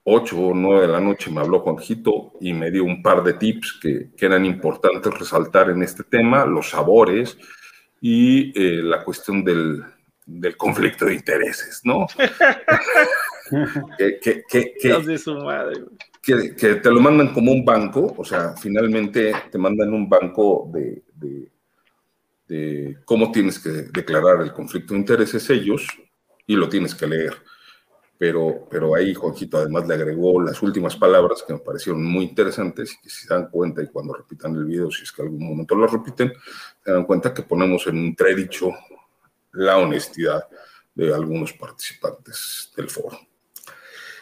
[0.03, 3.33] 8 o 9 de la noche me habló Juanjito y me dio un par de
[3.33, 7.37] tips que, que eran importantes resaltar en este tema, los sabores
[8.01, 9.83] y eh, la cuestión del,
[10.25, 12.07] del conflicto de intereses, ¿no?
[13.97, 15.83] que, que, que, que, su madre,
[16.25, 21.03] que, te lo mandan como un banco, o sea, finalmente te mandan un banco de,
[22.47, 25.87] de, cómo tienes que declarar el conflicto de intereses ellos
[26.47, 27.35] y lo tienes que leer.
[28.17, 32.93] Pero, pero ahí Juanjito además le agregó las últimas palabras que me parecieron muy interesantes
[32.93, 35.45] y que si se dan cuenta y cuando repitan el video, si es que algún
[35.45, 36.31] momento lo repiten,
[36.83, 38.71] se dan cuenta que ponemos en entredicho
[39.51, 40.47] la honestidad
[40.93, 43.19] de algunos participantes del foro.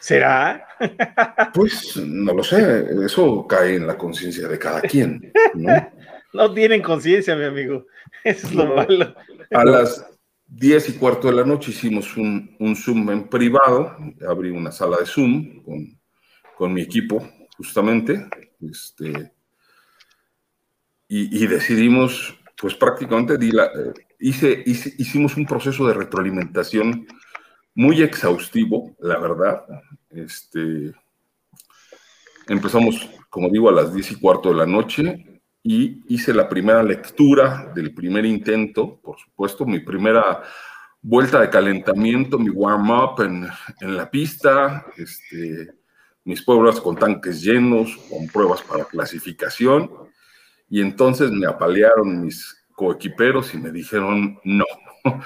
[0.03, 0.67] ¿Será?
[1.53, 5.31] Pues no lo sé, eso cae en la conciencia de cada quien.
[5.53, 5.71] No,
[6.33, 7.85] no tienen conciencia, mi amigo.
[8.21, 9.15] Eso es lo malo.
[9.51, 10.05] A las
[10.45, 13.95] diez y cuarto de la noche hicimos un, un Zoom en privado,
[14.27, 15.97] abrí una sala de Zoom con,
[16.57, 17.25] con mi equipo,
[17.57, 18.27] justamente,
[18.59, 19.31] este,
[21.07, 27.07] y, y decidimos, pues prácticamente di la, eh, hice, hicimos un proceso de retroalimentación
[27.75, 29.65] muy exhaustivo, la verdad.
[30.09, 30.93] Este,
[32.47, 36.83] empezamos, como digo, a las diez y cuarto de la noche y hice la primera
[36.83, 40.43] lectura del primer intento, por supuesto, mi primera
[41.01, 43.47] vuelta de calentamiento, mi warm-up en,
[43.81, 45.73] en, la pista, este,
[46.25, 49.89] mis pruebas con tanques llenos, con pruebas para clasificación,
[50.69, 54.65] y entonces me apalearon mis coequiperos y me dijeron, no,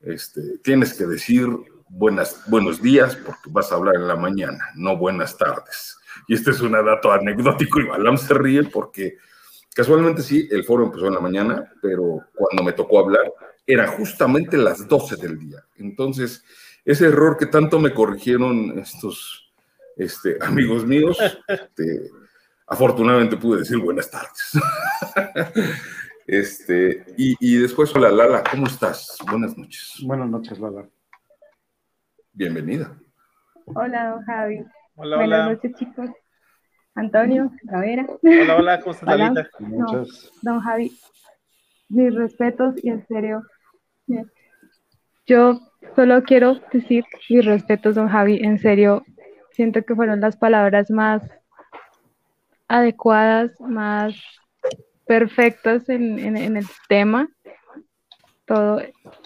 [0.00, 1.48] este, tienes que decir
[1.90, 5.98] buenas, buenos días porque vas a hablar en la mañana, no buenas tardes.
[6.28, 9.18] Y este es un dato anecdótico y Balam se ríe porque
[9.74, 13.32] casualmente sí, el foro empezó en la mañana, pero cuando me tocó hablar
[13.66, 15.64] era justamente las 12 del día.
[15.76, 16.44] Entonces,
[16.84, 19.52] ese error que tanto me corrigieron estos
[19.96, 22.10] este, amigos míos, este,
[22.66, 24.52] afortunadamente pude decir buenas tardes.
[26.26, 29.18] Este, y, y, después, hola Lala, ¿cómo estás?
[29.28, 29.96] Buenas noches.
[30.00, 30.88] Buenas noches, Lala.
[32.32, 32.96] Bienvenida.
[33.74, 34.64] Hola, don Javi.
[34.96, 35.52] Hola, Buenas hola.
[35.54, 36.10] noches, chicos.
[36.94, 38.06] Antonio, Gavera.
[38.22, 39.48] Hola, hola, ¿cómo estás, Hola.
[39.60, 40.04] No,
[40.42, 40.92] don Javi,
[41.88, 43.42] mis respetos y en serio,
[45.26, 45.60] yo
[45.94, 49.04] solo quiero decir mis respetos, don Javi, en serio,
[49.52, 51.22] siento que fueron las palabras más
[52.68, 54.14] adecuadas, más
[55.06, 57.28] perfectas en, en- en el tema,
[58.46, 58.82] todo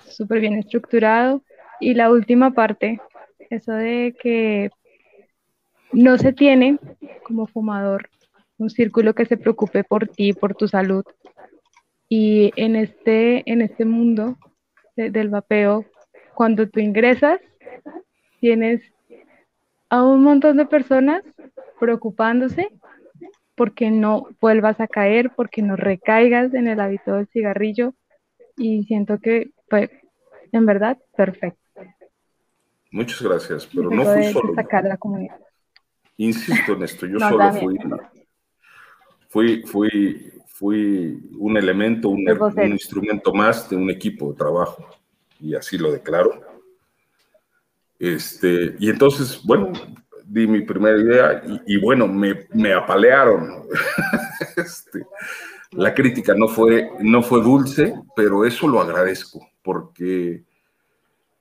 [0.07, 1.43] súper bien estructurado.
[1.81, 3.01] Y la última parte,
[3.51, 4.71] eso de que
[5.95, 6.79] no se tiene
[7.23, 8.11] como fumador
[8.59, 11.05] un círculo que se preocupe por ti, por tu salud.
[12.09, 14.39] Y en este, en este mundo
[14.97, 15.85] de- del vapeo,
[16.35, 17.41] cuando tú ingresas,
[18.41, 18.83] tienes
[19.91, 21.23] a un montón de personas
[21.81, 22.69] preocupándose
[23.57, 27.95] porque no vuelvas a caer, porque no recaigas en el hábito del cigarrillo.
[28.59, 29.91] Y siento que fue,
[30.53, 31.64] en verdad, perfecto.
[32.95, 34.53] Muchas gracias, pero no fui solo.
[34.53, 35.37] destacar la comunidad.
[36.17, 37.77] Insisto en esto, yo No, solo fui,
[39.29, 42.25] fui, fui, fui un elemento, un,
[42.71, 44.87] instrumento más de un equipo de trabajo,
[45.41, 46.41] y así lo declaro.
[47.99, 49.73] Este, y entonces, bueno,
[50.25, 53.65] di mi primera idea y, y bueno, me, me apalearon.
[54.57, 55.05] Este,
[55.73, 60.45] la crítica no fue, no fue dulce, pero eso lo agradezco, porque,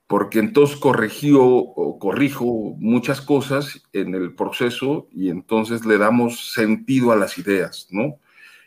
[0.06, 7.12] porque entonces corrigió o corrijo muchas cosas en el proceso y entonces le damos sentido
[7.12, 8.18] a las ideas, ¿no?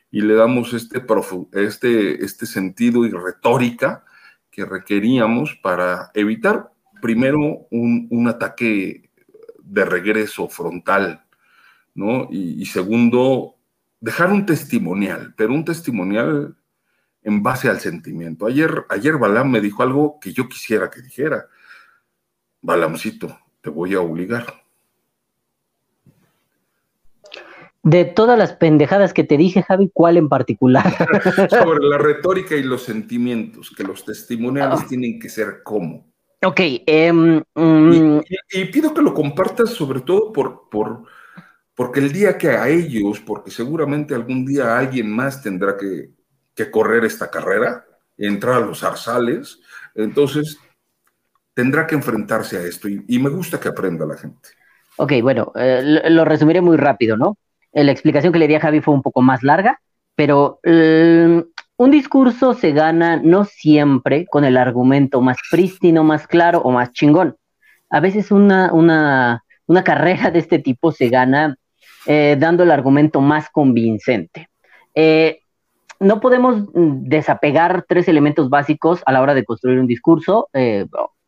[0.10, 1.04] Y le damos este,
[1.54, 4.04] este, este sentido y retórica
[4.50, 6.72] que requeríamos para evitar
[7.02, 9.12] primero un, un ataque
[9.60, 11.24] de regreso frontal,
[11.94, 12.30] ¿no?
[12.32, 13.58] Y segundo,
[14.00, 16.56] dejar un testimonial, pero un testimonial
[17.28, 18.46] en base al sentimiento.
[18.46, 21.48] Ayer, ayer Balam me dijo algo que yo quisiera que dijera.
[22.62, 24.46] Balamcito, te voy a obligar.
[27.84, 30.86] De todas las pendejadas que te dije, Javi, ¿cuál en particular?
[31.50, 34.86] Sobre la retórica y los sentimientos, que los testimoniales Ah.
[34.88, 36.08] tienen que ser como.
[36.46, 38.20] Ok, em, mm,
[38.52, 41.04] Y, y pido que lo compartas sobre todo por, por,
[41.76, 46.16] porque el día que a ellos, porque seguramente algún día alguien más tendrá que,
[46.58, 47.86] que correr esta carrera,
[48.18, 49.60] entrar a los zarzales,
[49.96, 50.60] entonces
[51.54, 54.50] tendrá que enfrentarse a esto y, me gusta que aprenda la gente.
[54.98, 57.38] ok, bueno, eh, lo, resumiré muy rápido, ¿no?
[57.72, 59.80] Eh, La explicación que le di a Javi fue un poco más larga,
[60.16, 61.44] pero eh,
[61.78, 66.92] un discurso se gana no siempre con el argumento más prístino, más claro o más
[66.92, 67.38] chingón.
[67.90, 71.56] A veces una, una, una carrera de este tipo se gana
[72.08, 74.50] eh, dando el argumento más convincente.
[74.96, 75.42] Eh,
[76.00, 80.86] no podemos mm, desapegar tres elementos básicos a la hora de construir un discurso, eh,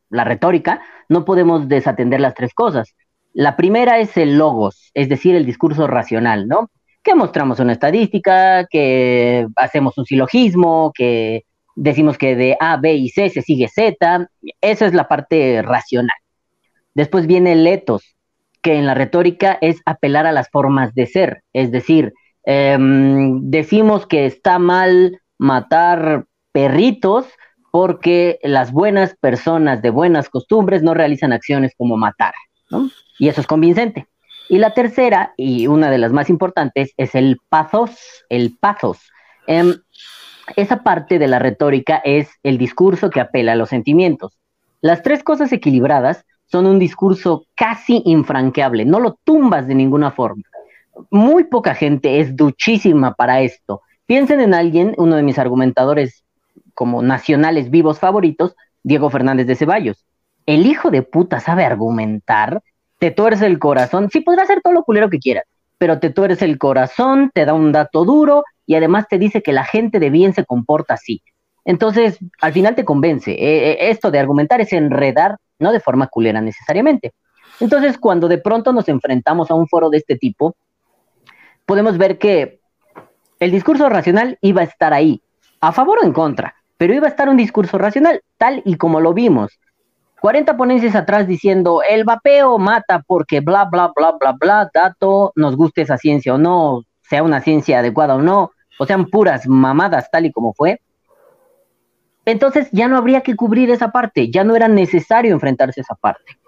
[0.10, 2.96] la retórica, no podemos desatender las tres cosas.
[3.34, 6.70] La primera es el logos, es decir, el discurso racional, ¿no?
[7.04, 11.46] Que mostramos una estadística, que hacemos un silogismo, que
[11.76, 14.28] decimos que de A, B y C se sigue Z,
[14.62, 16.18] esa es la parte racional.
[16.94, 18.16] Después viene el etos,
[18.62, 22.14] que en la retórica es apelar a las formas de ser, es decir,
[22.50, 27.28] em, decimos que está mal matar perritos
[27.72, 32.34] porque las buenas personas de buenas costumbres no realizan acciones como matar,
[32.72, 32.90] ¿no?
[33.20, 34.08] Y eso es convincente.
[34.50, 37.92] Y la tercera, y una de las más importantes, es el pathos,
[38.30, 38.98] el pathos.
[39.46, 39.76] Em,
[40.56, 44.40] esa parte de la retórica es el discurso que apela a los sentimientos.
[44.82, 50.42] Las tres cosas equilibradas son un discurso casi infranqueable, no lo tumbas de ninguna forma.
[51.10, 53.82] Muy poca gente es duchísima para esto.
[54.06, 56.24] Piensen en alguien, uno de mis argumentadores
[56.74, 60.06] como nacionales vivos favoritos, Diego Fernández de Ceballos.
[60.46, 62.62] El hijo de puta sabe argumentar,
[62.98, 65.44] te tuerce el corazón, sí podrá hacer todo lo culero que quieras,
[65.78, 69.54] pero te tuerce el corazón, te da un dato duro y además te dice que
[69.54, 71.22] la gente de bien se comporta así.
[71.66, 73.32] Entonces, al final te convence.
[73.32, 77.14] Eh, eh, esto de argumentar es enredar, no de forma culera necesariamente.
[77.60, 80.56] Entonces, cuando de pronto nos enfrentamos a un foro de este tipo,
[81.70, 82.62] podemos ver que
[83.40, 85.22] el discurso racional iba a estar ahí,
[85.62, 89.00] a favor o en contra, pero iba a estar un discurso racional, tal y como
[89.00, 89.60] lo vimos.
[90.20, 95.56] 40 ponencias atrás diciendo el vapeo mata porque bla, bla, bla, bla, bla, dato, nos
[95.56, 98.50] guste esa ciencia o no, sea una ciencia adecuada o no,
[98.80, 100.82] o sean puras mamadas tal y como fue.
[102.26, 105.94] Entonces ya no habría que cubrir esa parte, ya no era necesario enfrentarse a esa
[105.94, 106.39] parte.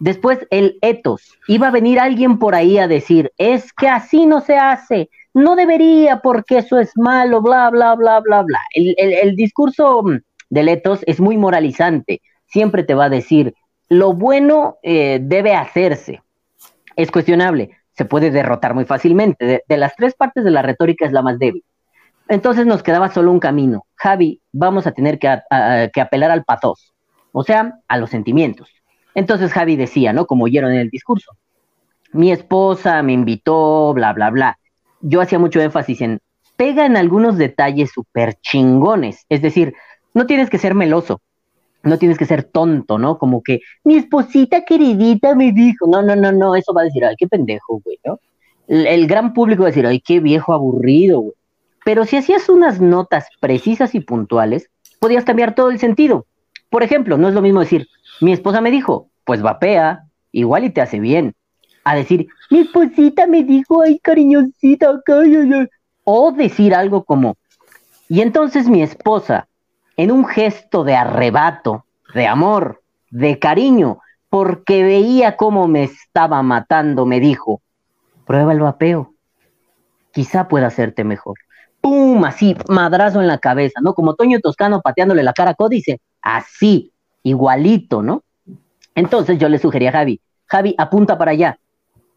[0.00, 4.40] Después el etos, iba a venir alguien por ahí a decir, es que así no
[4.40, 8.60] se hace, no debería porque eso es malo, bla, bla, bla, bla, bla.
[8.74, 10.18] El, el, discurso mm,
[10.50, 13.54] del etos es muy moralizante, siempre te va a decir,
[13.88, 16.22] lo bueno eh, debe hacerse,
[16.96, 19.62] es cuestionable, se puede derrotar muy fácilmente.
[19.66, 21.64] De, las tres partes de la retórica es la más débil.
[22.28, 23.86] Entonces nos quedaba solo un camino.
[23.96, 25.40] Javi, vamos a tener que,
[25.92, 26.94] que apelar al pathos,
[27.32, 28.73] o sea, a los sentimientos.
[29.14, 30.26] Entonces Javi decía, ¿no?
[30.26, 31.32] Como oyeron en el discurso,
[32.12, 34.58] mi esposa me invitó, bla, bla, bla.
[35.00, 36.20] Yo hacía mucho énfasis en,
[36.56, 39.74] pega en algunos detalles súper chingones, es decir,
[40.14, 41.20] no tienes que ser meloso,
[41.82, 43.18] no tienes que ser tonto, ¿no?
[43.18, 47.04] Como que mi esposita queridita me dijo, no, no, no, no, eso va a decir,
[47.04, 48.20] ay, qué pendejo, güey, ¿no?
[48.68, 51.34] El, el gran público va a decir, ay, qué viejo aburrido, güey.
[51.84, 56.26] Pero si hacías unas notas precisas y puntuales, podías cambiar todo el sentido.
[56.70, 57.86] Por ejemplo, no es lo mismo decir,
[58.24, 61.34] mi esposa me dijo, pues vapea, igual y te hace bien.
[61.84, 65.70] A decir, mi esposita me dijo, ay, cariñosita, cállate.
[66.04, 67.36] O decir algo como,
[68.08, 69.48] y entonces mi esposa,
[69.96, 77.06] en un gesto de arrebato, de amor, de cariño, porque veía cómo me estaba matando,
[77.06, 77.62] me dijo,
[78.26, 79.14] prueba el vapeo,
[80.12, 81.38] quizá pueda hacerte mejor.
[81.80, 82.24] ¡Pum!
[82.24, 83.94] Así, madrazo en la cabeza, ¿no?
[83.94, 86.93] Como Toño Toscano pateándole la cara a Códice, así,
[87.24, 88.22] igualito, ¿no?
[88.94, 91.58] Entonces yo le sugerí a Javi, Javi, apunta para allá.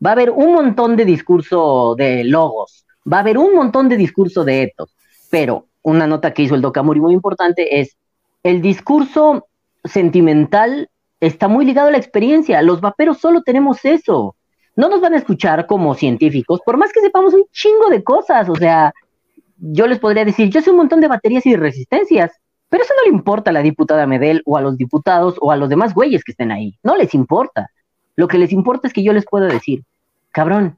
[0.06, 3.98] Va a haber un montón de discurso de logos, va a haber un montón de
[3.98, 4.96] discurso de etos,
[5.32, 7.98] pero una nota que hizo el Docamuri muy importante es
[8.44, 9.48] el discurso
[9.84, 10.90] sentimental
[11.20, 12.62] está muy ligado a la experiencia.
[12.62, 14.36] Los vaperos solo tenemos eso.
[14.76, 18.48] No nos van a escuchar como científicos, por más que sepamos un chingo de cosas.
[18.50, 18.94] O sea,
[19.58, 22.32] yo les podría decir, yo sé un montón de baterías y de resistencias,
[22.70, 25.58] pero eso no le importa a la diputada Medel o a los diputados o a
[25.58, 26.78] los demás güeyes que estén ahí.
[26.84, 27.70] No les importa.
[28.16, 29.84] Lo que les importa es que yo les pueda decir,
[30.32, 30.78] cabrón,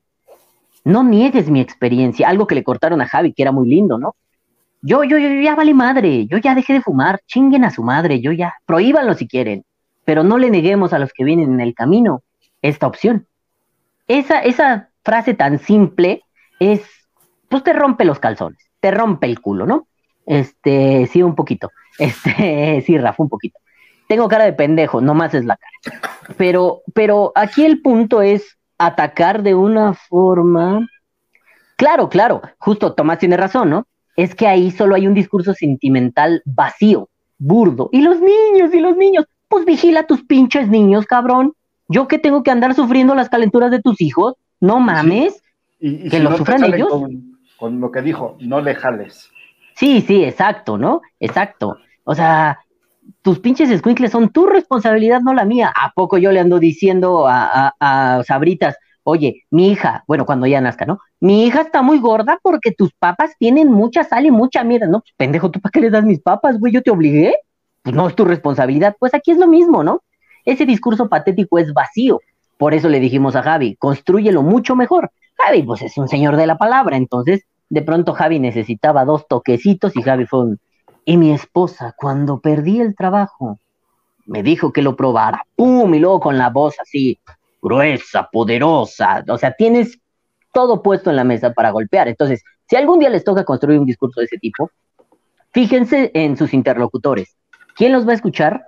[0.84, 2.30] no niegues mi experiencia.
[2.30, 4.16] Algo que le cortaron a Javi, que era muy lindo, ¿no?
[4.82, 8.22] Yo, yo, yo ya vale madre, yo ya dejé de fumar, chinguen a su madre,
[8.22, 9.66] yo ya, prohíbanlo si quieren,
[10.06, 12.24] pero no le neguemos a los que vienen en el camino
[12.62, 13.28] esta opción.
[14.08, 16.24] Esa, esa frase tan simple
[16.60, 16.82] es,
[17.50, 19.89] pues te rompe los calzones, te rompe el culo, ¿no?
[20.30, 21.72] Este, sí, un poquito.
[22.00, 23.60] Este, sí, Rafa, un poquito.
[24.08, 26.02] Tengo cara de pendejo, nomás es la cara.
[26.38, 30.88] Pero, pero aquí el punto es atacar de una forma.
[31.76, 33.86] Claro, claro, justo Tomás tiene razón, ¿no?
[34.16, 37.90] Es que ahí solo hay un discurso sentimental vacío, burdo.
[37.92, 41.54] Y los niños, y los niños, pues vigila a tus pinches niños, cabrón.
[41.90, 45.44] Yo que tengo que andar sufriendo las calenturas de tus hijos, no mames.
[45.82, 46.88] Y, y que si lo no sufran ellos.
[46.88, 49.30] Con, con lo que dijo, no le jales.
[49.80, 51.02] Sí, sí, exacto, ¿no?
[51.22, 51.78] Exacto.
[52.04, 52.60] O sea,
[53.22, 55.72] tus pinches squinkles son tu responsabilidad, no la mía.
[55.74, 60.86] ¿A poco yo le ando diciendo a, Sabritas, oye, mi hija, bueno, cuando ya nazca,
[60.86, 61.00] ¿no?
[61.22, 65.00] Mi hija está muy gorda porque tus papas tienen mucha sal y mucha mierda, ¿no?
[65.00, 66.74] Pues, pendejo, ¿tú para qué le das mis papas, güey?
[66.74, 67.36] ¿Yo te obligué?
[67.82, 68.98] Pues no es tu responsabilidad.
[69.00, 70.04] Pues aquí es lo mismo, ¿no?
[70.44, 72.20] Ese discurso patético es vacío.
[72.58, 75.10] Por eso le dijimos a Javi, construyelo mucho mejor.
[75.38, 79.96] Javi, pues es un señor de la palabra, entonces de pronto Javi necesitaba dos toquecitos
[79.96, 80.60] y Javi fue un...
[81.06, 83.60] Y mi esposa, cuando perdí el trabajo,
[84.26, 85.44] me dijo que lo probara.
[85.56, 85.94] ¡Pum!
[85.94, 87.18] Y luego con la voz así,
[87.62, 89.24] gruesa, poderosa.
[89.28, 90.00] O sea, tienes
[90.54, 92.08] todo puesto en la mesa para golpear.
[92.08, 94.70] Entonces, si algún día les toca construir un discurso de ese tipo,
[95.52, 97.36] fíjense en sus interlocutores.
[97.76, 98.66] ¿Quién los va a escuchar?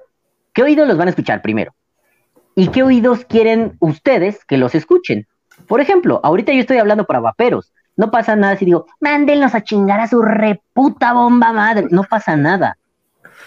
[0.54, 1.74] ¿Qué oídos los van a escuchar primero?
[2.56, 5.28] ¿Y qué oídos quieren ustedes que los escuchen?
[5.68, 7.72] Por ejemplo, ahorita yo estoy hablando para vaperos.
[7.98, 11.88] No pasa nada si digo, mándenlos a chingar a su reputa bomba madre.
[11.90, 12.78] No pasa nada.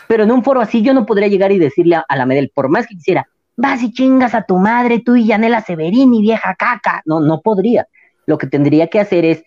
[0.06, 2.68] Pero en un foro así yo no podría llegar y decirle a, la Medel, por
[2.68, 3.26] más que quisiera,
[3.56, 7.02] vas y chingas a tu madre, tú y Yanela Severini, vieja caca.
[7.06, 7.86] No, no podría.
[8.26, 9.44] Lo que tendría que hacer es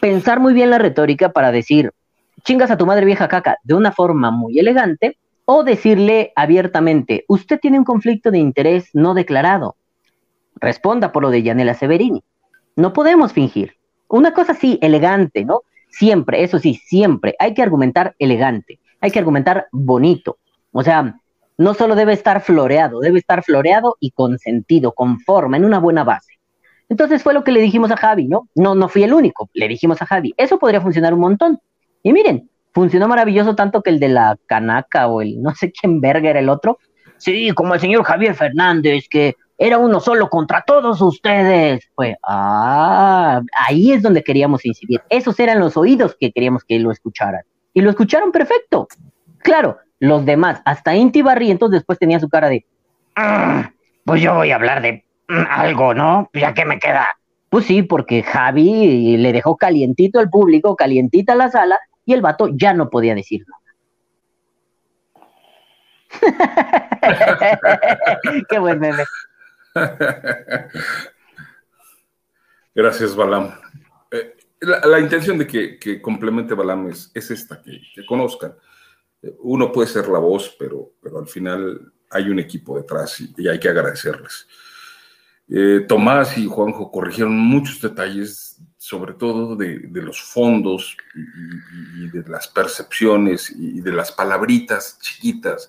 [0.00, 1.92] pensar muy bien la retórica para decir,
[2.44, 7.58] chingas a tu madre, vieja caca, de una forma muy elegante, o decirle abiertamente, usted
[7.58, 9.74] tiene un conflicto de interés no declarado.
[10.54, 12.22] Responda por lo de Yanela Severini.
[12.76, 13.76] No podemos fingir.
[14.08, 15.62] Una cosa sí, elegante, ¿no?
[15.88, 17.34] Siempre, eso sí, siempre.
[17.38, 20.38] Hay que argumentar elegante, hay que argumentar bonito.
[20.72, 21.16] O sea,
[21.58, 25.78] no solo debe estar floreado, debe estar floreado y con sentido, con forma, en una
[25.78, 26.38] buena base.
[26.88, 28.48] Entonces fue lo que le dijimos a Javi, ¿no?
[28.54, 31.60] No, no fui el único, le dijimos a Javi, eso podría funcionar un montón.
[32.02, 36.00] Y miren, funcionó maravilloso tanto que el de la canaca o el no sé quién
[36.00, 36.78] verga el otro.
[37.16, 41.86] Sí, como el señor Javier Fernández, que era uno solo contra todos ustedes.
[41.94, 45.02] Pues, ah, ahí es donde queríamos incidir.
[45.10, 47.42] Esos eran los oídos que queríamos que lo escucharan.
[47.74, 48.88] Y lo escucharon perfecto.
[49.40, 52.64] Claro, los demás, hasta Inti Barrientos después tenía su cara de,
[53.16, 53.70] "Ah,
[54.06, 56.30] pues yo voy a hablar de mm, algo, ¿no?
[56.32, 57.08] Ya que me queda.
[57.50, 62.48] Pues sí, porque Javi le dejó calientito al público, calientita la sala, y el vato
[62.50, 63.60] ya no podía decir nada.
[68.48, 69.04] Qué buen meme.
[72.74, 73.52] Gracias, Balam.
[74.10, 78.54] Eh, la, intención de que, complemente Balam es, es esta, que, que conozcan.
[79.22, 83.58] Eh, Uno puede ser la voz, pero, al final hay un equipo detrás y, hay
[83.58, 84.46] que agradecerles.
[85.48, 92.46] Eh, Tomás y Juanjo corrigieron muchos detalles, sobre todo de, los fondos y de las
[92.46, 95.68] percepciones y de las palabritas chiquitas.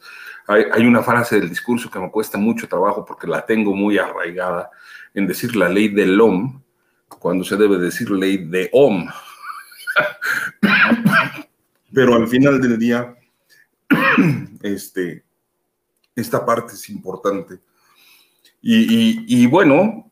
[0.52, 3.98] Hay, hay una frase del discurso que me cuesta mucho trabajo porque la tengo muy
[3.98, 4.70] arraigada
[5.14, 6.62] en decir la ley del OM
[7.08, 9.08] cuando se debe decir ley de OM.
[11.94, 13.16] Pero al final del día,
[14.62, 15.24] este,
[16.16, 17.60] esta parte es importante.
[18.62, 20.12] Y, y- y bueno,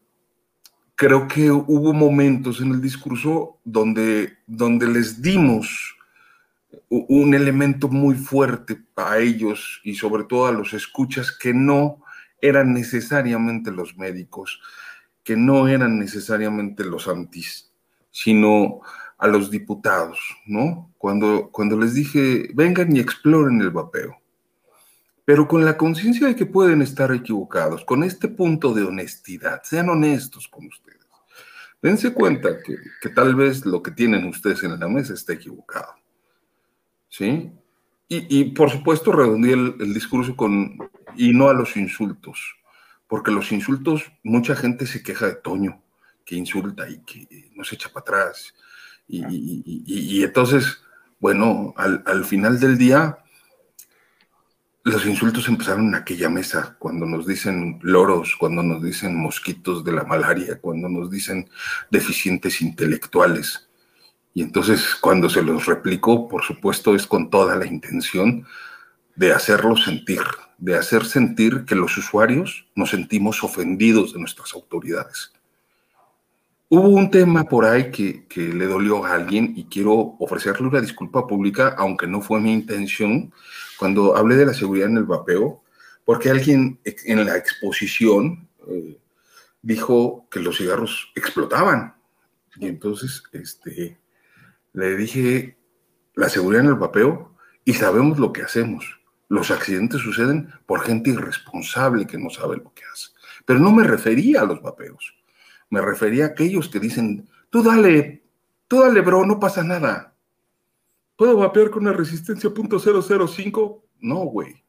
[0.95, 5.95] creo que hubo momentos en el discurso donde, donde les dimos
[6.89, 12.03] un elemento muy fuerte a ellos y sobre todo a los escuchas que no
[12.41, 14.59] eran necesariamente los médicos,
[15.23, 17.71] que no eran necesariamente los antis,
[18.11, 18.81] sino
[19.17, 20.91] a los diputados, ¿no?
[20.97, 24.19] Cuando, cuando les dije, vengan y exploren el vapeo
[25.29, 29.87] pero con la conciencia de que pueden estar equivocados, con este punto de honestidad, sean
[29.89, 31.05] honestos con ustedes.
[31.83, 35.93] Dense cuenta que, que tal vez lo que tienen ustedes en la mesa está equivocado.
[37.09, 37.51] ¿Sí?
[38.07, 40.77] Y, y, por supuesto redondeé el, el discurso con,
[41.15, 42.55] y no a los insultos,
[43.07, 45.81] porque los insultos, mucha gente se queja de Toño,
[46.25, 48.53] que insulta y que no se echa para atrás.
[49.07, 50.81] Y, y- y- y entonces,
[51.19, 53.19] bueno, al, al final del día,
[54.83, 59.91] los insultos empezaron en aquella mesa, cuando nos dicen loros, cuando nos dicen mosquitos de
[59.91, 61.47] la malaria, cuando nos dicen
[61.91, 63.68] deficientes intelectuales.
[64.33, 68.45] Y entonces cuando se los replicó, por supuesto, es con toda la intención
[69.15, 70.21] de hacerlos sentir,
[70.57, 75.33] de hacer sentir que los usuarios nos sentimos ofendidos de nuestras autoridades.
[76.71, 80.81] hubo un tema por ahí que, que, le dolió a alguien y quiero ofrecerle una
[80.81, 83.33] disculpa pública, aunque no fue mi intención,
[83.79, 85.63] cuando hablé de la seguridad en el vapeo,
[86.05, 88.99] porque alguien en la exposición eh,
[89.61, 91.95] dijo que los cigarros explotaban.
[92.57, 93.97] Y entonces este,
[94.73, 95.57] le dije,
[96.15, 98.99] la seguridad en el vapeo, y sabemos lo que hacemos.
[99.27, 103.09] Los accidentes suceden por gente irresponsable que no sabe lo que hace.
[103.45, 105.15] Pero no me refería a los vapeos.
[105.69, 108.23] Me refería a aquellos que dicen, tú dale,
[108.67, 110.15] tú dale, bro, no pasa nada.
[111.15, 113.81] ¿Puedo vapear con una resistencia .005?
[113.99, 114.63] No, güey.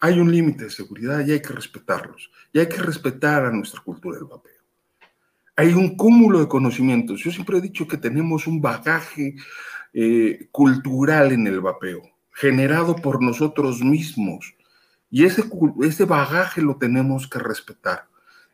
[0.00, 2.30] Hay un límite de seguridad y hay que respetarlos.
[2.52, 4.57] Y hay que respetar a nuestra cultura del vapeo.
[5.58, 7.20] Hay un cúmulo de conocimientos.
[7.24, 9.34] Yo siempre he dicho que tenemos un bagaje
[9.92, 12.00] eh, cultural en el vapeo
[12.32, 14.54] generado por nosotros mismos.
[15.10, 15.42] Y ese,
[15.82, 18.06] ese bagaje lo tenemos que respetar.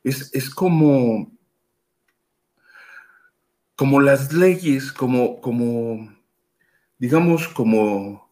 [0.02, 1.30] Es, es como,
[3.76, 6.11] como las leyes, como, como
[6.96, 8.26] digamos, como...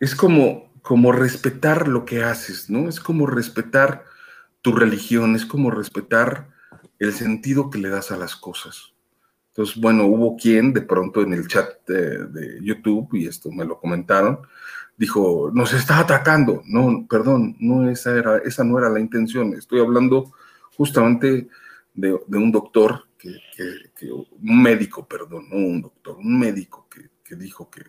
[0.00, 2.90] Es como, como respetar lo que haces, ¿no?
[2.90, 4.04] Es como respetar
[4.60, 6.50] tu religión, es como respetar
[6.98, 8.92] el sentido que le das a las cosas.
[9.48, 13.80] Entonces, bueno, hubo quien de pronto en el chat de, YouTube, y esto me lo
[13.80, 14.40] comentaron,
[14.98, 16.60] dijo, nos está atacando.
[16.66, 19.54] No, perdón, no esa, era, esa no era la intención.
[19.54, 20.34] Estoy hablando
[20.76, 21.48] justamente
[21.94, 23.32] de, un doctor, que,
[24.10, 27.84] un médico, perdón, no un doctor, un médico que, que dijo que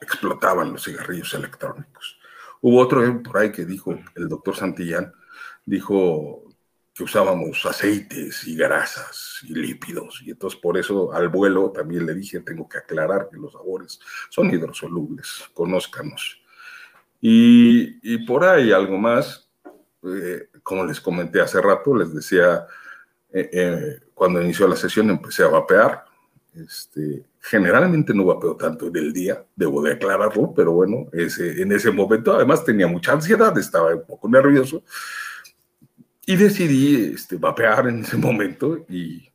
[0.00, 2.21] explotaban los cigarrillos electrónicos.
[2.62, 5.12] Hubo otro por ahí que dijo, el doctor Santillán,
[5.66, 6.44] dijo
[6.94, 10.22] que usábamos aceites y grasas y lípidos.
[10.24, 13.98] Y entonces por eso al vuelo también le dije, tengo que aclarar que los sabores
[14.30, 16.40] son hidrosolubles, conózcanos.
[17.20, 19.50] Y, y por ahí algo más,
[20.04, 22.66] eh, como les comenté hace rato, les decía,
[23.32, 26.04] eh, eh, cuando inició la sesión empecé a vapear.
[26.54, 31.72] Este, generalmente no vapeo tanto en el día, debo de aclararlo, pero bueno, ese, en
[31.72, 34.82] ese momento además tenía mucha ansiedad, estaba un poco nervioso
[36.26, 39.28] y decidí este, vapear en ese momento y,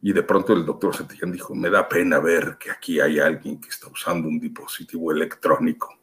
[0.00, 3.60] y de pronto el doctor Santillán dijo, me da pena ver que aquí hay alguien
[3.60, 6.00] que está usando un dispositivo electrónico.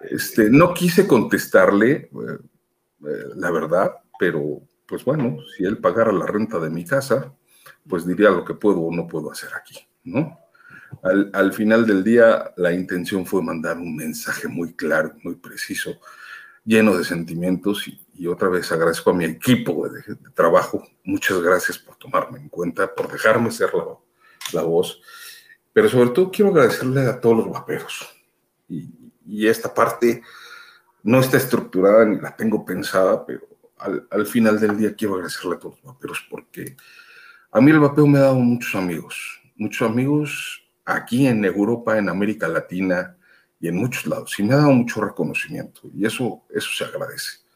[0.00, 2.10] Este, no quise contestarle, eh,
[3.06, 7.34] eh, la verdad, pero pues bueno, si él pagara la renta de mi casa,
[7.88, 10.38] pues diría lo que puedo o no puedo hacer aquí, ¿no?
[11.02, 15.98] Al, al, final del día, la intención fue mandar un mensaje muy claro, muy preciso,
[16.64, 20.02] lleno de sentimientos y, y otra vez agradezco a mi equipo de,
[20.34, 20.84] trabajo.
[21.04, 23.84] Muchas gracias por tomarme en cuenta, por dejarme ser la,
[24.52, 25.00] la, voz.
[25.72, 28.08] Pero sobre todo quiero agradecerle a todos los vaperos.
[28.68, 28.90] Y,
[29.24, 30.22] y, esta parte
[31.04, 33.46] no está estructurada ni la tengo pensada, pero
[33.78, 36.76] al, al, final del día quiero agradecerle a todos los vaperos porque
[37.58, 39.40] a mí el vapeo me ha dado muchos amigos.
[39.56, 43.16] Muchos amigos aquí en Europa, en América Latina
[43.60, 44.38] y en muchos lados.
[44.38, 45.82] Y me ha dado mucho reconocimiento.
[45.94, 47.48] Y eso, eso se agradece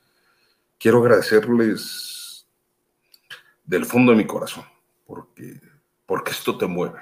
[0.83, 2.45] quiero agradecerles
[3.65, 4.65] del fondo de mi corazón,
[5.07, 5.61] porque,
[6.05, 6.99] porque esto te mueve.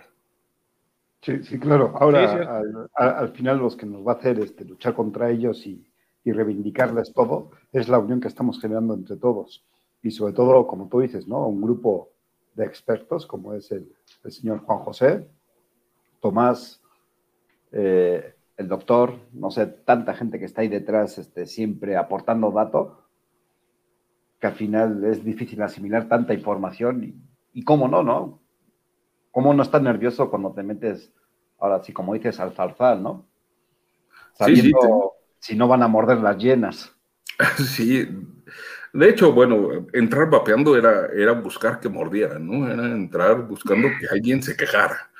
[1.23, 1.95] Sí, sí, claro.
[1.99, 2.63] Ahora,
[2.95, 5.87] al, final, los que nos va a hacer este, luchar contra ellos y,
[6.23, 9.65] reivindicarles todo es la unión que estamos generando entre todos.
[10.03, 11.49] Y sobre todo, como tú dices, ¿no?
[11.49, 12.11] Un grupo
[12.55, 13.93] de expertos, como es el,
[14.29, 15.27] señor Juan José,
[16.21, 16.83] Tomás,
[17.73, 22.93] eh, el doctor, no sé, tanta gente que está ahí detrás, este, siempre aportando datos
[24.41, 27.21] que al final es difícil asimilar tanta información
[27.53, 28.41] y, cómo no, ¿no?
[29.31, 31.13] ¿Cómo no estás nervioso cuando te metes,
[31.59, 33.27] ahora sí, como dices, al zarzal, ¿no?
[34.33, 36.95] Sabiendo si no van a morder las llenas.
[37.57, 38.07] Sí,
[38.93, 42.71] de hecho, bueno, entrar vapeando era, era buscar que mordieran, ¿no?
[42.71, 45.11] Era entrar buscando que alguien se quejara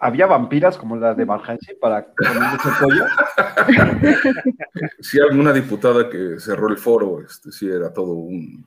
[0.00, 3.04] había vampiras como las de Marjansi para poner ese pollo.
[5.00, 8.66] Sí, alguna diputada que cerró el foro, este sí era todo un,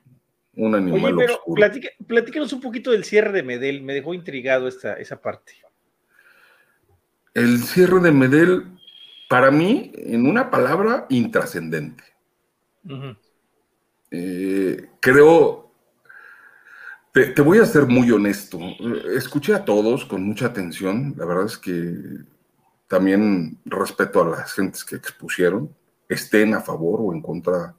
[0.54, 4.94] un animal Oye, pero platícanos un poquito del cierre de Medel, me dejó intrigado esta,
[4.94, 5.52] esa parte.
[7.34, 8.64] El cierre de Medel,
[9.28, 12.04] para mí, en una palabra, intrascendente.
[14.10, 15.68] Eh, creo
[17.12, 18.58] te, voy a ser muy honesto.
[19.14, 21.14] Escuché a todos con mucha atención.
[21.16, 21.94] La verdad es que
[22.86, 25.74] también respeto a las gentes que expusieron,
[26.08, 27.74] estén a favor o en contra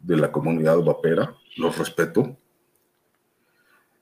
[0.00, 1.34] de la comunidad vapera.
[1.56, 2.36] Los respeto.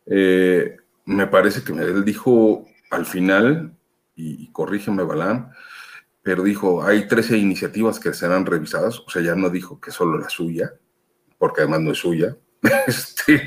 [0.07, 3.77] Eh, me parece que él dijo al final,
[4.15, 5.51] y, corrígeme, Balán,
[6.23, 10.19] pero dijo, hay 13 iniciativas que serán revisadas, o sea, ya no dijo que solo
[10.19, 10.73] la suya,
[11.39, 12.37] porque además no es suya,
[12.87, 13.47] este,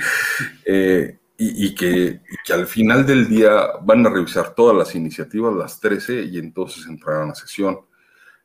[0.65, 5.55] eh, y, que, y, que, al final del día van a revisar todas las iniciativas,
[5.55, 7.79] las 13, y entonces entrarán a sesión.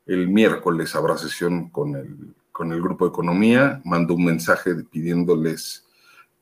[0.07, 5.87] El miércoles habrá sesión con el, con el grupo de economía, mando un mensaje pidiéndoles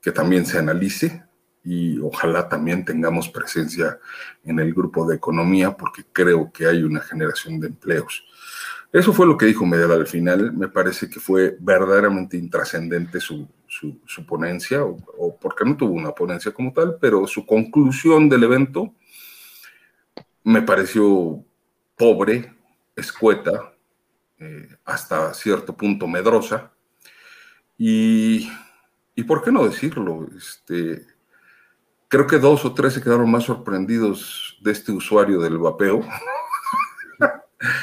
[0.03, 1.25] que también se analice
[1.65, 3.99] y ojalá también tengamos presencia
[4.45, 8.25] en el grupo de economía porque creo que hay una generación de empleos.
[8.93, 10.53] Eso fue lo que dijo Medel al final.
[10.53, 16.53] Me parece que fue verdaderamente intrascendente su, su, ponencia, o, porque no tuvo una ponencia
[16.53, 18.95] como tal, pero su conclusión del evento
[20.45, 21.43] me pareció
[21.97, 22.53] pobre,
[22.95, 23.73] escueta,
[24.39, 26.71] eh, hasta cierto punto medrosa.
[27.79, 28.51] Y,
[29.15, 31.07] y, por qué no decirlo, este,
[32.09, 36.03] creo que dos o tres se quedaron más sorprendidos de este usuario del vapeo.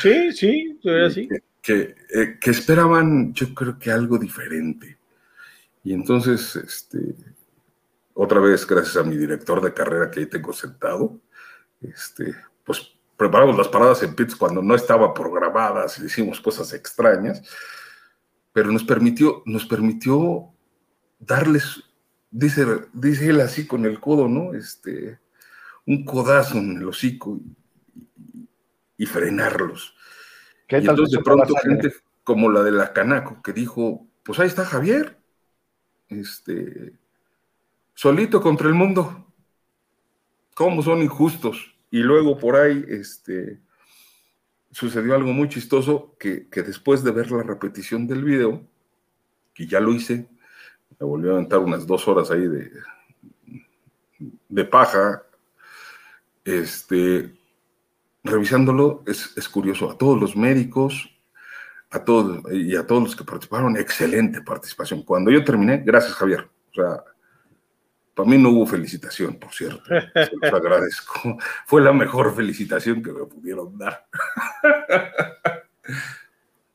[0.02, 1.30] Sí, sí, así.
[1.62, 4.98] Que, eh, que, esperaban, yo creo que algo diferente.
[5.84, 7.16] Y entonces, este,
[8.14, 11.20] otra vez, gracias a mi director de carrera que ahí tengo sentado,
[11.82, 12.36] este,
[12.66, 17.42] pues preparamos las paradas en pits cuando no estaba programadas hicimos cosas extrañas,
[18.54, 20.54] pero nos permitió, nos permitió
[21.20, 21.84] darles,
[22.32, 24.54] dice, dice él así con el codo, ¿no?
[24.54, 25.20] Este,
[25.86, 27.40] un codazo en el hocico
[29.00, 29.96] y frenarlos.
[30.68, 31.92] y entonces de pronto gente
[32.24, 35.18] como la de la Canaco que dijo, pues ahí está Javier,
[36.10, 36.94] este,
[37.96, 39.26] solito contra el mundo,
[40.54, 41.76] cómo son injustos.
[41.90, 43.62] Y luego por ahí este,
[44.70, 48.68] sucedió algo muy chistoso que, después de ver la repetición del video,
[49.54, 50.28] que ya lo hice,
[51.00, 52.72] me volvió a aventar unas dos horas ahí de,
[54.50, 55.24] de paja,
[56.44, 57.39] este,
[58.24, 61.10] revisándolo, es, curioso, a todos los médicos,
[61.90, 65.04] a todos y a todos los que participaron, excelente participación.
[65.04, 66.48] Cuando yo terminé, gracias Javier.
[66.72, 67.04] O sea,
[68.14, 69.84] para mí no hubo felicitación, por cierto.
[69.86, 71.38] Se los agradezco.
[71.66, 74.06] Fue la mejor felicitación que me pudieron dar.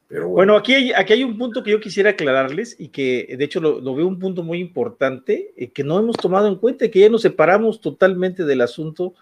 [0.08, 3.44] Pero bueno, aquí, hay, aquí hay un punto que yo quisiera aclararles y que de
[3.44, 7.00] hecho lo, veo un punto muy importante eh, que no hemos tomado en cuenta, que
[7.00, 9.14] ya nos separamos totalmente del asunto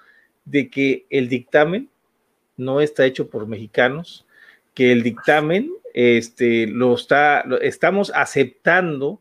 [0.45, 1.89] de que el dictamen
[2.57, 4.27] no está hecho por mexicanos,
[4.75, 9.21] que el dictamen este, lo está, estamos aceptando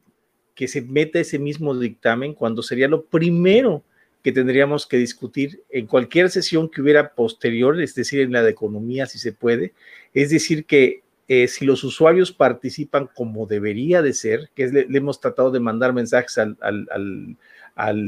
[0.55, 3.83] que se meta ese mismo dictamen cuando sería lo primero
[4.23, 8.51] que tendríamos que discutir en cualquier sesión que hubiera posterior, es decir, en la de
[8.51, 9.73] economía, si se puede.
[10.13, 15.19] Es decir, que eh, si los usuarios participan como debería de ser, que le, hemos
[15.19, 17.37] tratado de mandar mensajes al, al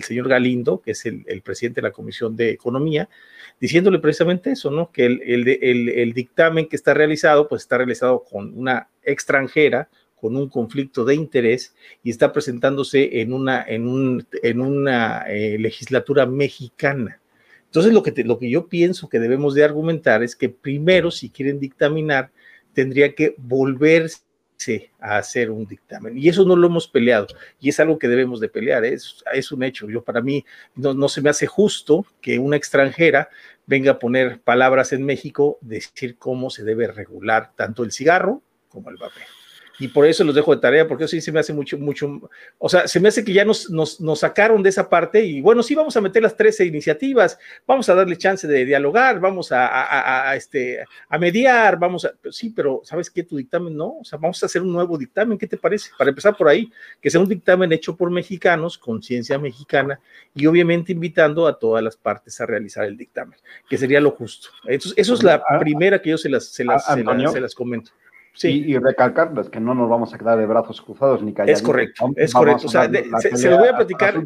[0.01, 3.09] señor Galindo, que es el, presidente de la Comisión de Economía,
[3.59, 4.91] diciéndole precisamente eso, ¿no?
[4.91, 10.47] Que el, el, dictamen que está realizado, pues está realizado con una extranjera, con un
[10.47, 17.19] conflicto de interés y está presentándose en una, en un, en una eh, legislatura mexicana.
[17.65, 21.29] Entonces, lo que, lo que yo pienso que debemos de argumentar es que primero, si
[21.29, 22.31] quieren dictaminar,
[22.73, 24.19] tendría que volverse
[24.99, 26.17] a hacer un dictamen.
[26.17, 27.27] Y eso no lo hemos peleado
[27.59, 29.89] y es algo que debemos de pelear, es, es un hecho.
[29.89, 30.45] Yo para mí
[30.75, 33.29] no, no se me hace justo que una extranjera
[33.65, 38.89] venga a poner palabras en México, decir cómo se debe regular tanto el cigarro como
[38.89, 39.23] el papel
[39.79, 42.29] y por eso los dejo de tarea, porque eso sí se me hace mucho, mucho,
[42.59, 45.41] o sea, se me hace que ya nos, nos, nos, sacaron de esa parte y
[45.41, 49.51] bueno, sí vamos a meter las 13 iniciativas, vamos a darle chance de dialogar, vamos
[49.51, 53.23] a, a, a este, a mediar, vamos a, sí, pero ¿sabes qué?
[53.23, 55.91] Tu dictamen no, o sea, vamos a hacer un nuevo dictamen, ¿qué te parece?
[55.97, 56.71] Para empezar por ahí,
[57.01, 59.99] que sea un dictamen hecho por mexicanos, conciencia mexicana
[60.35, 63.39] y obviamente invitando a todas las partes a realizar el dictamen,
[63.69, 64.49] que sería lo justo.
[64.65, 67.55] Eso, eso es la primera que yo se las, se las, se las, se las
[67.55, 67.91] comento.
[68.33, 68.63] Sí.
[68.65, 71.59] Y, recalcarles que no nos vamos a quedar de brazos cruzados ni callados.
[71.59, 72.67] Es correcto, es correcto.
[72.67, 72.89] O sea,
[73.19, 74.23] se, los voy a platicar.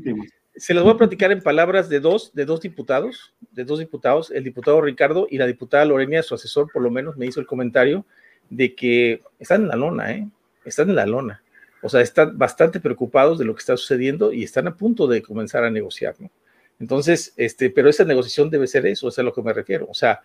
[0.56, 4.32] Se los voy a platicar en palabras de dos, de dos diputados, de dos diputados,
[4.32, 7.46] el diputado Ricardo y la diputada Lorena, su asesor, por lo menos, me hizo el
[7.46, 8.06] comentario
[8.50, 10.28] de que están en la lona, ¿eh?
[10.66, 11.44] Están en la lona.
[11.82, 15.22] O sea, están bastante preocupados de lo que está sucediendo y están a punto de
[15.22, 16.32] comenzar a negociar, ¿no?
[16.80, 19.88] Entonces, este, pero esa negociación debe ser eso, es a lo que me refiero.
[19.90, 20.22] O sea,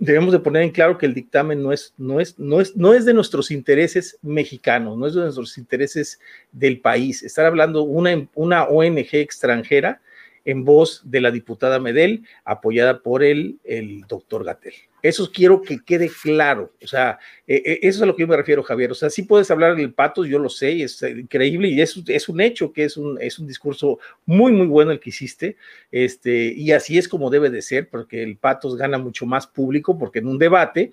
[0.00, 2.92] debemos de poner en claro que el dictamen no es, no es, no es, no
[2.92, 6.20] es de nuestros intereses mexicanos, no es de nuestros intereses
[6.52, 7.22] del país.
[7.22, 10.00] Estar hablando una, una ONG extranjera
[10.46, 14.72] en voz de la diputada Medel, apoyada por el, el doctor Gatel.
[15.02, 16.72] Eso quiero que quede claro.
[16.82, 18.92] O sea, eh, eh, eso es a lo que yo me refiero, Javier.
[18.92, 22.28] O sea, sí puedes hablar del pato, yo lo sé, es increíble y es, es
[22.28, 25.56] un hecho que es un, es un discurso muy, muy bueno el que hiciste.
[25.90, 29.98] Este, y así es como debe de ser, porque el patos gana mucho más público,
[29.98, 30.92] porque en un debate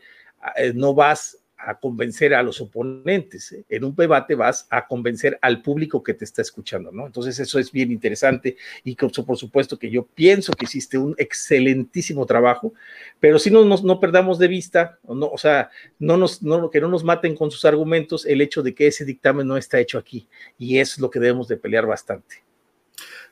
[0.57, 3.51] eh, no vas a convencer a los oponentes.
[3.51, 3.65] ¿eh?
[3.69, 7.05] En un debate vas a convencer al público que te está escuchando, ¿no?
[7.05, 12.25] Entonces eso es bien interesante y por supuesto que yo pienso que hiciste un excelentísimo
[12.25, 12.73] trabajo,
[13.19, 15.69] pero si no, nos, no perdamos de vista, no, o sea,
[15.99, 19.05] no nos, no, que no nos maten con sus argumentos el hecho de que ese
[19.05, 20.27] dictamen no está hecho aquí
[20.57, 22.43] y es lo que debemos de pelear bastante.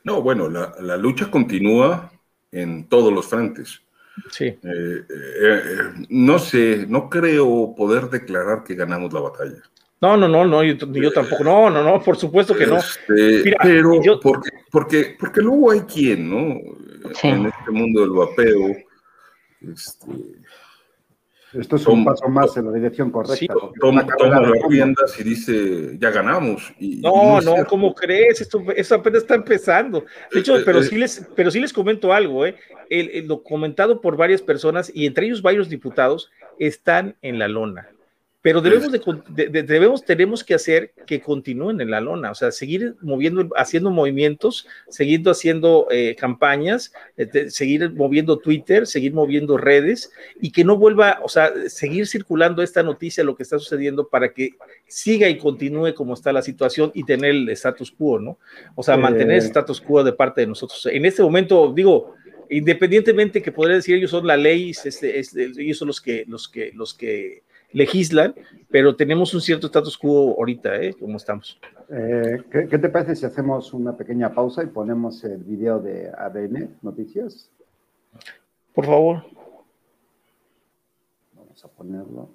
[0.04, 2.12] No, bueno, la, la lucha continúa
[2.50, 3.82] en todos los frentes.
[4.30, 4.44] Sí.
[4.44, 9.62] Eh, eh, eh, no sé, no creo poder declarar que ganamos la batalla.
[10.00, 10.76] No, no, no, no, yo,
[11.12, 11.44] tampoco.
[11.44, 12.78] No, no, no, por supuesto que no.
[12.78, 16.60] Este, pero porque, porque, porque luego hay quien, ¿no?
[17.22, 18.76] En este mundo del vapeo,
[19.60, 20.06] este,
[21.54, 23.54] esto es un paso más en la dirección correcta.
[23.80, 26.72] toma, las riendas y dice, ya ganamos.
[26.78, 28.40] no, no, ¿cómo crees?
[28.40, 28.62] Esto,
[28.94, 30.04] apenas está empezando.
[30.32, 32.56] De hecho, pero, eh, sí les, pero sí les comento algo, ¿eh?
[32.88, 37.88] El, lo comentado por varias personas, y entre ellos varios diputados, están en la lona
[38.42, 42.96] pero debemos, de, debemos, tenemos que hacer que continúen en la lona, o sea, seguir
[43.00, 50.10] moviendo, haciendo movimientos, seguir haciendo eh, campañas, eh, seguir moviendo Twitter, seguir moviendo redes
[50.40, 54.32] y que no vuelva, o sea, seguir circulando esta noticia, lo que está sucediendo para
[54.32, 54.56] que
[54.88, 58.38] siga y continúe como está la situación y tener el status quo, ¿no?
[58.74, 59.46] O sea, mantener el eh.
[59.46, 60.84] status quo de parte de nosotros.
[60.86, 62.16] En este momento, digo,
[62.50, 66.72] independientemente que podría decir ellos son la ley, este, ellos son los que, los que,
[66.74, 68.34] los que legislan,
[68.70, 70.94] pero tenemos un cierto status quo ahorita, ¿eh?
[70.94, 71.58] Como estamos.
[71.90, 76.78] Eh, ¿qué, te parece si hacemos una pequeña pausa y ponemos el video de ADN
[76.82, 77.50] Noticias?
[78.74, 79.24] Por favor.
[81.34, 82.30] Vamos a ponerlo.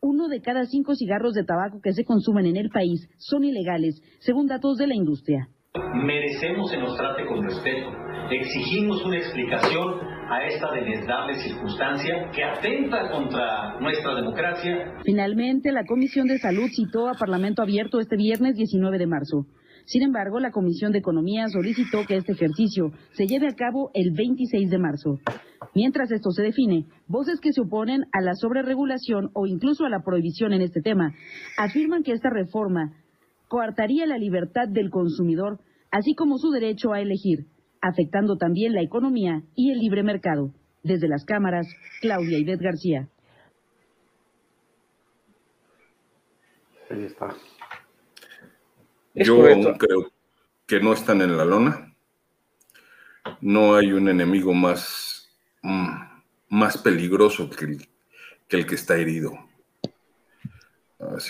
[0.00, 4.02] Uno de cada cinco cigarros de tabaco que se consumen en el país son ilegales,
[4.20, 5.48] según datos de la industria.
[5.94, 7.90] Merecemos se nos trate con respeto.
[8.30, 14.94] Exigimos una explicación a esta deleznable circunstancia que atenta contra nuestra democracia.
[15.04, 19.46] Finalmente, la Comisión de Salud citó a Parlamento Abierto este viernes 19 de marzo.
[19.84, 24.10] Sin embargo, la Comisión de Economía solicitó que este ejercicio se lleve a cabo el
[24.10, 25.20] 26 de marzo.
[25.76, 30.02] Mientras esto se define, voces que se oponen a la sobreregulación o incluso a la
[30.02, 31.14] prohibición en este tema
[31.56, 32.94] afirman que esta reforma
[33.48, 35.60] coartaría la libertad del consumidor,
[35.90, 37.46] así como su derecho a elegir,
[37.80, 40.52] afectando también la economía y el libre mercado.
[40.82, 41.66] Desde las cámaras,
[42.00, 43.08] Claudia Ivet García.
[46.90, 47.34] Ahí está.
[49.14, 50.12] Yo aún creo
[50.66, 51.94] que no están en la lona.
[53.40, 55.28] No hay un enemigo más,
[55.62, 55.88] mm,
[56.50, 57.78] más peligroso que
[58.48, 59.45] que el que está herido.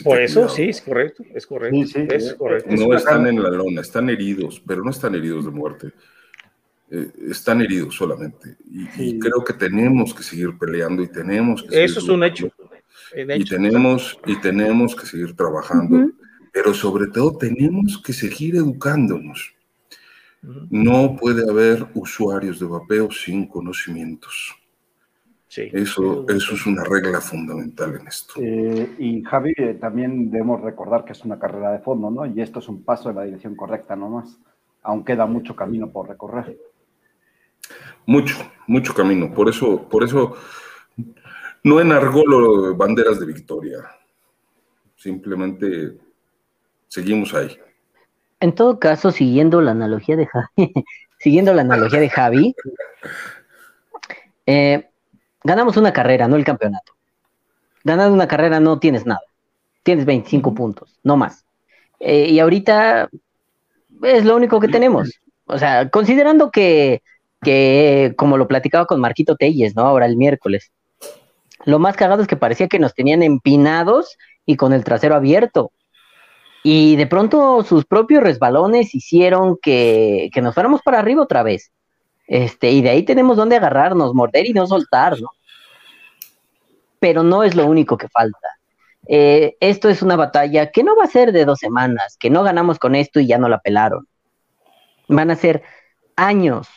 [0.05, 1.99] Por eso sí, es correcto, es correcto.
[2.15, 2.71] es correcto.
[2.71, 5.93] No están en la lona, están heridos, pero no están heridos de muerte.
[6.89, 8.57] Eh, están heridos solamente.
[8.71, 12.49] Y, creo que tenemos que seguir peleando y tenemos que Eso es un hecho.
[13.17, 16.13] Y tenemos, y tenemos que seguir trabajando.
[16.53, 19.53] Pero sobre todo tenemos que seguir educándonos.
[20.71, 24.55] No puede haber usuarios de vapeo sin conocimientos
[25.57, 28.35] eso, eso es una regla fundamental en esto.
[28.41, 32.27] Eh, y Javi, eh, también debemos recordar que es una carrera de fondo, ¿no?
[32.27, 34.39] Y esto es un paso en la dirección correcta nomás.
[34.83, 36.57] Aún queda mucho camino por recorrer.
[38.07, 39.33] Mucho, mucho camino.
[39.33, 40.37] Por eso, por eso
[41.65, 43.78] no enargolo banderas de victoria.
[44.95, 45.99] Simplemente
[46.87, 47.59] seguimos ahí.
[48.41, 50.47] En todo caso, siguiendo la analogía de Javi,
[51.19, 52.55] siguiendo la analogía de Javi,
[54.47, 54.89] eh,
[55.47, 56.93] ganamos una carrera, no el campeonato.
[57.85, 59.23] Ganando una carrera no tienes nada.
[59.85, 61.44] Tienes 25 puntos, no más.
[62.01, 63.09] Eh, y ahorita
[64.02, 65.20] es lo único que tenemos.
[65.47, 67.02] O sea, considerando que,
[67.43, 69.82] que, como lo platicaba con Marquito Telles, ¿no?
[69.82, 70.73] Ahora el miércoles.
[71.64, 75.70] Lo más cagado es que parecía que nos tenían empinados y con el trasero abierto.
[76.64, 81.70] Y de pronto sus propios resbalones hicieron que, que nos fuéramos para arriba otra vez.
[82.27, 85.31] Este, y de ahí tenemos donde agarrarnos, morder y no soltar, ¿no?
[86.98, 88.48] Pero no es lo único que falta.
[89.09, 92.43] Eh, esto es una batalla que no va a ser de dos semanas, que no
[92.43, 94.07] ganamos con esto y ya no la pelaron.
[95.09, 95.62] Van a ser
[96.16, 96.69] años,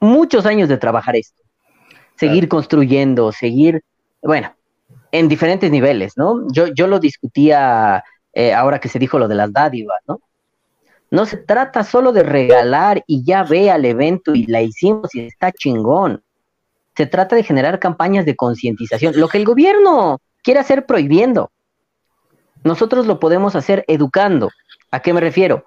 [0.00, 1.42] muchos años de trabajar esto.
[2.16, 3.84] Seguir construyendo, seguir,
[4.20, 4.52] bueno,
[5.12, 6.46] en diferentes niveles, ¿no?
[6.50, 10.20] Yo, yo lo discutía eh, ahora que se dijo lo de las dádivas, ¿no?
[11.10, 15.20] No se trata solo de regalar y ya ve al evento y la hicimos y
[15.20, 16.22] está chingón.
[16.96, 21.50] Se trata de generar campañas de concientización, lo que el gobierno quiere hacer prohibiendo.
[22.64, 24.50] Nosotros lo podemos hacer educando.
[24.90, 25.64] ¿A qué me refiero?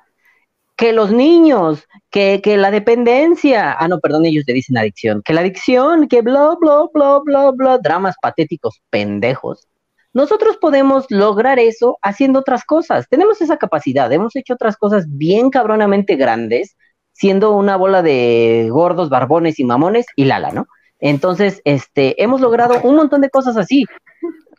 [0.81, 5.31] que los niños, que, que, la dependencia, ah, no, perdón, ellos le dicen adicción, que
[5.31, 9.67] la adicción, que bla, bla, bla, bla, bla, dramas patéticos pendejos.
[10.13, 13.07] Nosotros podemos lograr eso haciendo otras cosas.
[13.09, 14.11] Tenemos esa capacidad.
[14.11, 16.75] Hemos hecho otras cosas bien cabronamente grandes,
[17.13, 20.67] siendo una bola de gordos, barbones y mamones y Lala, ¿no?
[20.99, 23.85] Entonces, este, hemos logrado un montón de cosas así.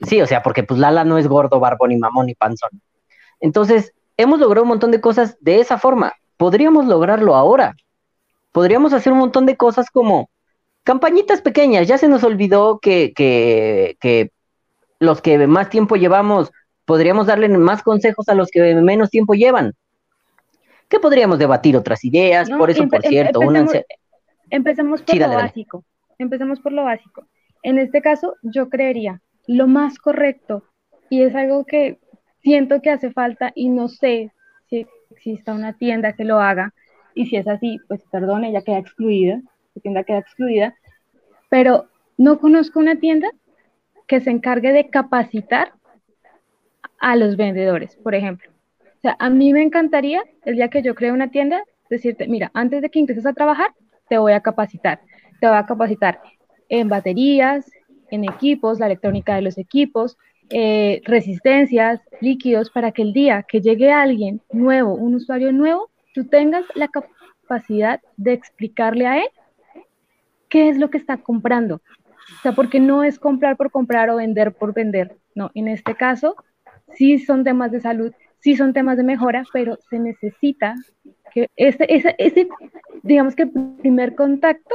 [0.08, 2.70] Sí, o sea, porque pues Lala no es gordo, barbón y mamón y panzón.
[3.38, 6.14] Entonces, hemos logrado un montón de cosas de esa forma.
[6.36, 7.74] Podríamos lograrlo ahora.
[8.52, 10.30] Podríamos hacer un montón de cosas como
[10.82, 11.86] campañitas pequeñas.
[11.86, 14.31] Ya se nos olvidó que, que, que
[15.02, 16.52] los que más tiempo llevamos,
[16.84, 19.74] podríamos darle más consejos a los que menos tiempo llevan.
[20.88, 22.48] ¿Qué podríamos debatir otras ideas?
[22.50, 23.40] por eso, por cierto,
[24.50, 25.84] empecemos, por lo básico.
[26.18, 27.26] Empecemos por lo básico.
[27.62, 30.64] En este caso, yo creería lo más correcto,
[31.10, 31.98] y es algo que
[32.42, 34.32] siento que hace falta y no sé
[34.68, 36.74] si exista una tienda que lo haga,
[37.14, 39.40] y si es así, pues perdón, ella queda excluida,
[39.74, 40.74] la tienda queda excluida,
[41.48, 43.28] pero no conozco una tienda
[44.12, 45.72] que se encargue de capacitar
[46.98, 48.50] a los vendedores, por ejemplo.
[48.80, 52.50] O sea, a mí me encantaría el día que yo cree una tienda, decirte, mira,
[52.52, 53.68] antes de que ingreses a trabajar,
[54.10, 55.00] te voy a capacitar.
[55.40, 56.20] Te voy a capacitar
[56.68, 57.70] en baterías,
[58.10, 60.18] en equipos, la electrónica de los equipos,
[60.50, 66.26] eh, resistencias, líquidos, para que el día que llegue alguien nuevo, un usuario nuevo, tú
[66.26, 69.28] tengas la capacidad de explicarle a él
[70.50, 71.80] qué es lo que está comprando.
[72.38, 75.16] O sea, porque no es comprar por comprar o vender por vender.
[75.34, 76.36] No, en este caso
[76.94, 80.74] sí son temas de salud, sí son temas de mejora, pero se necesita
[81.32, 82.48] que ese, ese, ese
[83.02, 84.74] digamos que primer contacto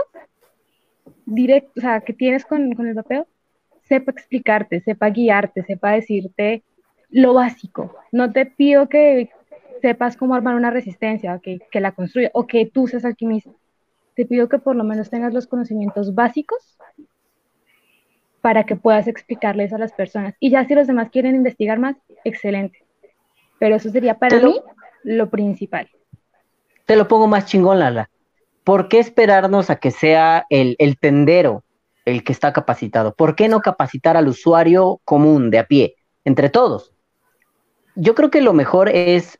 [1.25, 3.27] directo, o sea, que tienes con, con el vapeo,
[3.83, 6.63] sepa explicarte, sepa guiarte, sepa decirte
[7.09, 7.95] lo básico.
[8.11, 9.29] No te pido que
[9.81, 13.51] sepas cómo armar una resistencia, que, que la construya, o que tú seas alquimista.
[14.15, 16.77] Te pido que por lo menos tengas los conocimientos básicos
[18.47, 20.33] para que puedas explicarles a las personas.
[20.39, 22.81] Y ya si los demás quieren investigar más, excelente.
[23.59, 24.55] Pero eso sería para mí
[25.03, 25.89] lo principal.
[26.85, 28.09] Te lo pongo más chingón, Lala.
[28.63, 31.65] ¿Por qué esperarnos a que sea el, el tendero
[32.05, 33.13] el que está capacitado.
[33.13, 36.93] ¿Por qué no capacitar al usuario común de a pie, entre todos?
[37.95, 39.37] Yo creo que lo mejor es,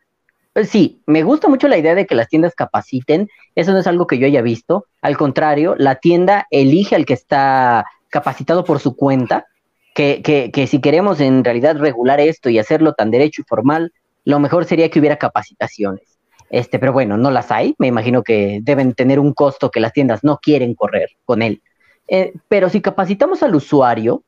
[0.52, 3.88] pues sí, me gusta mucho la idea de que las tiendas capaciten, eso no es
[3.88, 8.80] algo que yo haya visto, al contrario, la tienda elige al que está capacitado por
[8.80, 9.46] su cuenta,
[9.94, 13.92] que, que, que si queremos en realidad regular esto y hacerlo tan derecho y formal,
[14.26, 16.18] lo mejor sería que hubiera capacitaciones.
[16.50, 17.76] Este, pero bueno, no las hay.
[17.78, 21.62] Me imagino que deben tener un costo que las tiendas no quieren correr con él.
[22.08, 24.24] Eh, pero si capacitamos al usuario,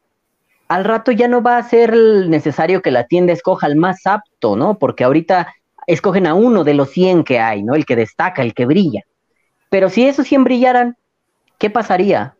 [0.68, 4.56] al rato ya no va a ser necesario que la tienda escoja al más apto,
[4.56, 4.78] ¿no?
[4.78, 5.54] Porque ahorita
[5.88, 7.74] escogen a uno de los 100 que hay, ¿no?
[7.74, 9.02] El que destaca, el que brilla.
[9.70, 10.98] Pero si esos 100 brillaran,
[11.58, 12.36] ¿qué pasaría?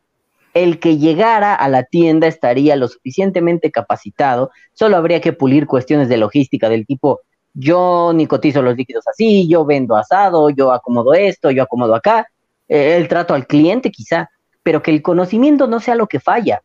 [0.54, 6.10] El que llegara a la tienda estaría lo suficientemente capacitado, solo habría que pulir cuestiones
[6.10, 7.22] de logística del tipo,
[7.54, 12.28] yo nicotizo los líquidos así, yo vendo asado, yo acomodo esto, yo acomodo acá,
[12.68, 14.30] eh, el trato al cliente quizá,
[14.64, 16.62] pero que el conocimiento no sea lo que falla.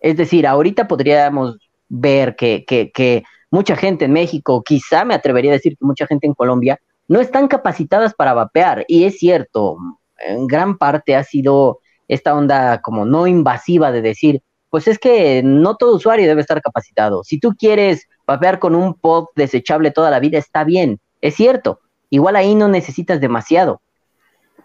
[0.00, 1.58] Es decir, ahorita podríamos
[1.88, 6.26] ver que, que, mucha gente en México, quizá me atrevería a decir que mucha gente
[6.26, 8.84] en Colombia, no están capacitadas para vapear.
[8.88, 9.78] Y es cierto,
[10.18, 15.42] en gran parte ha sido esta onda como no invasiva de decir, pues es que
[15.44, 17.24] no todo usuario debe estar capacitado.
[17.24, 21.80] Si tú quieres vapear con un pod desechable toda la vida, está bien, es cierto.
[22.10, 23.80] Igual ahí no necesitas demasiado.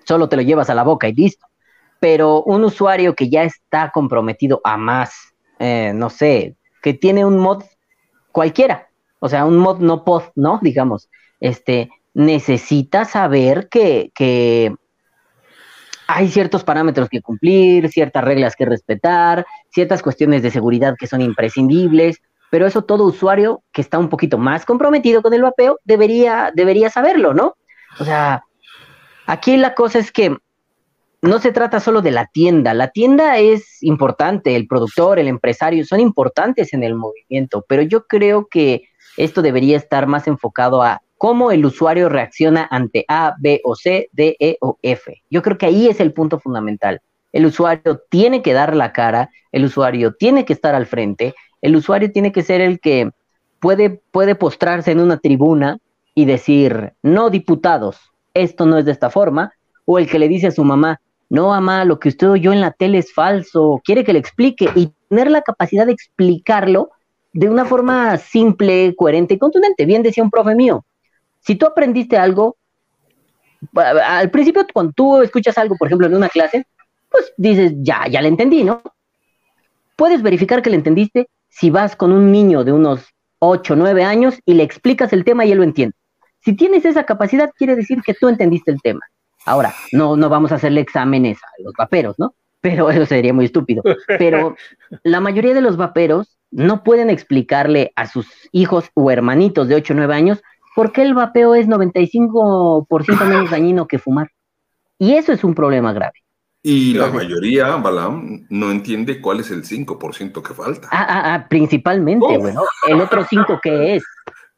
[0.06, 1.45] Solo te lo llevas a la boca y listo
[2.03, 7.38] pero un usuario que ya está comprometido a más, eh, no sé, que tiene un
[7.38, 7.64] mod
[8.34, 8.90] cualquiera,
[9.20, 10.60] o sea, un mod no pod, ¿no?
[10.61, 11.10] Digamos,
[11.40, 14.76] este, necesita saber que, que
[16.08, 21.22] hay ciertos parámetros que cumplir, ciertas reglas que respetar, ciertas cuestiones de seguridad que son
[21.22, 26.52] imprescindibles, pero eso todo usuario que está un poquito más comprometido con el vapeo debería,
[26.54, 27.56] debería saberlo, ¿no?
[28.00, 28.44] O sea,
[29.26, 30.38] aquí la cosa es que
[31.24, 32.74] no se trata solo de la tienda.
[32.74, 38.06] La tienda es importante, el productor, el empresario son importantes en el movimiento, pero yo
[38.08, 43.62] creo que esto debería estar más enfocado a cómo el usuario reacciona ante A, B
[43.64, 45.24] o C, D, E o F.
[45.30, 47.00] Yo creo que ahí es el punto fundamental.
[47.32, 51.78] El usuario tiene que dar la cara, el usuario tiene que estar al frente, el
[51.78, 53.10] usuario tiene que ser el que
[53.62, 55.78] puede, puede postrarse en una tribuna
[56.14, 58.02] y decir, no diputados,
[58.34, 59.54] esto no es de esta forma,
[59.86, 62.60] o el que le dice a su mamá, no, mamá, lo que usted oyó en
[62.60, 66.90] la tele es falso, quiere que le explique y tener la capacidad de explicarlo
[67.32, 69.86] de una forma simple, coherente y contundente.
[69.86, 70.84] Bien decía un profe mío,
[71.44, 72.57] si tú aprendiste algo,
[73.76, 76.65] al principio cuando tú escuchas algo, por ejemplo, en una clase,
[77.10, 78.82] pues dices, ya, ya le entendí, ¿no?
[79.95, 84.40] Puedes verificar que le entendiste si vas con un niño de unos 8, 9 años
[84.45, 85.95] y le explicas el tema y él lo entiende.
[86.40, 89.02] Si tienes esa capacidad, quiere decir que tú entendiste el tema.
[89.45, 92.34] Ahora, no, no vamos a hacerle exámenes a los vaperos, ¿no?
[92.61, 93.84] Pero eso sería muy estúpido.
[94.07, 94.56] Pero
[95.03, 99.94] la mayoría de los vaperos no pueden explicarle a sus hijos o hermanitos de 8
[99.94, 100.41] o 9 años
[100.76, 104.30] por qué el vapeo es 95% menos dañino que fumar.
[104.98, 106.24] Y eso es un problema grave.
[106.66, 110.88] Y la mayoría, Balam, no entiende cuál es el 5% que falta.
[110.91, 112.64] Ah, ah, ah principalmente, bueno.
[112.88, 114.04] El otro 5 que es.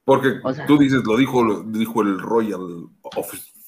[0.03, 0.35] Porque
[0.67, 2.89] tú dices, lo dijo, lo dijo el Royal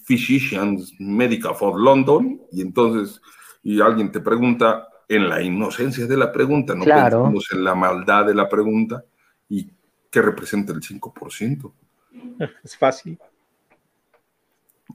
[0.05, 3.19] Physicians Medical for London, y entonces,
[3.63, 8.27] y alguien te pregunta, en la inocencia de la pregunta, no pensamos en la maldad
[8.27, 9.03] de la pregunta,
[9.49, 9.67] y
[10.11, 11.73] qué representa el 5%.
[12.63, 13.17] Es fácil.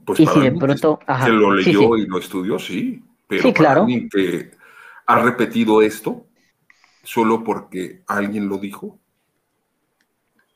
[0.05, 3.03] Pues para si que lo leyó y lo estudió, sí.
[3.27, 3.81] Pero para claro.
[3.81, 4.51] alguien que
[5.05, 6.25] ha repetido esto
[7.03, 8.99] solo porque alguien lo dijo,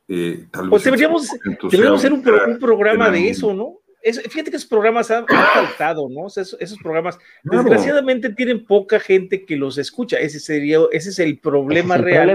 [0.07, 1.27] eh, pues deberíamos,
[1.69, 2.23] deberíamos hacer un,
[2.59, 3.79] programa de eso, ¿no?
[4.13, 6.27] fíjate que esos programas han, faltado, ¿no?
[6.27, 10.17] esos, programas, desgraciadamente, tienen poca gente que los escucha.
[10.17, 12.27] Ese sería, ese es el problema real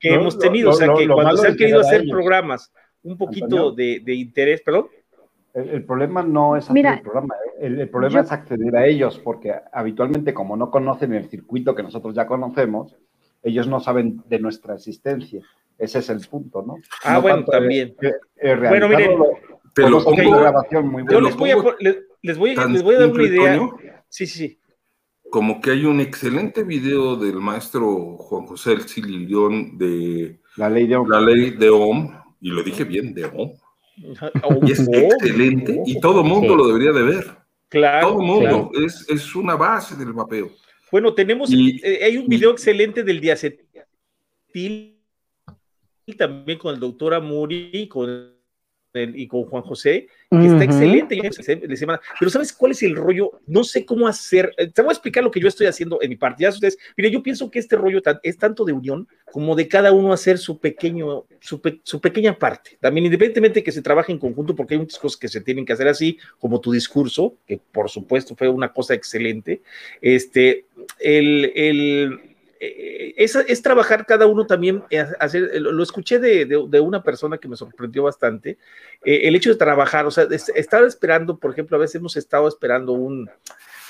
[0.00, 0.70] que hemos tenido.
[0.70, 4.88] o sea, que cuando se han querido hacer programas un poquito de, interés, perdón.
[5.52, 7.66] El, problema no es hacer el programa, ¿eh?
[7.66, 12.14] el, problema es acceder a ellos, porque habitualmente, como no conocen el circuito que nosotros
[12.14, 12.96] ya conocemos,
[13.42, 15.42] ellos no saben de nuestra existencia.
[15.76, 16.76] Ese es el punto, ¿no?
[17.04, 17.96] Ah, bueno, también.
[18.42, 19.18] bueno, miren,
[19.74, 21.12] te lo pongo, grabación muy buena.
[21.12, 23.70] Yo les voy, a, les, voy, les voy a dar una idea.
[24.08, 24.58] Sí, sí, sí.
[25.30, 30.86] Como que hay un excelente video del maestro Juan José El Cililión de la ley
[30.86, 31.08] de Ohm.
[31.08, 33.52] La ley de Ohm, y lo dije bien, de Ohm.
[34.66, 37.36] Y es excelente y todo mundo lo debería de ver.
[37.68, 38.08] Claro.
[38.08, 38.70] Todo mundo.
[38.74, 40.50] Es, es una base del vapeo.
[40.90, 44.96] Bueno, tenemos, eh, hay un video excelente del diacetil
[46.18, 48.34] también con el doctor Amuri con
[48.92, 51.20] y con Juan José, que está excelente.
[52.18, 53.40] Pero ¿sabes cuál es el rollo?
[53.46, 54.52] No sé cómo hacer.
[54.56, 56.42] Eh, te voy a explicar lo que yo estoy haciendo en mi parte.
[56.42, 59.92] Ya ustedes, mire, yo pienso que este rollo es tanto de unión como de cada
[59.92, 62.78] uno hacer su pequeño, su, su, pequeña parte.
[62.80, 65.64] También, independientemente de que se trabaje en conjunto, porque hay muchas cosas que se tienen
[65.64, 69.62] que hacer así, como tu discurso, que por supuesto fue una cosa excelente.
[70.00, 70.66] Este,
[70.98, 72.29] el, el
[72.62, 77.56] eh, es, trabajar cada uno también, eh, hacer, lo escuché de, una persona que me
[77.56, 78.58] sorprendió bastante,
[79.02, 82.46] eh, el hecho de trabajar, o sea, estar esperando, por ejemplo, a veces hemos estado
[82.46, 83.30] esperando un,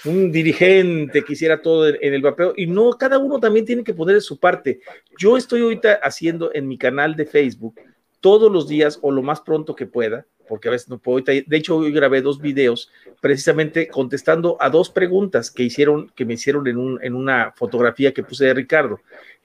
[0.04, 4.22] dirigente que hiciera todo en, el vapeo y no, cada uno también tiene que poner
[4.22, 4.80] su parte.
[5.18, 7.74] Yo estoy ahorita haciendo en mi canal de Facebook
[8.20, 11.24] todos los días o lo más pronto que pueda, porque a veces no puedo.
[11.24, 12.90] De hecho, hoy grabé dos videos
[13.20, 18.12] precisamente contestando a dos preguntas que hicieron, que me hicieron en, un, en una fotografía
[18.12, 18.98] que puse de Ricardo.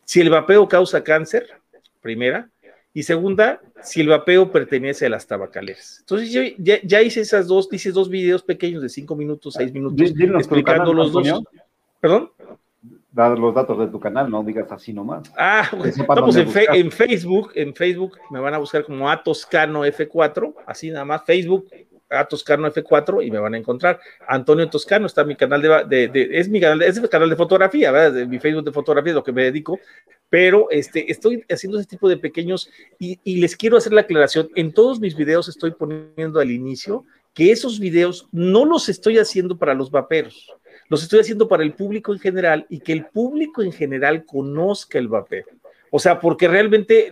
[0.04, 1.48] Si el vapeo causa cáncer,
[2.02, 2.50] primera,
[2.92, 5.98] y segunda, si el vapeo pertenece a las tabacaleras.
[6.00, 10.10] Entonces, yo ya, hice esas dos, hice dos videos pequeños de cinco minutos, seis minutos,
[10.10, 11.44] explicando los dos.
[12.00, 12.32] ¿Perdón?
[13.16, 15.32] Dar los datos de tu canal, no digas así nomás.
[15.38, 16.06] Ah, pues en,
[16.74, 21.66] en, Facebook, en Facebook me van a buscar como Atoscano F4, así nada más, Facebook
[22.10, 24.02] Atoscano F4 y me van a encontrar.
[24.28, 27.90] Antonio Toscano está mi canal de, de, es mi canal, es mi canal de fotografía,
[27.90, 28.28] ¿verdad?
[28.28, 29.80] mi Facebook de fotografía es lo que me dedico,
[30.30, 32.70] pero este, estoy haciendo ese tipo de pequeños
[33.00, 37.06] y, y les quiero hacer la aclaración, en todos mis videos estoy poniendo al inicio
[37.34, 40.54] que esos videos no los estoy haciendo para los vaperos
[40.90, 44.98] los estoy haciendo para el público en general y que el público en general conozca
[44.98, 45.46] el vapeo.
[45.92, 47.10] O sea, porque realmente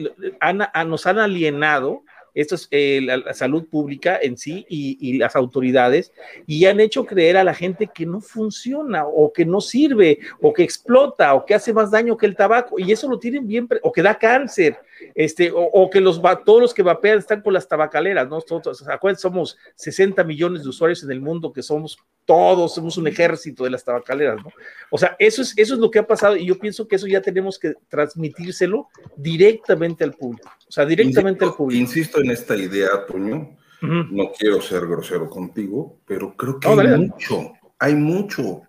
[0.86, 6.12] nos han alienado esto es eh, la, salud pública en sí y, las autoridades,
[6.48, 10.52] y han hecho creer a la gente que no funciona o que no sirve o
[10.52, 13.68] que explota o que hace más daño que el tabaco, y eso lo tienen bien,
[13.82, 14.78] o que da cáncer,
[15.16, 18.42] este, o, que los, todos los que vapean están con las tabacaleras, ¿no?
[18.42, 23.08] Todos, acuérdense, somos 60 millones de usuarios en el mundo que somos todos, somos un
[23.08, 24.52] ejército de las tabacaleras, ¿no?
[24.90, 27.08] O sea, eso es, eso es lo que ha pasado y yo pienso que eso
[27.08, 31.82] ya tenemos que transmitírselo directamente al público, o sea, directamente al público.
[31.82, 37.54] Insisto en esta idea, Toño, no quiero ser grosero contigo, pero creo que hay mucho,
[37.78, 38.62] hay mucho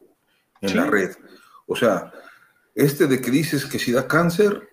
[0.60, 1.10] en la red.
[1.66, 2.12] O sea,
[2.74, 4.68] este de que dices que si da cáncer,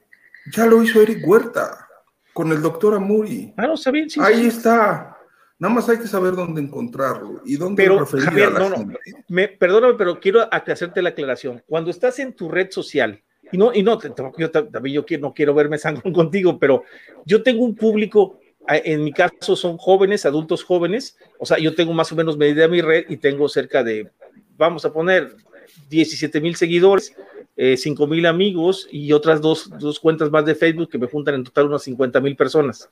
[0.53, 1.87] ya lo hizo Eric Huerta
[2.33, 3.53] con el doctor Amuri.
[3.57, 5.17] Ah, no, sabía, sí, Ahí está.
[5.59, 8.93] Nada más hay que saber dónde encontrarlo y dónde pero, Javier, no, no,
[9.27, 11.61] me, perdóname, pero quiero hacerte la aclaración.
[11.67, 13.99] Cuando estás en tu red social, y no, y no,
[14.37, 16.83] yo también yo no quiero verme sangre contigo, pero
[17.25, 21.93] yo tengo un público en mi caso son jóvenes, adultos jóvenes, o sea, yo tengo
[21.93, 24.09] más o menos medida mi red y tengo cerca de,
[24.57, 25.35] vamos a poner,
[25.89, 27.15] 17 mil seguidores,
[27.57, 31.35] eh, 5 mil amigos y otras dos, dos, cuentas más de Facebook que me juntan
[31.35, 32.89] en total unas 50 mil personas.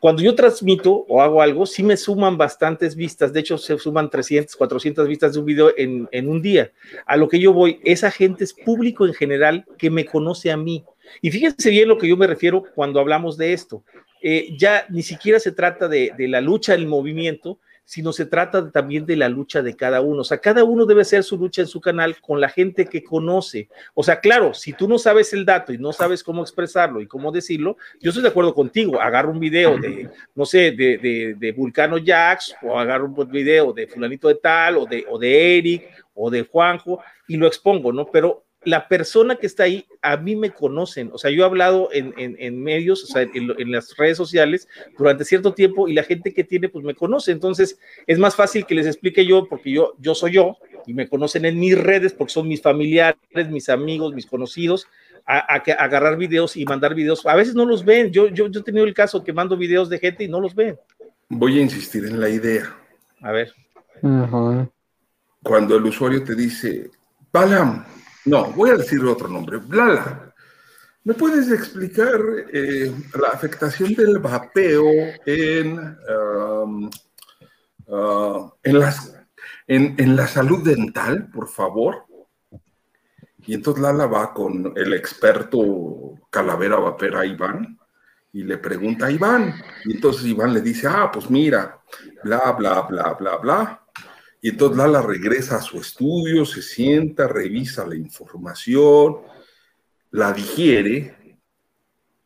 [0.00, 4.10] Cuando yo transmito o hago algo, sí me suman bastantes vistas, de hecho se suman
[4.10, 6.70] 300, 400 vistas de un video en, en un día.
[7.06, 10.56] A lo que yo voy, esa gente es público en general que me conoce a
[10.56, 10.84] mí.
[11.22, 13.82] Y fíjense bien lo que yo me refiero cuando hablamos de esto.
[14.22, 18.70] Eh, ya ni siquiera se trata de, de la lucha del movimiento, sino se trata
[18.70, 20.22] también de la lucha de cada uno.
[20.22, 23.04] O sea, cada uno debe hacer su lucha en su canal con la gente que
[23.04, 23.68] conoce.
[23.94, 27.06] O sea, claro, si tú no sabes el dato y no sabes cómo expresarlo y
[27.06, 29.00] cómo decirlo, yo estoy de acuerdo contigo.
[29.00, 33.72] Agarro un video de, no sé, de, de, de Vulcano Jax o agarro un video
[33.72, 35.84] de fulanito de tal o de, o de Eric
[36.14, 38.06] o de Juanjo y lo expongo, ¿no?
[38.10, 41.88] Pero la persona que está ahí, a mí me conocen, o sea, yo he hablado
[41.92, 44.68] en, en, en medios, o sea, en, en, las redes sociales
[44.98, 48.66] durante cierto tiempo y la gente que tiene, pues me conoce, entonces es más fácil
[48.66, 52.12] que les explique yo, porque yo, yo soy yo y me conocen en mis redes
[52.12, 54.86] porque son mis familiares, mis amigos, mis conocidos,
[55.26, 57.24] a, a, a agarrar videos y mandar videos.
[57.26, 59.88] A veces no los ven, yo, yo, yo he tenido el caso que mando videos
[59.88, 60.78] de gente y no los ven.
[61.28, 62.76] Voy a insistir en la idea.
[63.20, 63.52] A ver.
[64.02, 64.70] Uh -huh.
[65.42, 66.90] Cuando el usuario te dice,
[67.32, 67.84] Balam,
[68.24, 69.58] no, voy a decir otro nombre.
[69.58, 70.34] Blala.
[71.04, 72.18] ¿Me puedes explicar
[72.50, 72.90] eh,
[73.20, 74.86] la afectación del vapeo
[75.26, 76.90] en, um,
[77.86, 82.06] uh, en, en, la salud dental, por favor?
[83.46, 87.78] Y entonces Lala va con el experto calavera vapera Iván
[88.32, 89.54] y le pregunta a Iván.
[89.84, 91.82] Y entonces Iván le dice, ah, pues mira,
[92.22, 93.83] bla, bla, bla, bla, bla.
[94.44, 99.22] Y entonces Lala regresa a su estudio, se sienta, revisa la información,
[100.10, 101.38] la digiere,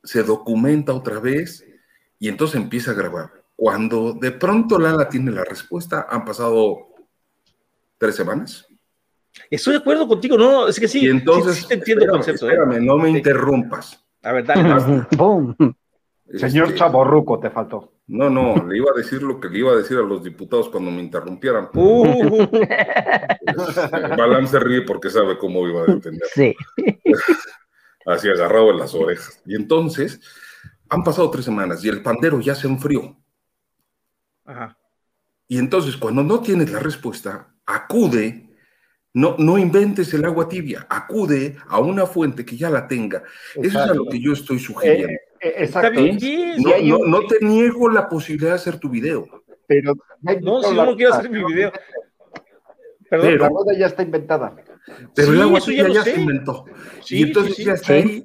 [0.02, 1.64] se documenta otra vez
[2.18, 3.30] y entonces empieza a grabar.
[3.54, 6.88] Cuando de pronto Lala tiene la respuesta, han pasado
[7.98, 8.66] tres semanas.
[9.48, 11.04] Estoy de acuerdo contigo, no, es que sí.
[11.04, 12.50] Y entonces, sí, sí te entiendo espérame, el concepto.
[12.50, 12.84] espérame, ¿eh?
[12.84, 14.04] no me interrumpas.
[14.24, 15.06] A ver, dale.
[15.16, 15.54] ¡Boom!
[16.34, 17.92] Señor Este, Chaborruco, te faltó.
[18.08, 20.70] No, no, le iba a decir lo que le iba a decir a los diputados
[20.70, 21.68] cuando me interrumpieran.
[23.50, 26.28] Uh, Balam se ríe porque sabe cómo iba a defender.
[26.34, 26.54] Sí.
[28.06, 29.40] Así agarrado en las orejas.
[29.46, 30.20] Y entonces,
[30.88, 33.16] han pasado tres semanas y el pandero ya se enfrió.
[34.44, 34.78] Ajá.
[35.46, 38.50] Y entonces, cuando no tienes la respuesta, acude,
[39.14, 43.22] no, no inventes el agua tibia, acude a una fuente que ya la tenga.
[43.54, 45.08] Eso es a lo que yo estoy sugiriendo.
[45.08, 46.00] Eh, exacto.
[46.00, 46.62] Está bien.
[46.88, 49.26] No, no, no te niego la posibilidad de hacer tu video.
[49.66, 49.94] Pero
[50.40, 51.72] No, si yo no quiero hacer mi video.
[53.10, 53.26] Perdón.
[53.28, 54.54] Pero- la moda ya está inventada.
[55.14, 56.64] Pero Sí, el agua ya ya, se inventó.
[57.02, 57.66] Sí, y entonces sí, sí.
[57.66, 58.24] ya está ahí.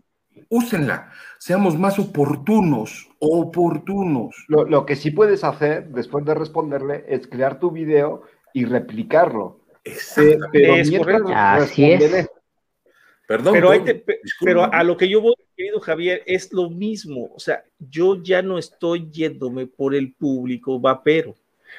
[0.49, 1.11] Úsenla.
[1.39, 3.09] Seamos más oportunos.
[3.19, 4.45] Oportunos.
[4.47, 8.23] Lo, lo que sí puedes hacer después de responderle es crear tu video
[8.53, 9.59] y replicarlo.
[9.83, 11.33] Pe- Pero Es mientras correcto.
[11.35, 12.29] Así es.
[13.37, 13.53] Perdón.
[13.53, 14.03] Pero, te-
[14.41, 17.31] pero a lo que yo voy, querido Javier, es lo mismo.
[17.33, 21.33] O sea, yo ya no estoy yéndome por el público vapero.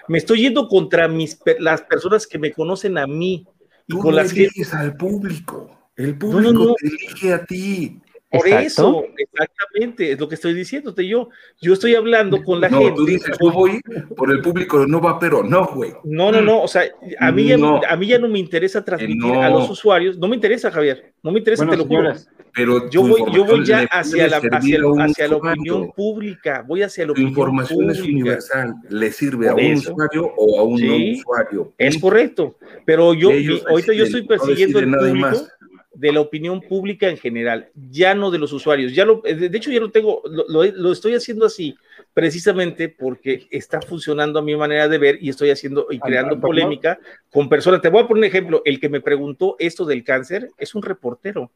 [0.08, 3.46] Me estoy yendo contra mis, las personas que me conocen a mí
[3.86, 5.90] y Tú con no las que eliges al público.
[5.94, 6.74] El no, público no.
[6.74, 8.00] te elige a ti.
[8.36, 8.66] Por Exacto.
[8.66, 11.28] eso, exactamente, es lo que estoy diciéndote yo.
[11.60, 12.94] Yo estoy hablando con la no, gente.
[12.96, 13.80] tú dices, yo voy
[14.16, 15.92] por el público, no va, pero no, güey.
[16.04, 16.82] No, no, no, o sea,
[17.20, 17.80] a mí, ya, No.
[17.88, 19.42] a mí ya no me interesa transmitir no.
[19.42, 22.12] a los usuarios, no me interesa, Javier, no me interesa, Bueno, te lo juro.
[22.56, 26.82] Pero Yo tu voy, yo voy ya hacia la, hacia, hacia la opinión pública, voy
[26.82, 29.92] hacia la Tu opinión información es universal, le sirve a un eso.
[29.92, 30.86] usuario o a un Sí.
[30.86, 31.72] no usuario.
[31.78, 32.56] Es correcto,
[32.86, 35.48] pero yo, mi- ahorita yo estoy no persiguiendo el público más.
[35.94, 38.92] De la opinión pública en general, ya no de los usuarios.
[38.94, 41.76] Ya lo, de hecho, ya lo tengo, lo, lo- lo estoy haciendo así,
[42.12, 46.98] precisamente porque está funcionando a mi manera de ver y estoy haciendo y creando polémica
[47.30, 47.80] con personas.
[47.80, 48.62] Te voy a poner un ejemplo.
[48.64, 51.50] El que me preguntó esto del cáncer es un reportero.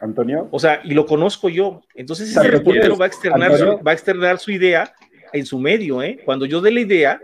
[0.00, 0.48] Antonio.
[0.50, 1.80] O sea, y lo conozco yo.
[1.94, 4.92] Entonces ese reportero va a externar su, va a externar su idea
[5.32, 6.20] en su medio, ¿eh?
[6.24, 7.20] Cuando yo dé la idea,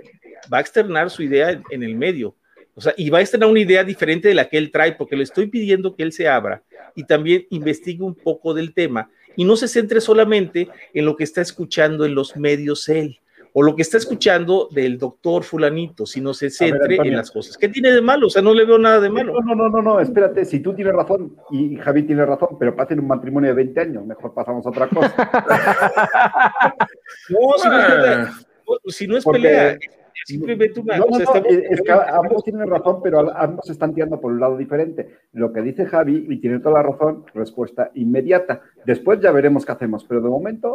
[0.53, 2.35] va a externar su idea en, en el medio.
[2.75, 5.17] O sea, y va a externar una idea diferente de la que él trae, porque
[5.17, 6.63] le estoy pidiendo que él se abra
[6.95, 11.25] y también investigue un poco del tema y no se centre solamente en lo que
[11.25, 13.19] está escuchando en los medios él
[13.55, 17.19] o lo que está escuchando del doctor fulanito, sino se centre en Antonio.
[17.19, 17.59] las cosas.
[17.59, 18.29] ¿Qué tiene de malo?
[18.29, 19.35] O sea, no le veo nada de malo.
[19.43, 23.01] No, no, no, no, espérate, si tú tienes razón y Javi tiene razón, pero pasen
[23.01, 25.15] un matrimonio de 20 años, mejor pasamos a otra cosa.
[27.29, 28.33] No, si no es pelea,
[28.67, 29.79] no, si no es Porque- pelea,
[30.25, 30.97] simplemente una.
[30.99, 34.41] No, o sea, estamos- es que ambos tienen razón, pero ambos están tirando por un
[34.41, 35.17] lado diferente.
[35.33, 38.63] Lo que dice Javi, y tiene toda la razón, respuesta inmediata.
[38.85, 40.75] Después ya veremos qué hacemos, pero de momento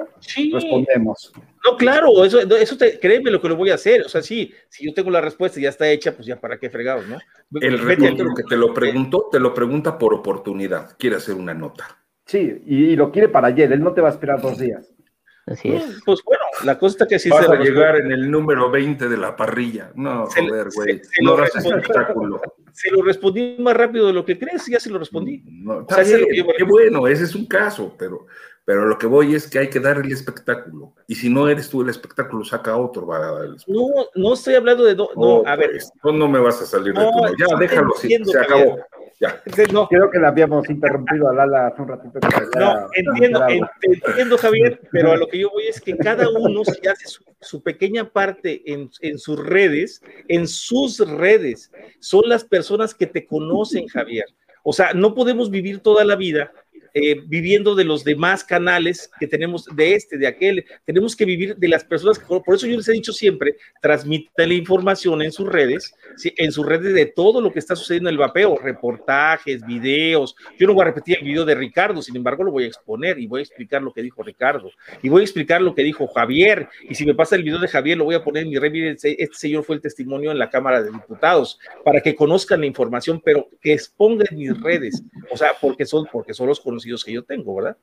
[0.54, 1.32] respondemos.
[1.66, 4.02] No, claro, eso, eso te, créeme lo que lo voy a hacer.
[4.02, 6.58] O sea, sí, si yo tengo la respuesta y ya está hecha, pues ya para
[6.60, 7.18] qué fregados, ¿no?
[7.62, 10.96] El reportero que te lo preguntó, te lo pregunta por oportunidad.
[10.98, 11.86] Quiere hacer una nota.
[12.26, 14.94] Sí, y, y lo quiere para ayer, él no te va a esperar dos días.
[15.48, 16.02] Así es.
[16.06, 19.08] Pues bueno, la cosa está que sí Vas se a llegar en el número 20
[19.08, 19.92] de la parrilla.
[19.96, 21.02] No, Se joder, güey.
[21.22, 21.80] No lo das respondí.
[21.80, 22.42] espectáculo.
[22.74, 25.42] Se lo respondí más rápido de lo que crees, ya se lo respondí.
[25.48, 28.28] No, O sea, lo qué bueno, ese es un caso, pero,
[28.66, 30.94] pero lo que voy es que hay que dar el espectáculo.
[31.08, 33.88] Y si no eres tú el espectáculo, saca otro para dar el espectáculo.
[34.16, 34.96] No, no estoy hablando de.
[34.96, 35.72] No, no, Oh, a ver.
[35.72, 37.36] pues, no, no me vas a salir de tu.
[37.40, 38.44] Ya, déjalo así, se Javier.
[38.44, 38.78] acabó.
[39.20, 39.42] Ya.
[39.44, 42.20] Creo que le habíamos interrumpido a Lala hace un ratito.
[42.20, 43.46] que No, entiendo,
[43.82, 47.24] entiendo, Javier, pero a lo que yo voy es que cada uno si hace su,
[47.42, 53.26] su pequeña parte en, en sus redes, en sus redes, son las personas que te
[53.26, 54.26] conocen, Javier.
[54.62, 56.52] O sea, no podemos vivir toda la vida
[56.94, 60.66] eh, viviendo de los demás canales que tenemos, de este, de aquel.
[60.86, 64.50] Tenemos que vivir de las personas, que- por eso yo les he dicho siempre, transmiten
[64.50, 65.94] la información en sus redes,
[66.24, 70.36] en sus redes de todo lo que está sucediendo en el vapeo, reportajes, videos.
[70.58, 73.20] Yo no voy a repetir el video de Ricardo, sin embargo lo voy a exponer
[73.20, 76.08] y voy a explicar lo que dijo Ricardo y voy a explicar lo que dijo
[76.08, 76.68] Javier.
[76.90, 78.72] Y si me pasa el video de Javier, lo voy a poner en mi red.
[78.72, 82.66] Miren, este señor fue el testimonio en la Cámara de Diputados para que conozcan la
[82.66, 85.04] información, pero que exponga en mis redes.
[85.32, 87.78] O sea, porque son, porque son los conocidos que yo tengo, ¿verdad?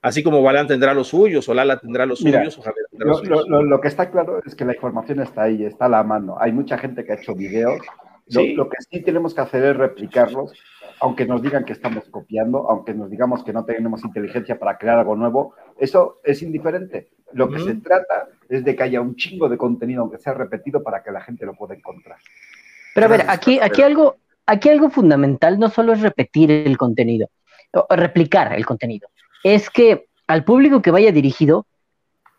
[0.00, 3.08] Así como Balán tendrá los suyos, o Lala tendrá los Mira, suyos, o Javier tendrá
[3.08, 3.48] los Lo, suyos.
[3.48, 6.02] lo- lo- lo que está claro es que la información está ahí, está a la
[6.04, 6.36] mano.
[6.38, 7.80] Hay mucha gente que ha hecho videos.
[8.30, 8.54] Lo, Sí.
[8.54, 10.52] lo que sí tenemos que hacer es replicarlos,
[11.00, 14.98] aunque nos digan que estamos copiando, aunque nos digamos que no tenemos inteligencia para crear
[14.98, 15.54] algo nuevo.
[15.78, 17.08] Eso es indiferente.
[17.32, 20.82] Lo que se trata es de que haya un chingo de contenido, aunque sea repetido,
[20.82, 22.18] para que la gente lo pueda encontrar.
[22.94, 24.16] Pero a ver, aquí, aquí algo,
[24.46, 27.28] aquí algo fundamental no solo es repetir el contenido,
[27.72, 29.08] o replicar el contenido,
[29.44, 31.66] es que al público que vaya dirigido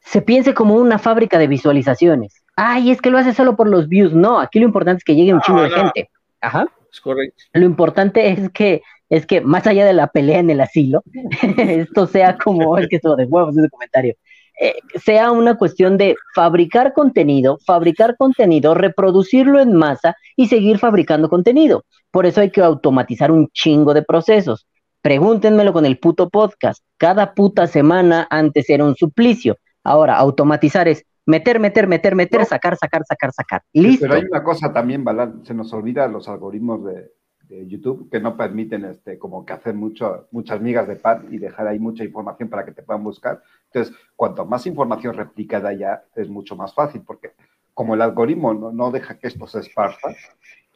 [0.01, 2.43] se piense como una fábrica de visualizaciones.
[2.55, 4.13] Ay, es que lo hace solo por los views.
[4.13, 6.09] No, aquí lo importante es que llegue un chingo de gente.
[6.41, 6.67] Ajá.
[6.91, 7.43] Es correcto.
[7.53, 11.03] Lo importante es que, es que más allá de la pelea en el asilo,
[11.57, 14.15] esto sea como el que estuvo de huevos ese comentario,
[14.59, 21.29] eh, sea una cuestión de fabricar contenido, fabricar contenido, reproducirlo en masa y seguir fabricando
[21.29, 21.85] contenido.
[22.11, 24.67] Por eso hay que automatizar un chingo de procesos.
[25.01, 26.83] Pregúntenmelo con el puto podcast.
[26.97, 29.57] Cada puta semana antes era un suplicio.
[29.83, 33.61] Ahora, automatizar es meter, meter, meter, meter, sacar, sacar, sacar, sacar.
[33.73, 34.05] Listo.
[34.05, 37.11] Pero hay una cosa también, Balán, se nos olvida los algoritmos de,
[37.49, 41.39] de YouTube que no permiten este, como que hacer mucho, muchas migas de pan y
[41.39, 43.41] dejar ahí mucha información para que te puedan buscar.
[43.65, 47.33] Entonces, cuanto más información replicada ya, es mucho más fácil, porque
[47.73, 50.09] como el algoritmo no, no deja que esto se esparza,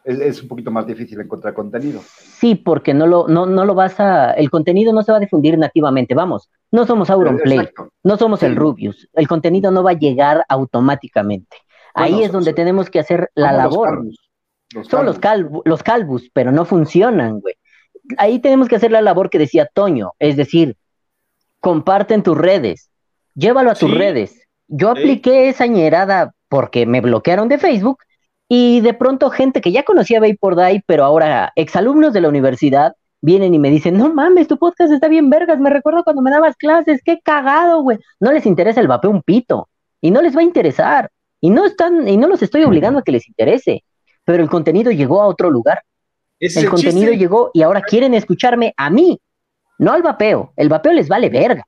[0.05, 2.01] es, es un poquito más difícil encontrar contenido.
[2.05, 5.21] Sí, porque no lo, no, no lo vas a, el contenido no se va a
[5.21, 7.69] difundir nativamente, vamos, no somos Auronplay,
[8.03, 11.57] no somos el Rubius, el contenido no va a llegar automáticamente.
[11.93, 14.05] Ahí Bueno, es donde tenemos que hacer la los labor.
[14.73, 17.53] los Son los, calvo- los calvus, pero no funcionan, güey.
[18.17, 20.75] Ahí tenemos que hacer la labor que decía Toño, es decir,
[21.59, 22.89] comparte en tus redes,
[23.35, 24.41] llévalo a tus redes.
[24.67, 25.01] Yo Sí.
[25.01, 27.99] apliqué esa ñerada porque me bloquearon de Facebook
[28.47, 32.93] y de pronto gente que ya conocía Vapor Die, pero ahora exalumnos de la universidad
[33.21, 36.29] vienen y me dicen, no mames, tu podcast está bien vergas, me recuerdo cuando me
[36.29, 37.97] dabas clases, qué cagado, güey.
[38.19, 39.69] No les interesa el vapeo un pito
[40.01, 41.09] y no les va a interesar
[41.39, 43.83] y no están y no los estoy obligando a que les interese,
[44.25, 45.83] pero el contenido llegó a otro lugar.
[46.39, 49.19] El el contenido llegó y ahora quieren escucharme a mí,
[49.77, 50.51] no al vapeo.
[50.57, 51.65] El vapeo les vale verga.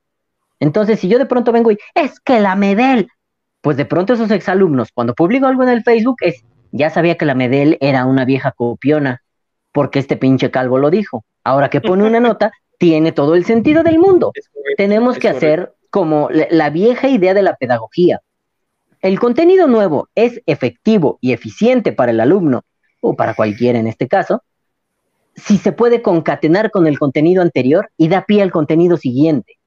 [0.59, 3.07] Entonces, si yo de pronto vengo y es que la Medel,
[3.61, 6.43] pues de pronto esos exalumnos, cuando publico algo en el Facebook, es
[6.75, 9.23] ya sabía que la Medel era una vieja copiona,
[9.71, 11.23] porque este pinche calvo lo dijo.
[11.43, 14.33] Ahora que pone una nota, tiene todo el sentido del mundo.
[14.75, 18.19] Tenemos que hacer como la, la vieja idea de la pedagogía.
[18.99, 22.63] El contenido nuevo es efectivo y eficiente para el alumno,
[22.99, 24.43] o para cualquiera en este caso,
[25.33, 29.59] si se puede concatenar con el contenido anterior y da pie al contenido siguiente.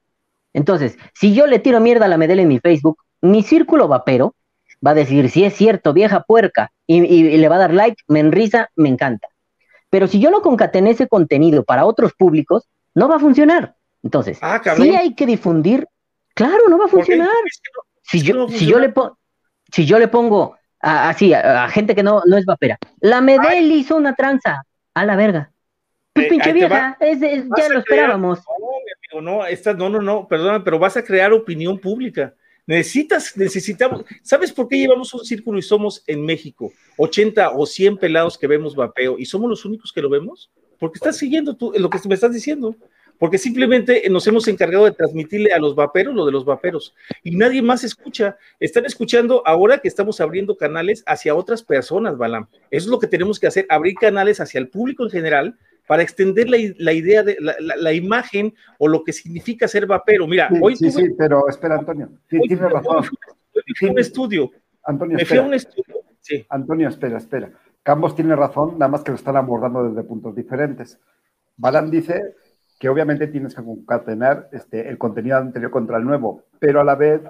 [0.53, 4.35] Entonces, si yo le tiro mierda a la Medel en mi Facebook, mi círculo vapero
[4.85, 7.73] va a decir, si es cierto, vieja puerca, y, y- y le va a dar
[7.73, 9.27] like, me enrisa, me encanta.
[9.89, 13.75] Pero si yo no concatené ese contenido para otros públicos, no va a funcionar.
[14.03, 15.87] Entonces, Ah, sí hay que difundir,
[16.33, 17.27] claro, no va a funcionar.
[18.03, 19.17] Si yo, si yo le pongo,
[19.71, 23.19] si yo le pongo a- así a, a gente que no, no es vapera, la
[23.21, 25.51] Medel hizo una tranza, a la verga.
[26.13, 28.39] Pues Eh, pinche vieja, es- ya lo crear- esperábamos.
[28.39, 32.33] No, mi amigo, no, esta, no, no, no, perdona, pero vas a crear opinión pública.
[32.69, 37.97] Necesitas, necesitamos, ¿sabes por qué llevamos un círculo y somos en México 80 o 100
[37.97, 40.51] pelados que vemos vapeo y somos los únicos que lo vemos?
[40.77, 42.75] Porque estás siguiendo tú, lo que me estás diciendo
[43.17, 46.93] porque simplemente nos hemos encargado de transmitirle a los vaperos lo de los vaperos
[47.23, 48.37] y nadie más escucha.
[48.59, 52.47] Están escuchando ahora que estamos abriendo canales hacia otras personas, Balam.
[52.69, 55.57] Eso es lo que tenemos que hacer, abrir canales hacia el público en general
[55.89, 60.27] para extender la, idea de la, imagen o lo que significa ser vapero.
[60.27, 62.11] Mira, sí, hoy sí, sí, pero espera, Antonio.
[62.29, 63.05] Sí, tiene razón.
[63.79, 64.51] fui a un estudio.
[64.83, 65.41] Antonio, me espera.
[65.41, 65.95] fui a un estudio.
[66.19, 66.45] Sí.
[66.47, 67.51] Antonio, espera, espera.
[67.81, 70.99] Campos tiene razón, nada más que lo están abordando desde puntos diferentes.
[71.57, 72.35] Balam dice
[72.79, 76.93] que obviamente tienes que concatenar este, el contenido anterior contra el nuevo, pero a la
[76.93, 77.23] vez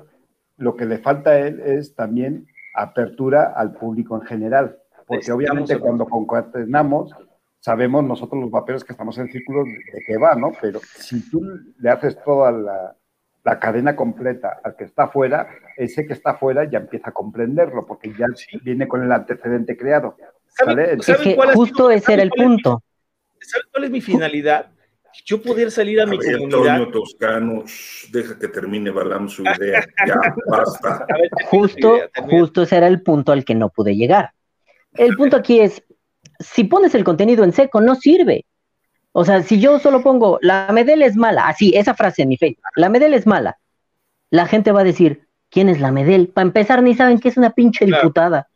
[0.58, 2.46] lo que le falta a él es también
[2.76, 7.16] apertura al público en general, porque obviamente cuando concatenamos,
[7.60, 10.52] sabemos nosotros los vaperos que estamos en círculos de qué va, ¿no?
[10.62, 11.42] Pero si tú
[11.80, 12.96] le haces toda la,
[13.44, 17.86] la cadena completa al que está afuera, ese que está afuera ya empieza a comprenderlo,
[17.86, 18.28] porque ya
[18.64, 20.16] viene con el antecedente creado.
[20.48, 20.94] ¿sale?
[20.94, 22.84] Es que justo ese era el punto.
[23.42, 24.72] ¿Sabes cuál es mi finalidad?
[25.26, 26.76] yo poder salir a, mi ver, comunidad.
[26.76, 27.64] Antonio Toscano,
[28.12, 29.86] deja que termine Balam su idea.
[30.08, 30.16] Ya,
[30.48, 31.06] basta.
[31.50, 32.00] Justo,
[32.30, 34.32] justo ese era el punto al que no pude llegar.
[34.94, 35.84] El punto aquí es,
[36.40, 38.46] si pones el contenido en seco, no sirve.
[39.12, 42.38] O sea, si yo solo pongo, la Medel es mala, así, esa frase en mi
[42.38, 43.58] Facebook, la Medel es mala,
[44.30, 46.30] la gente va a decir, ¿quién es la Medel?
[46.30, 48.48] Para empezar, ni saben que es una pinche diputada.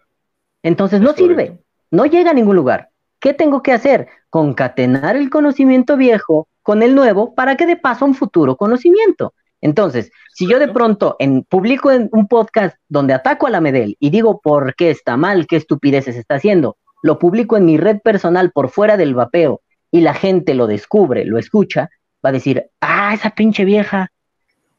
[0.61, 1.59] Entonces, no sirve,
[1.91, 2.89] no llega a ningún lugar.
[3.19, 4.07] ¿Qué tengo que hacer?
[4.29, 9.33] Concatenar el conocimiento viejo con el nuevo para que de paso un futuro conocimiento.
[9.59, 13.95] Entonces, si yo de pronto en, publico en un podcast donde ataco a la Medel
[13.99, 17.99] y digo por qué está mal, qué estupideces está haciendo, lo publico en mi red
[17.99, 19.61] personal por fuera del vapeo
[19.91, 21.89] y la gente lo descubre, lo escucha,
[22.25, 24.09] va a decir, ah, esa pinche vieja.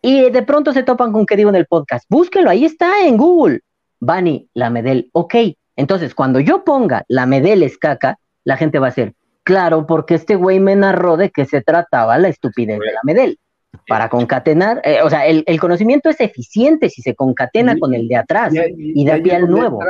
[0.02, 3.16] Y de pronto se topan con que digo en el podcast, búsquelo, ahí está en
[3.16, 3.60] Google.
[4.01, 5.34] Bani, la Medel, ok.
[5.76, 10.14] Entonces, cuando yo ponga la Medel es caca, la gente va a ser, claro, porque
[10.14, 13.38] este güey me narró de que se trataba la estupidez de la Medel.
[13.86, 17.92] Para concatenar, eh, o sea, el, el, conocimiento es eficiente si se concatena Y- con
[17.92, 19.80] el de atrás y, y da pie al nuevo.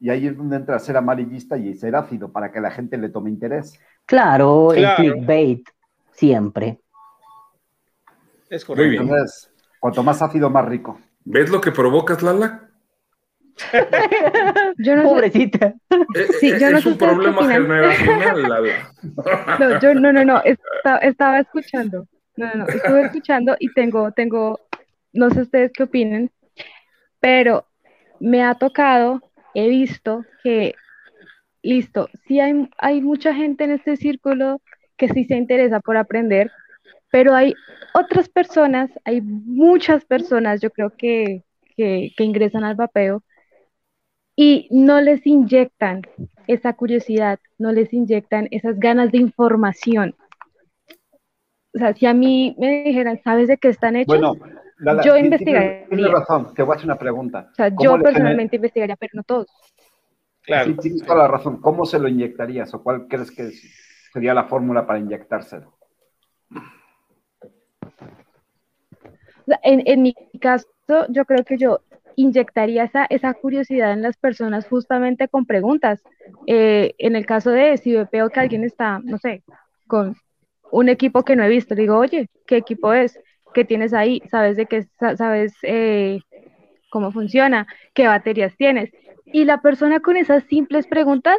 [0.00, 2.96] Y ahí es donde entra a ser amarillista y ser ácido para que la gente
[2.96, 3.78] le tome interés.
[4.06, 5.02] Claro, Claro.
[5.02, 5.68] el clickbait,
[6.12, 6.80] siempre.
[8.50, 9.02] Es Muy bien.
[9.02, 10.98] Entonces, cuanto más ácido, más rico.
[11.24, 12.70] ¿Ves lo que provocas, Lala?
[14.78, 15.74] Yo no sé- Pobrecita.
[16.40, 18.92] Sí, yo no es sé un problema generacional, Lala.
[19.58, 22.06] No, yo, no, no, no, esta- estaba escuchando.
[22.36, 24.60] No, no, no, estuve escuchando y tengo, tengo,
[25.12, 26.30] no sé ustedes qué opinen,
[27.18, 27.66] pero
[28.20, 29.20] me ha tocado,
[29.58, 30.74] he visto que,
[31.62, 34.60] listo, sí hay, hay mucha gente en este círculo
[34.96, 36.50] que sí se interesa por aprender,
[37.10, 37.54] pero hay
[37.92, 41.42] otras personas, hay muchas personas, yo creo que,
[41.76, 43.22] que, ingresan al vapeo
[44.36, 46.02] y no les inyectan
[46.46, 50.14] esa curiosidad, no les inyectan esas ganas de información.
[51.74, 54.38] O sea, si a mí me dijeran, ¿sabes de qué están hechos?
[54.78, 55.70] Lala, yo ti- investigaría.
[55.70, 57.48] Tienes, tienes razón, te voy a hacer una pregunta.
[57.50, 59.46] O sea, ¿Cómo yo personalmente investigaría, pero no todos.
[60.64, 61.60] Sí, tienes toda la razón.
[61.60, 63.50] ¿Cómo se lo inyectarías o cuál crees que
[64.12, 65.76] sería la fórmula para inyectárselo?
[69.62, 70.66] En, en mi caso,
[71.08, 71.80] yo creo que yo
[72.16, 76.02] inyectaría esa, esa curiosidad en las personas justamente con preguntas.
[76.46, 79.42] Eh, en el caso de si veo que alguien está, no sé,
[79.86, 80.16] con
[80.70, 83.18] un equipo que no he visto, le digo, oye, ¿qué equipo es?
[83.54, 84.22] ¿Qué tienes ahí?
[84.30, 84.82] ¿Sabes de qué?
[84.98, 86.20] sa- ¿Sabes eh,
[86.90, 87.66] cómo funciona?
[87.94, 88.90] ¿Qué baterías tienes?
[89.26, 91.38] Y la persona con esas simples preguntas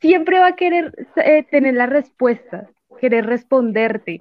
[0.00, 2.68] siempre va a querer eh, tener las respuestas,
[3.00, 4.20] querer responderte.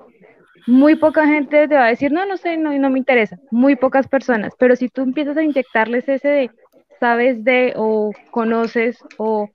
[0.68, 3.38] Muy poca gente te va a decir, no, no sé, no, no me interesa.
[3.50, 4.54] Muy pocas personas.
[4.60, 6.52] Pero si tú empiezas a inyectarles ese de,
[7.00, 9.50] sabes de, o conoces, o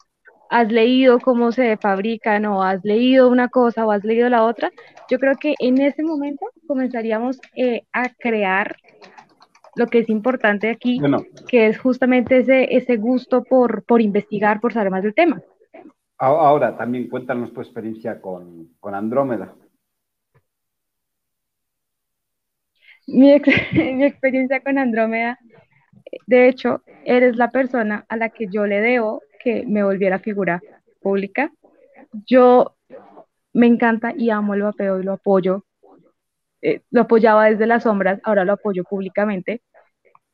[0.51, 4.71] has leído cómo se fabrican, o has leído una cosa, o has leído la otra,
[5.11, 8.77] yo creo que en ese momento comenzaríamos eh, a crear
[9.75, 11.23] lo que es importante aquí, Bueno.
[11.49, 15.41] que es justamente ese, ese gusto por, por investigar, por saber más del tema.
[16.19, 19.55] Ahora, también cuéntanos tu experiencia con, con Andrómeda.
[23.07, 25.39] Mi, ex- mi experiencia con Andrómeda,
[26.27, 30.61] de hecho, eres la persona a la que yo le debo que me volviera figura
[31.01, 31.53] pública.
[32.27, 32.77] Yo
[33.53, 35.65] me encanta y amo el vapeo y lo apoyo.
[36.63, 39.63] Eh, lo apoyaba desde las sombras, ahora lo apoyo públicamente.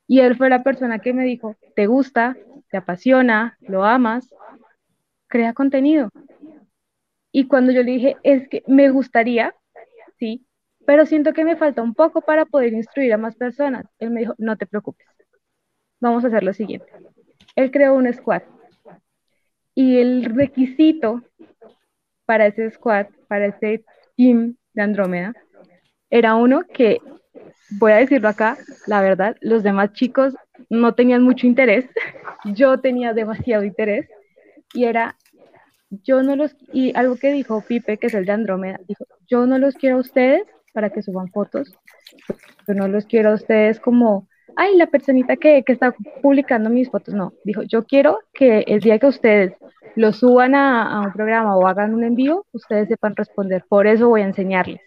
[0.07, 2.37] Y él fue la persona que me dijo, te gusta,
[2.70, 4.35] te apasiona, lo amas,
[5.29, 6.11] crea contenido.
[7.31, 9.55] Y cuando yo le dije, es que me gustaría,
[10.19, 10.47] sí,
[10.87, 13.87] pero siento que me falta un poco para poder instruir a más personas.
[13.99, 15.07] Él me dijo, no te preocupes,
[16.01, 16.93] vamos a hacer lo siguiente.
[17.57, 18.43] Él creó un squad
[19.74, 21.23] y el requisito
[22.27, 23.85] para ese squad, para ese
[24.16, 25.35] team de Andrómeda,
[26.11, 26.99] era uno que,
[27.78, 30.35] voy a decirlo acá, la verdad, los demás chicos
[30.69, 31.86] no tenían mucho interés,
[32.44, 34.09] yo tenía demasiado interés,
[34.74, 35.16] y era,
[35.90, 39.47] yo no los, y algo que dijo Pipe, que es el de Andrómeda, dijo, yo
[39.47, 41.74] no los quiero a ustedes para que suban fotos,
[42.66, 46.91] yo no los quiero a ustedes como, ay, la personita que, que está publicando mis
[46.91, 49.53] fotos, no, dijo, yo quiero que el día que ustedes
[49.97, 54.23] lo suban a, un programa o hagan un envío, ustedes sepan responder, por eso voy
[54.23, 54.81] a enseñarles.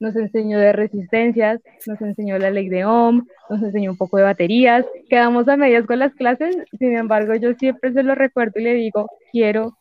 [0.00, 4.22] Nos enseñó de resistencias, nos enseñó la ley de Ohm, nos enseñó un poco de
[4.22, 8.62] baterías, quedamos a medias con las clases, sin embargo yo siempre se lo recuerdo y
[8.62, 9.76] le digo, quiero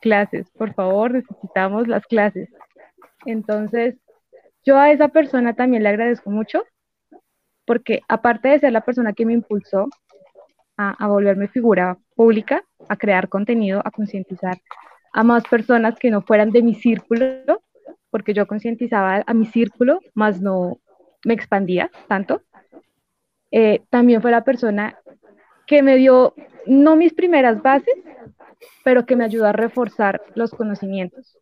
[0.00, 2.48] clases, por favor, necesitamos las clases.
[3.24, 3.96] Entonces,
[4.64, 6.64] yo a esa persona también le agradezco mucho,
[7.66, 9.88] porque aparte de ser la persona que me impulsó
[10.76, 14.58] a, volverme figura pública, a crear contenido, a concientizar
[15.12, 17.62] a más personas que no fueran de mi círculo,
[18.10, 20.78] porque yo concientizaba a mi círculo, más no
[21.24, 22.42] me expandía tanto.
[23.50, 24.98] Eh, también fue la persona
[25.66, 26.34] que me dio,
[26.66, 27.96] no mis primeras bases,
[28.84, 31.38] pero que me ayudó a reforzar los conocimientos.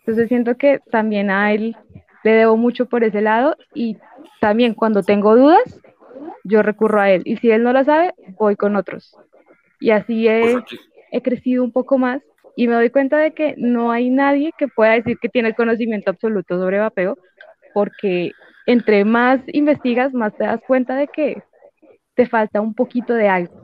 [0.00, 1.76] Entonces siento que también a él
[2.24, 3.96] le debo mucho por ese lado y
[4.40, 5.80] también cuando tengo dudas,
[6.44, 7.22] yo recurro a él.
[7.24, 9.16] Y si él no lo sabe, voy con otros.
[9.80, 10.56] Y así he,
[11.12, 12.22] he crecido un poco más
[12.56, 15.54] y me doy cuenta de que no hay nadie que pueda decir que tiene el
[15.54, 17.16] conocimiento absoluto sobre vapeo,
[17.72, 18.32] porque
[18.66, 21.42] entre más investigas, más te das cuenta de que
[22.14, 23.62] te falta un poquito de algo.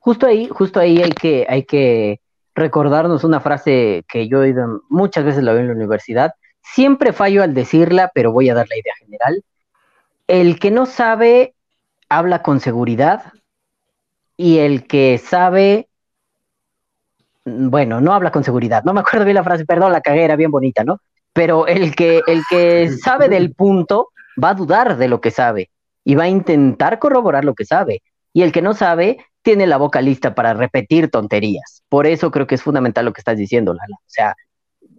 [0.00, 2.20] Justo ahí, justo ahí hay que, hay que
[2.56, 4.40] recordarnos una frase que yo
[4.88, 6.32] muchas veces la veo en la universidad.
[6.62, 9.44] Siempre fallo al decirla, pero voy a dar la idea general.
[10.26, 11.54] El que no sabe
[12.08, 13.32] habla con seguridad,
[14.36, 15.88] y el que sabe,
[17.44, 20.50] bueno, no habla con seguridad, no me acuerdo bien la frase, perdón, la cagué, bien
[20.50, 21.00] bonita, ¿no?
[21.32, 24.10] Pero el que, el que sabe del punto
[24.42, 25.70] va a dudar de lo que sabe
[26.04, 28.02] y va a intentar corroborar lo que sabe.
[28.32, 31.75] Y el que no sabe tiene la boca lista para repetir tonterías.
[31.88, 33.96] Por eso creo que es fundamental lo que estás diciendo, Lala.
[33.96, 34.34] O sea,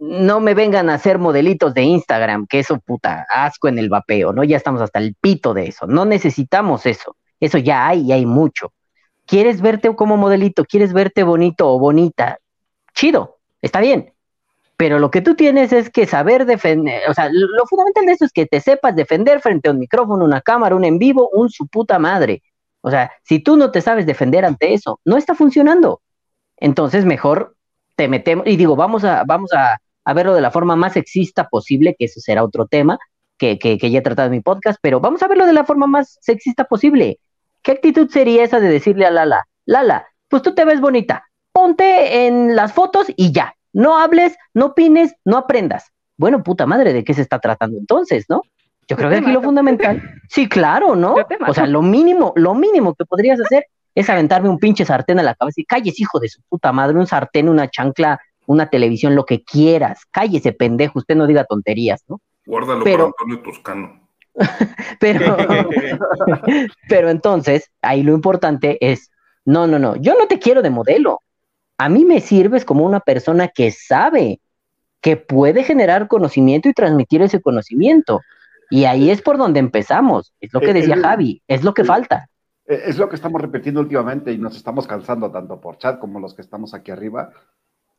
[0.00, 4.32] no me vengan a hacer modelitos de Instagram, que eso puta, asco en el vapeo,
[4.32, 4.44] ¿no?
[4.44, 5.86] Ya estamos hasta el pito de eso.
[5.86, 7.16] No necesitamos eso.
[7.40, 8.72] Eso ya hay y hay mucho
[9.28, 12.40] quieres verte como modelito, quieres verte bonito o bonita,
[12.94, 14.12] chido, está bien.
[14.76, 18.24] Pero lo que tú tienes es que saber defender, o sea, lo, fundamental de eso
[18.24, 21.50] es que te sepas defender frente a un micrófono, una cámara, un en vivo, un
[21.50, 22.42] su puta madre.
[22.80, 26.00] O sea, si tú no te sabes defender ante eso, no está funcionando.
[26.60, 27.54] Entonces, mejor
[27.96, 29.78] te metemos, y digo, vamos a, vamos a,
[30.14, 32.98] verlo de la forma más sexista posible, que eso será otro tema
[33.36, 35.64] que, que, que ya he tratado en mi podcast, pero vamos a verlo de la
[35.64, 37.18] forma más sexista posible.
[37.62, 42.26] ¿Qué actitud sería esa de decirle a Lala, Lala, pues tú te ves bonita, ponte
[42.26, 45.92] en las fotos y ya, no hables, no opines, no aprendas?
[46.16, 48.42] Bueno, puta madre, ¿de qué se está tratando entonces, no?
[48.88, 51.14] Yo creo que aquí lo fundamental, sí, claro, ¿no?
[51.46, 53.66] O sea, lo mínimo, lo mínimo que podrías hacer
[53.98, 56.96] es aventarme un pinche sartén a la cabeza y calles, hijo de su puta madre,
[56.96, 62.04] un sartén, una chancla, una televisión, lo que quieras, cállese, pendejo, usted no diga tonterías,
[62.06, 62.20] ¿no?
[62.46, 64.08] Guárdalo para Antonio Toscano.
[65.00, 65.36] pero,
[66.88, 69.10] pero entonces, ahí lo importante es,
[69.44, 71.22] no, no, no, yo no te quiero de modelo.
[71.76, 74.40] A mí me sirves como una persona que sabe,
[75.00, 78.20] que puede generar conocimiento y transmitir ese conocimiento.
[78.70, 80.32] Y ahí es por donde empezamos.
[80.40, 82.28] Es lo que eh, decía Javi, es lo que falta.
[82.68, 86.20] Eh, es lo que estamos repitiendo últimamente y nos estamos cansando tanto por chat como
[86.20, 87.32] los que estamos aquí arriba.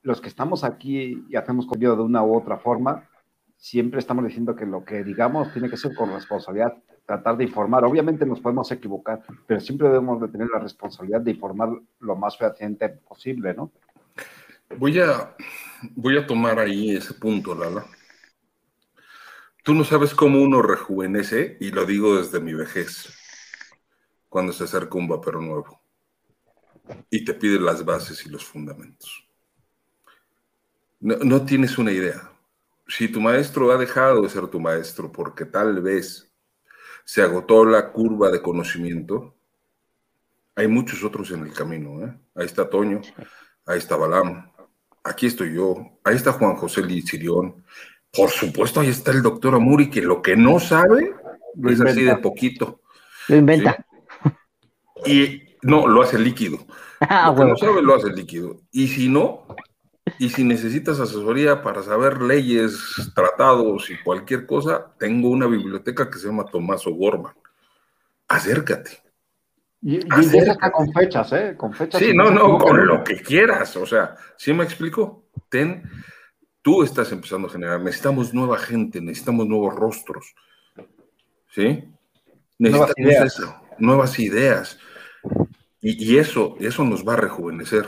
[0.03, 3.09] Los que estamos aquí y hacemos contenido de una u otra forma,
[3.57, 7.83] siempre estamos diciendo que lo que digamos tiene que ser con responsabilidad, tratar de informar.
[7.83, 11.69] Obviamente nos podemos equivocar, pero siempre debemos de tener la responsabilidad de informar
[11.99, 13.71] lo más fehaciente posible, ¿no?
[14.77, 15.35] Voy a,
[15.95, 17.83] voy a tomar ahí ese punto, Lala.
[19.63, 23.18] Tú no sabes cómo uno rejuvenece, y lo digo desde mi vejez,
[24.29, 25.81] cuando se acerca un vapero nuevo
[27.09, 29.27] y te pide las bases y los fundamentos.
[30.99, 32.29] No, no tienes una idea
[32.89, 36.33] si tu maestro ha dejado de ser tu maestro porque tal vez
[37.05, 39.35] se agotó la curva de conocimiento,
[40.55, 42.03] hay muchos otros en el camino.
[42.03, 42.13] ¿eh?
[42.35, 43.01] Ahí está Toño,
[43.65, 44.51] ahí está Balam,
[45.03, 47.63] aquí estoy yo, ahí está Juan José Sirión.
[48.11, 51.13] Por supuesto, ahí está el doctor Amuri, que lo que no sabe
[51.69, 52.81] es así de poquito.
[53.27, 53.85] Lo inventa.
[55.05, 56.57] Y no, lo hace líquido.
[57.01, 58.59] Ah, lo que no sabe lo hace líquido.
[58.73, 59.45] Y si no,
[60.17, 62.77] Y si necesitas asesoría para saber leyes,
[63.15, 67.33] tratados y cualquier cosa, tengo una biblioteca que se llama Tomaso Gorman.
[68.27, 69.01] Acércate.
[69.81, 71.55] Y, y eso está con fechas, ¿eh?
[71.55, 72.01] Con fechas.
[72.01, 73.75] Sí, no, no, con lo que quieras.
[73.77, 75.29] O sea, ¿sí me explico?
[75.47, 75.83] Ten,
[76.61, 77.79] tú estás empezando a generar.
[77.81, 80.35] Necesitamos nueva gente, necesitamos nuevos rostros.
[81.55, 81.83] ¿Sí?
[82.57, 83.25] Necesitamos Nuevas ideas.
[83.25, 84.79] eso, nuevas ideas.
[85.81, 87.85] Y, y eso, eso nos va a rejuvenecer.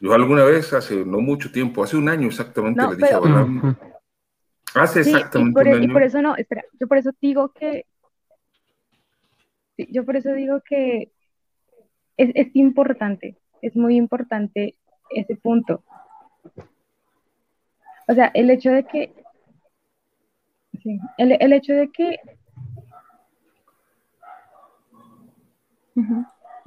[0.00, 3.20] Yo alguna vez, hace no mucho tiempo, hace un año exactamente, No, le dije a
[3.20, 3.76] pero- Abraham,
[4.74, 5.92] hace Sí, y exactamente por, un y año.
[5.92, 7.84] por eso no, espera, yo por eso digo que,
[9.76, 11.10] sí, yo por eso digo que
[12.16, 14.76] es, es importante, es muy importante
[15.10, 15.82] ese punto.
[18.06, 19.12] O sea, el hecho de que,
[20.82, 22.16] sí, el, el hecho de que.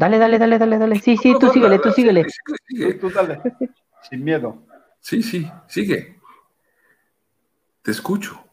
[0.01, 0.95] Dale, dale, dale, dale, dale.
[0.99, 2.25] Sí, sí, tú síguele, tú síguele.
[2.67, 2.95] Sigue.
[2.95, 3.39] Tú dale,
[4.09, 4.63] sin miedo.
[4.99, 6.19] Sí, sí, sigue.
[7.83, 8.43] Te escucho.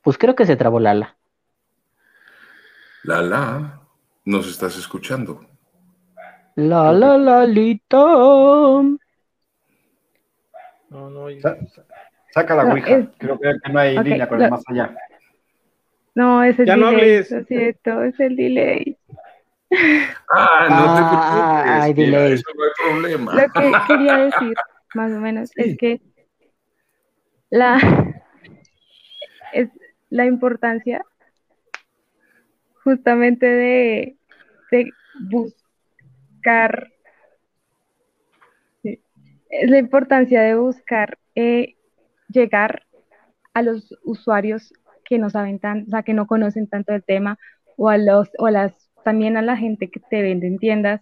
[0.00, 1.18] Pues creo que se trabó Lala.
[3.04, 3.82] Lala,
[4.24, 5.44] nos estás escuchando.
[6.56, 7.98] La, la, Lalita.
[7.98, 8.96] No,
[10.90, 11.84] no, Sa- sa-
[12.32, 12.96] Saca la No, ouija.
[12.96, 14.96] es- Creo que que no hay línea con lo- el más allá.
[16.14, 17.30] No, es el Ya no delay, hables.
[17.30, 18.97] lo siento, es el delay.
[19.70, 21.82] Ah, no Ah, te preocupes.
[21.82, 22.32] ay, mira, delay.
[22.34, 23.34] eso no hay problema.
[23.34, 24.54] Lo que quería decir,
[24.94, 25.62] más o menos, Sí.
[25.62, 26.00] es que
[27.50, 27.78] la,
[29.52, 29.68] es
[30.10, 31.04] la importancia
[32.84, 34.16] justamente de,
[34.70, 34.90] de
[35.30, 36.88] buscar,
[38.82, 39.02] sí,
[39.50, 41.76] es la importancia de buscar eh,
[42.28, 42.84] llegar
[43.54, 44.72] a los usuarios
[45.04, 47.38] que no saben tanto, o sea, que no conocen tanto el tema,
[47.76, 51.00] o a los, o a las, también a la gente que te vende en tiendas.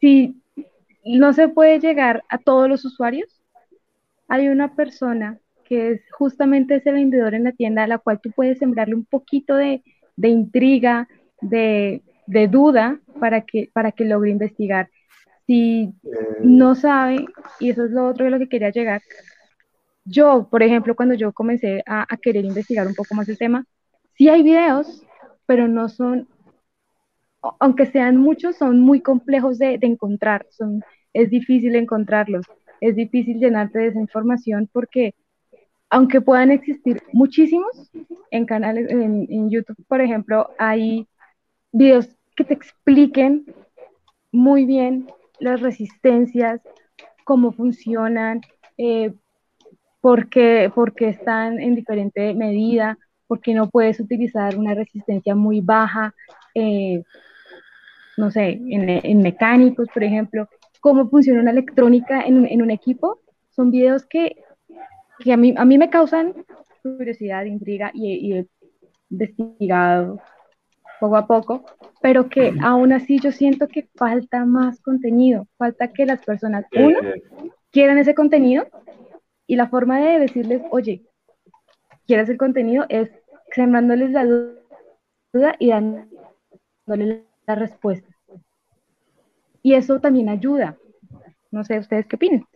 [0.00, 0.40] Si
[1.04, 3.42] no se puede llegar a todos los usuarios,
[4.28, 8.30] hay una persona que es justamente ese vendedor en la tienda a la cual tú
[8.30, 9.82] puedes sembrarle un poquito de,
[10.16, 11.08] de intriga,
[11.40, 14.90] de, de duda para que, para que logre investigar.
[15.46, 15.92] Si
[16.42, 17.26] no sabe,
[17.58, 19.02] y eso es lo otro de lo que quería llegar,
[20.04, 23.64] yo, por ejemplo, cuando yo comencé a, a querer investigar un poco más el tema,
[24.14, 25.02] sí hay videos,
[25.46, 26.28] pero no son,
[27.58, 30.46] aunque sean muchos, son muy complejos de, encontrar,
[31.12, 32.46] es difícil encontrarlos,
[32.80, 35.14] es difícil llenarte de esa información porque
[35.90, 37.90] aunque puedan existir muchísimos
[38.30, 41.06] en canales, en, YouTube, por ejemplo, hay
[41.70, 43.44] videos que te expliquen
[44.30, 45.06] muy bien
[45.38, 46.62] las resistencias,
[47.24, 48.40] cómo funcionan,
[48.78, 49.12] eh,
[50.00, 52.96] por qué, por qué están en diferente medida,
[53.26, 56.14] por qué no puedes utilizar una resistencia muy baja,
[56.54, 57.02] eh,
[58.16, 60.48] no sé, en, en mecánicos, por ejemplo,
[60.80, 63.20] cómo funciona una electrónica en, un- en un equipo.
[63.50, 64.36] Son videos que,
[65.20, 66.34] que a, mí, a mí me causan
[66.82, 68.46] curiosidad, intriga y, y he
[69.10, 70.20] investigado
[71.00, 71.64] poco a poco,
[72.00, 76.98] pero que aún así yo siento que falta más contenido, falta que las personas, uno,
[77.72, 78.66] quieran ese contenido
[79.46, 81.02] y la forma de decirles, oye,
[82.06, 83.10] quieres el contenido es
[83.54, 87.22] sembrándoles la duda y dándoles
[87.54, 88.08] la respuesta.
[89.62, 90.76] Y eso también ayuda.
[91.50, 92.46] No sé, ¿ustedes qué opinan?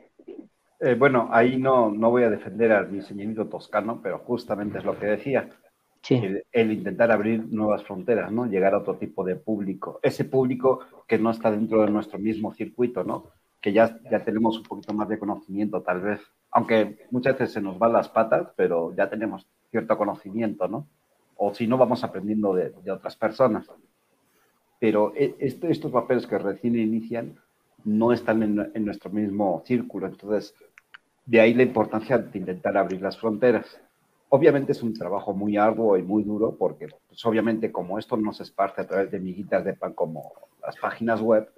[0.80, 4.98] Eh, bueno, ahí no, no voy a defender al diseñador toscano, pero justamente es lo
[4.98, 5.50] que decía.
[6.08, 8.46] El, el intentar abrir nuevas fronteras, ¿no?
[8.46, 9.98] Llegar a otro tipo de público.
[10.02, 13.30] Ese público que no está dentro de nuestro mismo circuito, ¿no?
[13.60, 16.20] Que ya, ya tenemos un poquito más de conocimiento, tal vez.
[16.52, 20.86] Aunque muchas veces se nos van las patas, pero ya tenemos cierto conocimiento, ¿no?
[21.36, 23.68] O si no, vamos aprendiendo de, de otras personas.
[24.80, 27.36] Pero este- estos papeles que recién inician
[27.84, 30.06] no están en, en nuestro mismo círculo.
[30.06, 30.54] Entonces,
[31.26, 33.80] de ahí la importancia de intentar abrir las fronteras.
[34.28, 38.32] Obviamente es un trabajo muy arduo y muy duro porque, pues, obviamente, como esto no
[38.32, 40.32] se esparce a través de miguitas de pan como
[40.62, 41.48] las páginas web,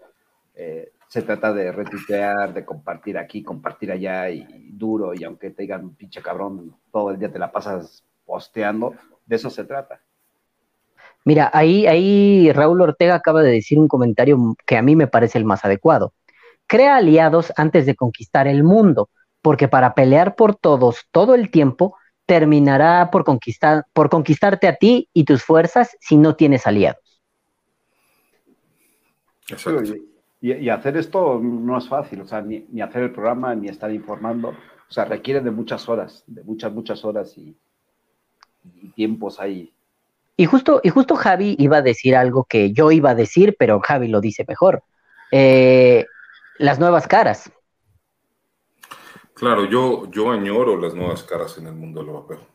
[0.55, 5.15] eh, se trata de retuitear, de compartir aquí, compartir allá y, y duro.
[5.15, 8.95] Y aunque te digan, pinche cabrón, todo el día te la pasas posteando,
[9.27, 10.01] de eso se trata.
[11.25, 15.39] Mira, ahí, ahí Raúl Ortega acaba de decir un comentario que a mí me parece
[15.39, 16.13] el más adecuado.
[16.67, 19.11] Crea aliados antes de conquistar el mundo,
[19.43, 21.97] porque para pelear por todos todo el tiempo
[22.27, 27.21] terminará por conquistar, por conquistarte a ti y tus fuerzas si no tienes aliados.
[30.41, 33.69] Y, y hacer esto no es fácil, o sea, ni, ni hacer el programa, ni
[33.69, 37.57] estar informando, o sea, requiere de muchas horas, de muchas, muchas horas y,
[38.83, 39.73] y tiempos ahí.
[40.41, 43.81] Y justo, y justo Javi iba a decir algo que yo iba a decir, pero
[43.81, 44.85] Javi lo dice mejor.
[45.33, 46.07] Eh,
[46.59, 47.51] las nuevas caras.
[49.35, 52.47] Claro, yo, yo añoro las nuevas caras en el mundo del vapeo.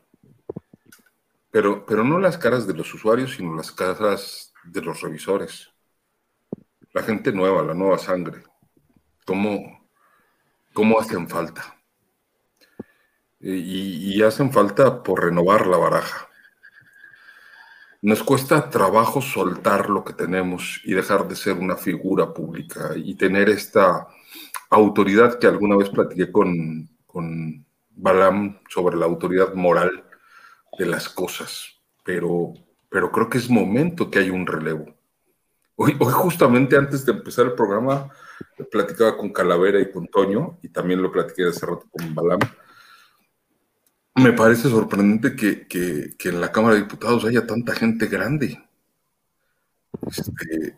[1.50, 5.70] Pero, pero no las caras de los usuarios, sino las caras de los revisores.
[6.94, 8.44] La gente nueva, la nueva sangre.
[9.26, 9.90] ¿Cómo,
[10.72, 11.76] cómo hacen falta?
[13.40, 16.30] Y, y hacen falta por renovar la baraja.
[18.04, 23.14] Nos cuesta trabajo soltar lo que tenemos y dejar de ser una figura pública y
[23.14, 24.06] tener esta
[24.68, 30.04] autoridad que alguna vez platiqué con, con Balam sobre la autoridad moral
[30.78, 32.52] de las cosas, pero,
[32.90, 34.84] pero creo que es momento que haya un relevo.
[35.74, 38.10] Hoy, hoy justamente antes de empezar el programa
[38.70, 42.40] platicaba con Calavera y con Toño, y también lo platiqué hace rato con Balam.
[44.16, 48.62] Me parece sorprendente que, que, en la Cámara de Diputados haya tanta gente grande.
[50.06, 50.74] Este,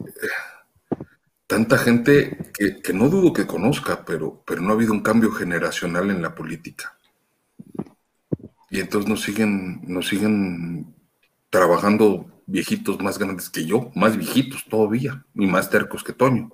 [1.47, 5.31] tanta gente que, que, no dudo que conozca, pero, pero no ha habido un cambio
[5.33, 6.97] generacional en la política.
[8.71, 10.95] Y entonces nos siguen, nos siguen
[11.51, 16.53] trabajando viejitos más grandes que yo, más viejitos todavía, y más tercos que Toño.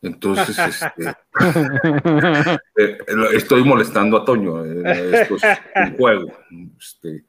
[0.00, 1.10] Entonces, este,
[2.76, 2.98] eh,
[3.32, 5.42] estoy molestando a Toño, eh, esto es
[5.74, 6.32] un juego.
[6.78, 7.24] Este,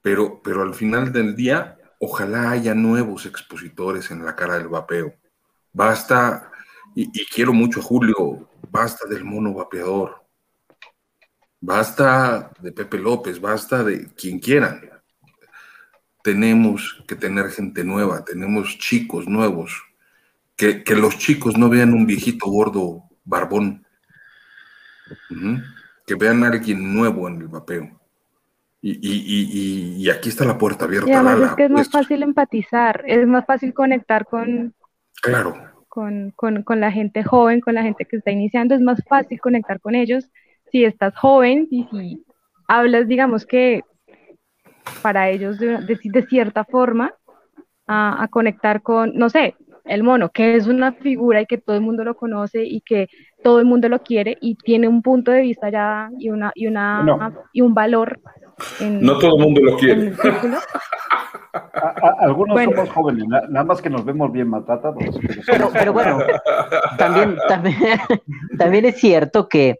[0.00, 5.14] pero, pero al final del día, ojalá haya nuevos expositores en la cara del vapeo
[5.72, 6.50] Basta,
[6.94, 10.24] y, quiero mucho a Julio, basta del mono vapeador.
[11.60, 14.80] Basta de Pepe López, basta de quien quieran.
[16.22, 19.82] Tenemos que tener gente nueva, tenemos chicos nuevos.
[20.60, 23.86] Que, los chicos no vean un viejito gordo barbón.
[26.06, 27.98] Que vean a alguien nuevo en el vapeo.
[28.82, 31.10] Y, aquí está la puerta abierta.
[31.10, 34.74] Y además es que es más fácil empatizar, es más fácil conectar con,
[35.20, 35.54] Claro.
[35.88, 36.32] Con,
[36.76, 40.30] la gente joven, con la gente que está iniciando, es más fácil conectar con ellos
[40.70, 42.24] si estás joven y si
[42.68, 43.82] hablas, digamos que
[45.02, 47.12] para ellos de, cierta forma,
[47.88, 51.82] a, conectar con, no sé, el mono, que es una figura y que todo el
[51.82, 53.08] mundo lo conoce y que
[53.42, 56.66] todo el mundo lo quiere y tiene un punto de vista ya y una y
[56.66, 58.20] una y un valor.
[58.80, 60.12] no todo el mundo lo quiere.
[62.18, 64.94] algunos somos jóvenes, nada más que nos vemos bien matados.
[65.72, 66.18] Pero, bueno,
[66.98, 67.36] también,
[68.58, 69.78] también, es cierto que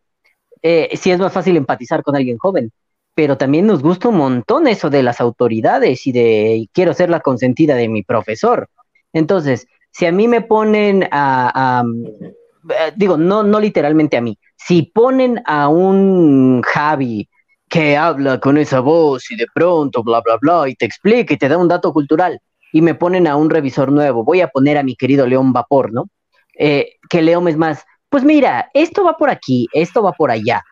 [0.62, 2.72] eh, sí es más fácil empatizar con alguien joven,
[3.14, 7.20] pero también nos gusta un montón eso de las autoridades y de quiero ser la
[7.20, 8.68] consentida de mi profesor.
[9.12, 11.84] Entonces, si a mí me ponen a,
[12.68, 17.28] eh, digo, no, no literalmente a mí, si ponen a un Javi
[17.68, 21.36] que habla con esa voz y de pronto, bla, bla, bla, y te explica y
[21.36, 22.40] te da un dato cultural,
[22.72, 25.92] y me ponen a un revisor nuevo, voy a poner a mi querido León Vapor,
[25.92, 26.08] ¿no?
[26.58, 30.62] Eh, que León es más, pues mira, esto va por aquí, esto va por allá.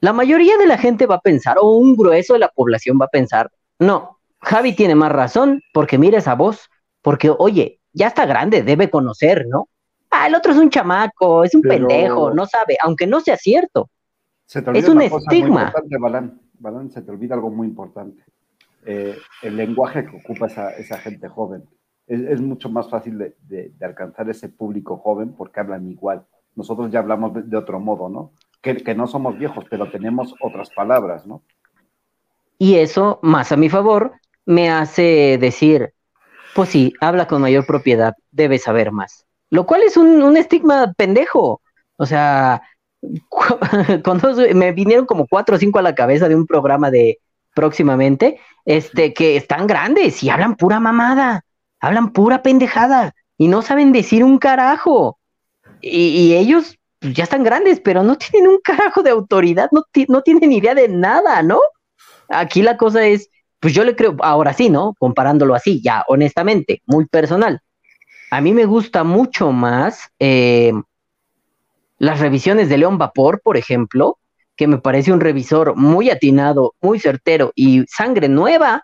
[0.00, 3.06] La mayoría de la gente va a pensar, o un grueso de la población va
[3.06, 6.68] a pensar, no, Javi tiene más razón, porque mira esa voz,
[7.02, 9.68] porque oye, ya está grande, debe conocer, ¿no?
[10.10, 13.88] Ah, el otro es un chamaco, es un pendejo, no sabe, aunque no sea cierto
[14.74, 15.72] es un estigma.
[16.58, 18.22] Balán, se te olvida algo muy importante.
[18.84, 21.64] Eh, el lenguaje que ocupa esa, gente joven.
[22.06, 26.24] Es, mucho más fácil de, alcanzar ese público joven porque hablan igual.
[26.54, 28.32] Nosotros ya hablamos de, otro modo, ¿no?
[28.60, 31.42] Que, que, no somos viejos, pero tenemos otras palabras, ¿no?
[32.58, 34.12] Y eso, más a mi favor,
[34.44, 35.94] me hace decir,
[36.54, 39.26] pues sí, habla con mayor propiedad, debe saber más.
[39.50, 41.60] Lo cual es un, un estigma pendejo.
[41.96, 42.62] O sea,
[44.04, 47.18] cuando me vinieron como cuatro o cinco a la cabeza de un programa de
[47.54, 51.44] próximamente, este, que están grandes y hablan pura mamada,
[51.80, 55.18] hablan pura pendejada y no saben decir un carajo.
[55.80, 60.22] Y, ellos pues, ya están grandes, pero no tienen un carajo de autoridad, no, no
[60.22, 61.60] tienen idea de nada, ¿no?
[62.28, 63.28] Aquí la cosa es,
[63.62, 64.92] pues yo le creo, ahora sí, ¿no?
[64.98, 67.60] Comparándolo así, ya honestamente, muy personal.
[68.32, 70.72] A mí me gusta mucho más eh,
[71.96, 74.18] las revisiones de León Vapor, por ejemplo,
[74.56, 78.82] que me parece un revisor muy atinado, muy certero y sangre nueva,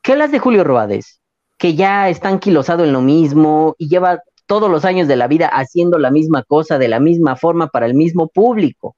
[0.00, 1.20] que las de Julio Roades,
[1.58, 5.48] que ya está anquilosado en lo mismo y lleva todos los años de la vida
[5.48, 8.96] haciendo la misma cosa de la misma forma para el mismo público.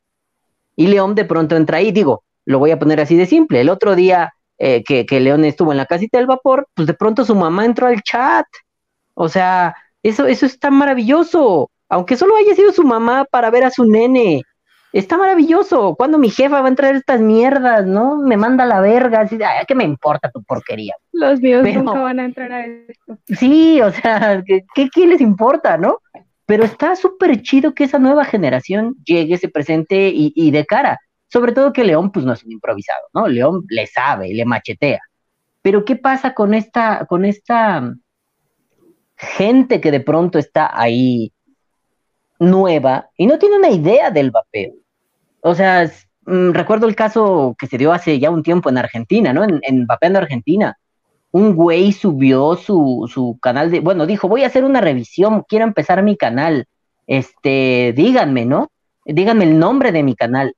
[0.77, 3.61] Y León de pronto entra ahí, digo, lo voy a poner así de simple.
[3.61, 6.95] El otro día eh, que, que León estuvo en la casita del vapor, pues de
[6.95, 8.47] pronto su mamá entró al chat.
[9.15, 13.71] O sea, eso, eso está maravilloso aunque solo haya sido su mamá para ver a
[13.71, 14.43] su nene.
[14.93, 15.95] Está maravilloso.
[15.97, 18.17] Cuando mi jefa va a entrar estas mierdas, ¿no?
[18.17, 19.21] Me manda la verga.
[19.21, 20.95] Así, Ay, ¿qué me importa tu porquería?
[21.13, 23.19] Los míos nunca van a entrar a esto.
[23.27, 25.99] Sí, o sea, ¿qué, qué, les importa, no?
[26.47, 30.99] pero está súper chido que esa nueva generación llegue, se presente y, y de cara.
[31.29, 33.29] Sobre todo que León, pues no es un improvisado, ¿no?
[33.29, 35.01] León le sabe, le machetea.
[35.63, 37.95] Pero ¿qué pasa con esta, con esta
[39.17, 41.33] gente que de pronto está ahí
[42.39, 44.73] nueva y no tiene una idea del vapeo?
[45.41, 45.91] O sea,
[46.25, 49.45] mm, recuerdo el caso que se dio hace ya un tiempo en Argentina, ¿no?
[49.45, 50.79] En, en Vapeando Argentina.
[51.31, 55.67] Un güey subió su, su canal de, bueno, dijo, voy a hacer una revisión, quiero
[55.67, 56.67] empezar mi canal.
[57.07, 58.71] Este, díganme, ¿no?
[59.05, 60.55] Díganme el nombre de mi canal.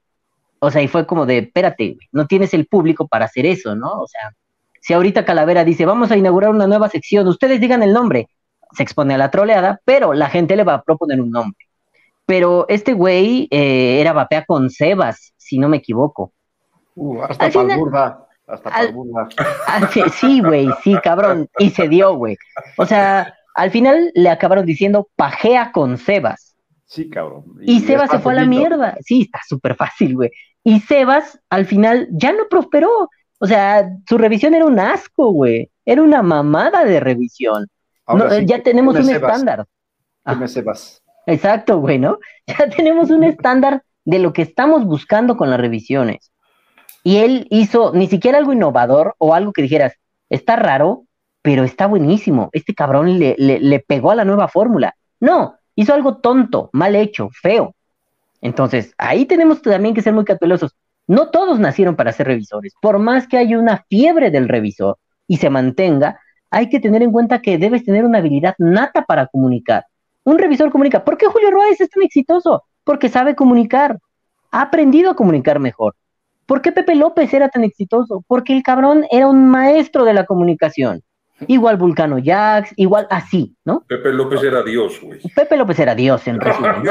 [0.61, 3.74] O sea, y fue como de, espérate, güey, no tienes el público para hacer eso,
[3.74, 4.01] ¿no?
[4.01, 4.32] O sea,
[4.81, 8.28] si ahorita Calavera dice, vamos a inaugurar una nueva sección, ustedes digan el nombre,
[8.73, 11.66] se expone a la troleada, pero la gente le va a proponer un nombre.
[12.27, 16.32] Pero este güey eh, era vapea con Sebas, si no me equivoco.
[16.95, 17.81] Uh, hasta Al final-.
[18.47, 19.28] Hasta al- Palburda.
[19.66, 22.37] Ah, sí, güey, sí, cabrón, y se dio, güey.
[22.77, 26.57] O sea, al final le acabaron diciendo pajea con Sebas.
[26.87, 27.45] Sí, cabrón.
[27.61, 28.97] Y, Sebas está se fue a la mierda.
[29.03, 30.31] Sí, está súper fácil, güey.
[30.65, 33.09] Y Sebas al final ya no prosperó.
[33.39, 35.70] O sea, su revisión era un asco, güey.
[35.85, 37.66] Era una mamada de revisión.
[38.07, 39.32] Ahora No, sí, ya ¿qué tenemos un Sebas?
[39.32, 39.66] estándar.
[40.27, 41.03] ¿Qué me Sebas?
[41.27, 42.19] Exacto, güey, ¿no?
[42.47, 46.31] Ya tenemos un estándar de lo que estamos buscando con las revisiones.
[47.03, 49.95] Y él hizo ni siquiera algo innovador o algo que dijeras,
[50.28, 51.05] está raro,
[51.43, 52.51] pero está buenísimo.
[52.53, 54.95] Este cabrón le, le, le pegó a la nueva fórmula.
[55.19, 57.74] No, hizo algo tonto, mal hecho, feo.
[58.41, 60.77] Entonces, ahí tenemos también que ser muy cautelosos.
[61.07, 62.73] No todos nacieron para ser revisores.
[62.81, 67.12] Por más que haya una fiebre del revisor y se mantenga, hay que tener en
[67.12, 69.85] cuenta que debes tener una habilidad nata para comunicar.
[70.25, 71.05] Un revisor comunica.
[71.05, 72.65] ¿Por qué Julio Ruiz es tan exitoso?
[72.85, 73.99] Porque sabe comunicar.
[74.51, 75.95] Ha aprendido a comunicar mejor.
[76.47, 78.25] ¿Por qué Pepe López era tan exitoso?
[78.27, 81.03] Porque el cabrón era un maestro de la comunicación.
[81.47, 83.85] Igual Vulcano Jax, igual así, ¿no?
[83.87, 85.21] Pepe López era Dios, güey.
[85.35, 86.83] Pepe López era Dios, en resumen,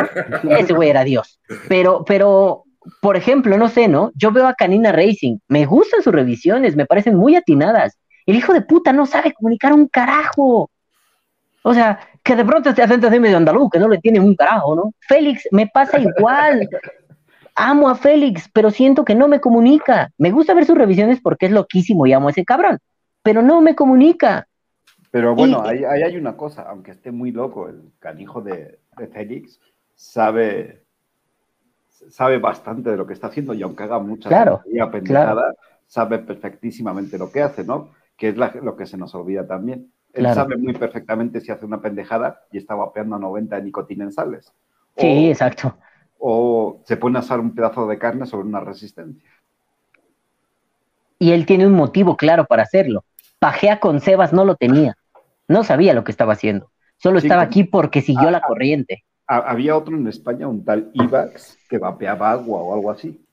[0.43, 0.55] ¿no?
[0.55, 1.39] Ese güey era Dios.
[1.67, 2.63] Pero, pero,
[3.01, 4.11] por ejemplo, no sé, ¿no?
[4.15, 7.97] Yo veo a Canina Racing, me gustan sus revisiones, me parecen muy atinadas.
[8.25, 10.69] El hijo de puta no sabe comunicar un carajo.
[11.63, 14.35] O sea, que de pronto este acento así medio andaluz, que no le tiene un
[14.35, 14.93] carajo, ¿no?
[14.99, 16.67] Félix, me pasa igual.
[17.55, 20.09] Amo a Félix, pero siento que no me comunica.
[20.17, 22.79] Me gusta ver sus revisiones porque es loquísimo y amo a ese cabrón,
[23.23, 24.47] pero no me comunica.
[25.11, 28.79] Pero bueno, Y- ahí, ahí hay una cosa, aunque esté muy loco, el canijo de,
[28.97, 29.59] de Félix
[29.95, 30.83] sabe,
[32.09, 35.55] sabe bastante de lo que está haciendo y aunque haga mucha Claro, pendejada,
[35.87, 37.91] sabe perfectísimamente lo que hace, ¿no?
[38.17, 39.91] Que es la- lo que se nos olvida también.
[40.13, 40.41] Él Claro.
[40.41, 44.11] sabe muy perfectamente si hace una pendejada y está vapeando a 90 de nicotina en
[44.11, 44.53] sales.
[44.97, 45.77] Sí, exacto.
[46.19, 49.29] O se pone a asar un pedazo de carne sobre una resistencia.
[51.21, 53.03] y él tiene un motivo claro para hacerlo.
[53.39, 54.97] Pajea con Sebas no lo tenía,
[55.47, 58.43] no sabía lo que estaba haciendo, solo Sí, estaba aquí porque siguió Ah, la ah.
[58.47, 59.03] corriente.
[59.27, 63.23] Ha- Había otro en España, un tal Ivax, que vapeaba agua o algo así.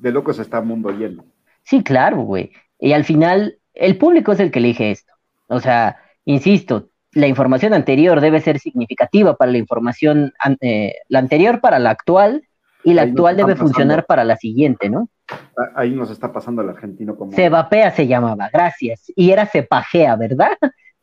[0.00, 1.24] De locos está el mundo lleno.
[1.62, 2.52] Sí, claro, güey.
[2.78, 5.12] Y al final, el público es el que elige esto.
[5.46, 11.60] O sea, insisto, la información anterior debe ser significativa para la información, eh, la anterior
[11.60, 12.42] para la actual,
[12.84, 15.08] y la Ahí actual debe funcionar para la siguiente, ¿no?
[15.56, 17.32] A- Ahí nos está pasando el argentino como...
[17.32, 19.04] Se vapea se llamaba, gracias.
[19.16, 20.52] Y era se pajea, ¿verdad?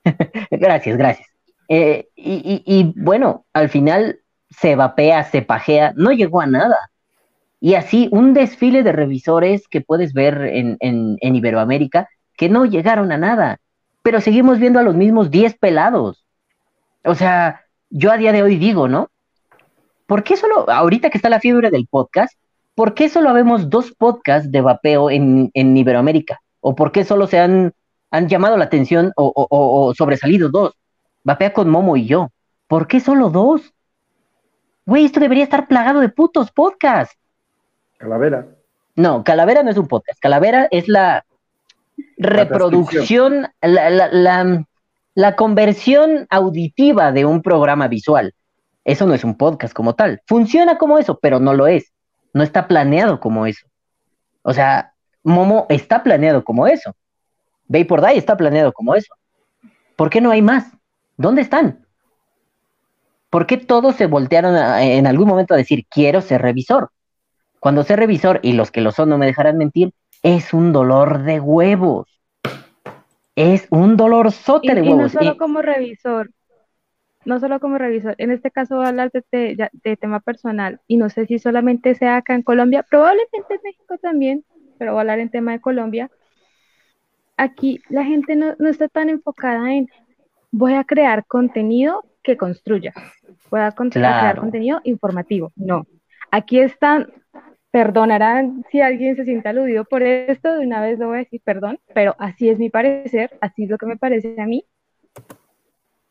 [0.51, 1.27] gracias, gracias.
[1.67, 4.19] Eh, y, bueno, al final
[4.49, 6.89] se vapea, se pajea, no llegó a nada.
[7.61, 12.07] Y así un desfile de revisores que puedes ver en, en- en Iberoamérica
[12.37, 13.59] que no llegaron a nada.
[14.01, 16.25] Pero seguimos viendo a los mismos 10 pelados.
[17.03, 19.09] O sea, yo a día de hoy digo, ¿no?
[20.07, 22.33] ¿Por qué solo, ahorita que está la fiebre del podcast,
[22.79, 26.39] ¿por qué solo vemos dos podcasts de vapeo en, en Iberoamérica?
[26.61, 27.73] ¿O por qué solo se han,
[28.09, 30.71] han llamado la atención o, o- sobresalido dos?
[31.25, 32.29] Vapea con Momo y yo.
[32.67, 33.73] ¿Por qué solo dos?
[34.85, 37.17] Güey, esto debería estar plagado de putos podcasts.
[37.97, 38.47] Calavera.
[38.95, 40.17] No, Calavera no es un podcast.
[40.21, 41.25] Calavera es la
[42.17, 44.65] reproducción, la, la- la-
[45.15, 48.33] la conversión auditiva de un programa visual.
[48.85, 50.21] Eso no es un podcast como tal.
[50.25, 51.91] Funciona como eso, pero no lo es.
[52.33, 53.65] No está planeado como eso.
[54.41, 54.93] O sea,
[55.23, 56.95] Momo está planeado como eso.
[57.67, 59.13] Vapor Die está planeado como eso.
[59.95, 60.71] ¿Por qué no hay más?
[61.17, 61.85] ¿Dónde están?
[63.29, 66.89] ¿Por qué todos se voltearon a- en algún momento a decir, quiero ser revisor?
[67.59, 69.93] Cuando ser revisor, y los que lo son no me dejarán mentir,
[70.23, 72.07] es un dolor de huevos.
[73.35, 75.11] Es un dolor sote Y, de y no huevos.
[75.11, 76.31] solo Y- como revisor,
[77.25, 81.09] no solo como revisor, en este caso hablas de, ya- de tema personal y no
[81.09, 84.45] sé si solamente sea acá en Colombia, probablemente en México también,
[84.77, 86.09] pero voy a hablar en tema de Colombia.
[87.37, 89.87] aquí la gente no, no está tan enfocada en
[90.51, 92.93] voy a crear contenido que construya,
[93.49, 95.51] voy a, con- a crear contenido informativo.
[95.55, 95.85] No,
[96.31, 97.07] aquí están,
[97.71, 101.41] perdonarán si alguien se siente aludido por esto, de una vez lo voy a decir
[101.43, 104.65] perdón, pero así es mi parecer, así es lo que me parece a mí.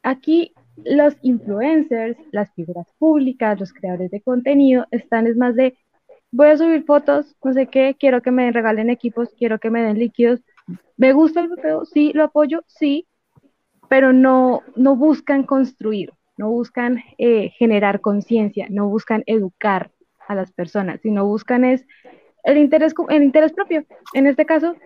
[0.02, 5.76] Aquí los influencers, las figuras públicas, los creadores de contenido están es más de
[6.30, 9.82] voy a subir fotos, no sé qué, quiero que me regalen equipos, quiero que me
[9.82, 10.40] den líquidos.
[10.96, 11.84] ¿Me gusta el vapeo?
[11.86, 13.06] Sí, lo apoyo, sí,
[13.88, 19.90] pero no, no buscan construir, no buscan eh, generar conciencia, no buscan educar
[20.26, 21.86] a las personas, sino buscan es
[22.44, 23.84] el interés, el interés propio.
[24.12, 24.76] En este caso,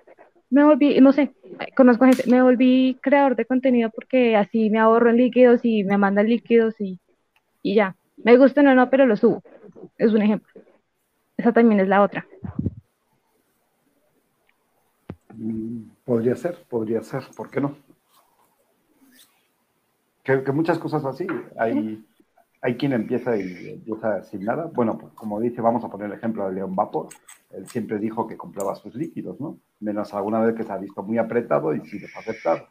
[0.53, 1.35] me volví, no sé,
[1.75, 5.97] conozco gente, me volví creador de contenido porque así me ahorro en líquidos y me
[5.97, 7.01] mandan líquidos y,
[7.63, 7.97] y ya.
[8.19, 9.43] Me gustan o no, pero lo subo.
[9.97, 10.63] Es un ejemplo.
[11.39, 12.27] Esa también es la otra.
[15.35, 17.77] Mm, Podría ser, podría ser, ¿por qué no?
[20.23, 21.27] Que, que muchas cosas así.
[21.59, 22.05] Hay,
[22.61, 24.67] hay quien empieza y empieza sin nada.
[24.67, 27.09] Bueno, pues como dice, vamos a poner el ejemplo de León Vapor.
[27.53, 29.59] Él siempre dijo que compraba sus líquidos, ¿no?
[29.81, 32.67] Menos alguna vez que se ha visto muy apretado y sí les ha aceptado.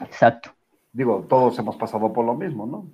[0.00, 0.50] Exacto.
[0.92, 2.90] Digo, todos hemos pasado por lo mismo, ¿no?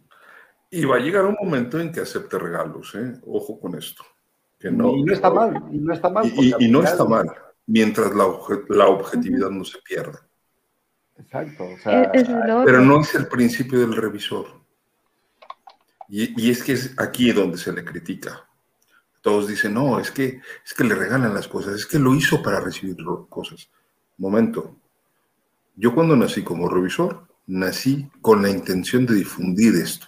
[0.70, 3.20] Y va a llegar un momento en que acepte regalos, ¿eh?
[3.26, 4.02] Ojo con esto.
[4.58, 6.26] Que no, y no está mal, y no está mal.
[6.26, 7.30] Y, no final- está mal,
[7.66, 10.26] mientras la, obje- la objetividad no se pierda.
[11.16, 12.24] Exacto, o sea, es
[12.64, 14.46] Pero no es el principio del revisor.
[16.08, 18.48] Y, y es que es aquí donde se le critica.
[19.24, 22.42] Todos dicen, no, es que, es que le regalan las cosas, es que lo hizo
[22.42, 22.94] para recibir
[23.30, 23.70] cosas.
[24.18, 24.76] Momento.
[25.76, 30.06] Yo cuando nací como revisor, nací con la intención de difundir esto.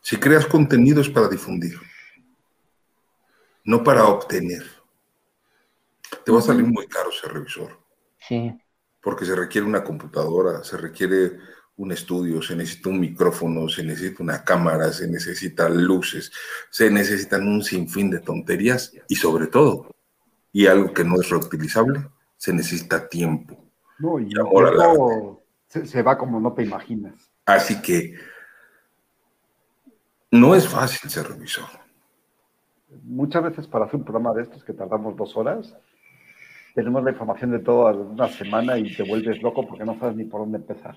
[0.00, 1.76] Si creas contenido es para difundir,
[3.64, 4.64] no para obtener.
[6.24, 7.80] Te va a salir muy caro ser revisor
[8.28, 8.56] Sí.
[9.00, 11.40] porque se requiere una computadora, se requiere
[11.82, 16.32] un estudio, se necesita un micrófono, se necesita una cámara, se necesitan luces,
[16.70, 19.90] se necesitan un sinfín de tonterías y sobre todo,
[20.52, 22.06] y algo que no es reutilizable,
[22.36, 23.56] se necesita tiempo.
[23.98, 27.14] no, y y luego se, se va como no te imaginas.
[27.44, 28.14] Así que
[30.30, 31.68] no es fácil ser revisor.
[33.02, 35.76] Muchas veces para hacer un programa de estos que tardamos dos horas,
[36.74, 40.24] tenemos la información de toda una semana y te vuelves loco porque no sabes ni
[40.24, 40.96] por dónde empezar.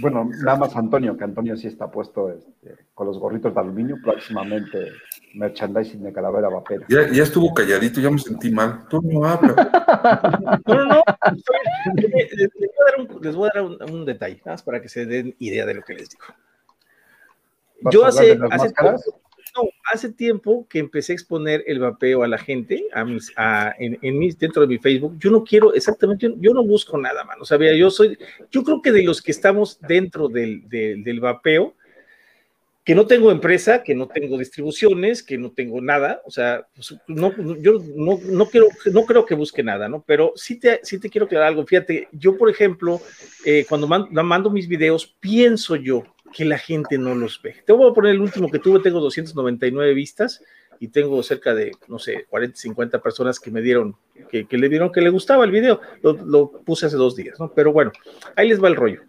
[0.00, 3.96] Bueno, nada más Antonio, que Antonio sí está puesto este, con los gorritos de aluminio,
[4.00, 4.92] próximamente
[5.34, 6.86] merchandising de calavera vapera.
[6.88, 8.86] Ya, ya estuvo calladito, ya me sentí mal.
[8.88, 9.54] Tú no habla.
[10.66, 11.02] No, no, no.
[11.34, 11.56] estoy-
[11.96, 14.80] Les, voy a dar, un, les voy a dar un- un detalle, nada más para
[14.80, 16.24] que se den idea de lo que les digo.
[17.80, 19.10] ¿Vas Yo hace, de las hace, máscaras?
[19.92, 23.32] Hace tiempo que empecé a exponer el vapeo a la gente, a mis,
[23.78, 25.16] en, mis, dentro de mi Facebook.
[25.18, 27.42] Yo no quiero, exactamente, yo, no busco nada, mano.
[27.42, 28.18] O yo soy,
[28.50, 31.74] yo creo que de los que estamos dentro del, del, del vapeo,
[32.88, 36.96] que no tengo empresa, que no tengo distribuciones, que no tengo nada, o sea, pues,
[37.06, 40.02] no, yo no, no, quiero, no creo que busque nada, ¿no?
[40.06, 41.66] Pero sí te, sí te quiero aclarar algo.
[41.66, 42.98] Fíjate, yo, por ejemplo,
[43.44, 47.56] eh, cuando man- mando mis videos, pienso yo que la gente no los ve.
[47.64, 50.42] Te voy a poner el último que tuve, tengo 299 vistas
[50.80, 53.96] y tengo cerca de, no sé, 40, 50 personas que me dieron,
[54.30, 55.80] que, le dieron que le gustaba el video.
[56.02, 57.52] Lo, lo puse hace dos días, ¿no?
[57.52, 57.92] Pero bueno,
[58.36, 59.02] ahí les va el rollo.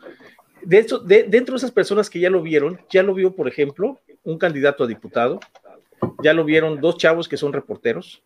[0.64, 3.48] De hecho, de, dentro de esas personas que ya lo vieron, ya lo vio, por
[3.48, 5.40] ejemplo, un candidato a diputado,
[6.24, 8.24] ya lo vieron dos chavos que son reporteros,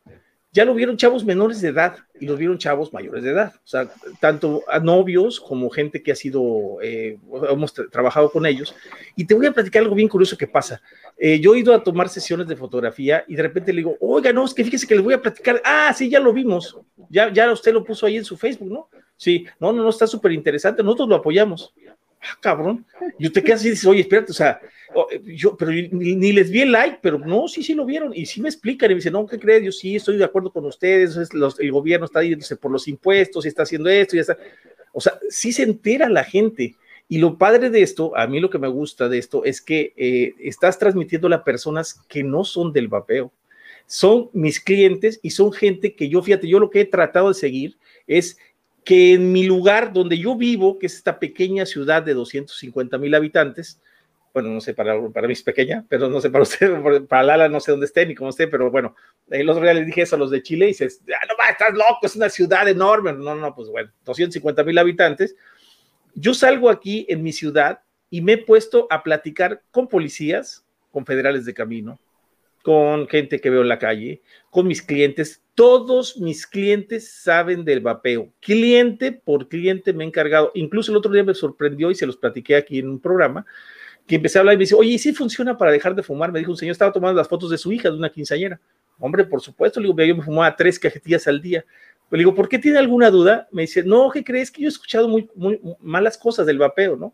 [0.53, 3.53] ya lo vieron chavos menores de edad y los vieron chavos mayores de edad.
[3.55, 7.17] O sea, tanto a novios como gente que ha sido, eh,
[7.49, 8.75] hemos tra- trabajado con ellos.
[9.15, 10.79] Y te voy a platicar algo bien curioso que pasa.
[11.17, 14.31] Eh, yo he ido a tomar sesiones de fotografía y de repente le digo, oiga,
[14.31, 15.59] no, es que fíjese que les voy a platicar.
[15.65, 16.77] Ah, sí, ya lo vimos.
[17.09, 18.89] Ya, ya usted lo puso ahí en su Facebook, ¿no?
[19.17, 20.83] Sí, no, no, no, está súper interesante.
[20.83, 21.73] Nosotros lo apoyamos.
[22.23, 22.85] Ah, cabrón.
[23.19, 24.61] Y usted queda así y dice, oye, espérate, o sea,
[25.11, 28.13] eh, yo, pero ni, les vi el like, pero no, sí, sí lo vieron.
[28.15, 29.63] Y sí me explican y me dicen, no, ¿qué crees?
[29.63, 31.17] Yo sí estoy de acuerdo con ustedes.
[31.59, 34.37] el gobierno está yéndose por los impuestos y está haciendo esto y está.
[34.93, 36.75] O sea, sí se entera la gente.
[37.09, 39.93] Y lo padre de esto, a mí lo que me gusta de esto es que
[39.97, 43.31] eh, estás transmitiendo a personas que no son del vapeo.
[43.85, 47.33] Son mis clientes y son gente que yo, fíjate, yo lo que he tratado de
[47.33, 47.77] seguir
[48.07, 48.37] es
[48.83, 53.15] que en mi lugar donde yo vivo, que es esta pequeña ciudad de 250 mil
[53.15, 53.79] habitantes,
[54.33, 56.71] bueno, no sé, para, para mí es pequeña, pero no sé para usted,
[57.07, 58.95] para Lala no sé dónde esté ni cómo esté, pero bueno,
[59.29, 61.73] el otro día les dije eso a los de Chile y dices, ah, no, estás
[61.73, 63.13] loco, es una ciudad enorme.
[63.13, 65.35] No, no, pues bueno, 250 mil habitantes.
[66.15, 71.05] Yo salgo aquí en mi ciudad y me he puesto a platicar con policías, con
[71.05, 71.99] federales de camino,
[72.63, 75.43] con gente que veo en la calle, con mis clientes.
[75.53, 78.31] Todos mis clientes saben del vapeo.
[78.39, 80.49] Cliente por cliente me he encargado.
[80.55, 83.45] Incluso el otro día me sorprendió y se los platiqué aquí en un programa
[84.07, 86.31] que empecé a hablar y me dice, oye, ¿y si funciona para dejar de fumar?
[86.31, 88.59] Me dijo un señor, estaba tomando las fotos de su hija, de una quinceañera.
[88.97, 91.65] Hombre, por supuesto, le digo, yo me fumaba tres cajetillas al día.
[92.09, 93.47] Le digo, ¿por qué tiene alguna duda?
[93.51, 94.51] Me dice, no, ¿qué crees?
[94.51, 97.13] Que yo he escuchado muy, muy malas cosas del vapeo, ¿no?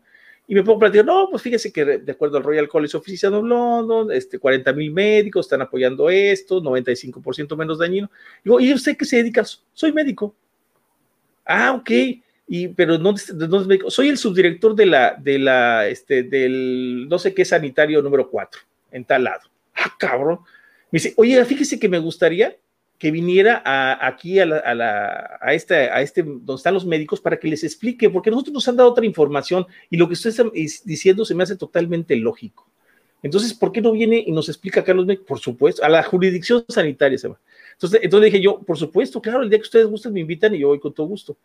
[0.50, 3.04] Y me pongo a platicar, no, pues fíjese que de acuerdo al Royal College of
[3.04, 8.10] Physicians of London, este, 40 mil médicos están apoyando esto, 95% menos dañino.
[8.42, 9.44] Digo, ¿y usted qué se dedica?
[9.44, 10.34] Soy médico.
[11.44, 11.90] Ah, ok.
[12.48, 13.92] Y, pero no, es médico.
[13.92, 18.60] Soy el subdirector de la, de la, este, del, no sé qué sanitario número 4,
[18.90, 19.48] en tal lado.
[19.76, 20.40] Ah, cabrón.
[20.90, 22.56] Me dice, oye, fíjese que me gustaría
[23.00, 23.62] que viniera
[24.06, 28.10] aquí a, la, a, este, a este, donde están los médicos para que les explique,
[28.10, 30.44] porque nosotros nos han dado otra información y lo que usted está
[30.84, 32.68] diciendo se me hace totalmente lógico.
[33.22, 35.26] Entonces, ¿por qué no viene y nos explica acá los médicos?
[35.26, 37.40] Por supuesto, a la jurisdicción sanitaria se va.
[37.72, 40.58] Entonces, entonces dije yo, por supuesto, claro, el día que ustedes gusten me invitan y
[40.58, 41.38] yo voy con todo gusto.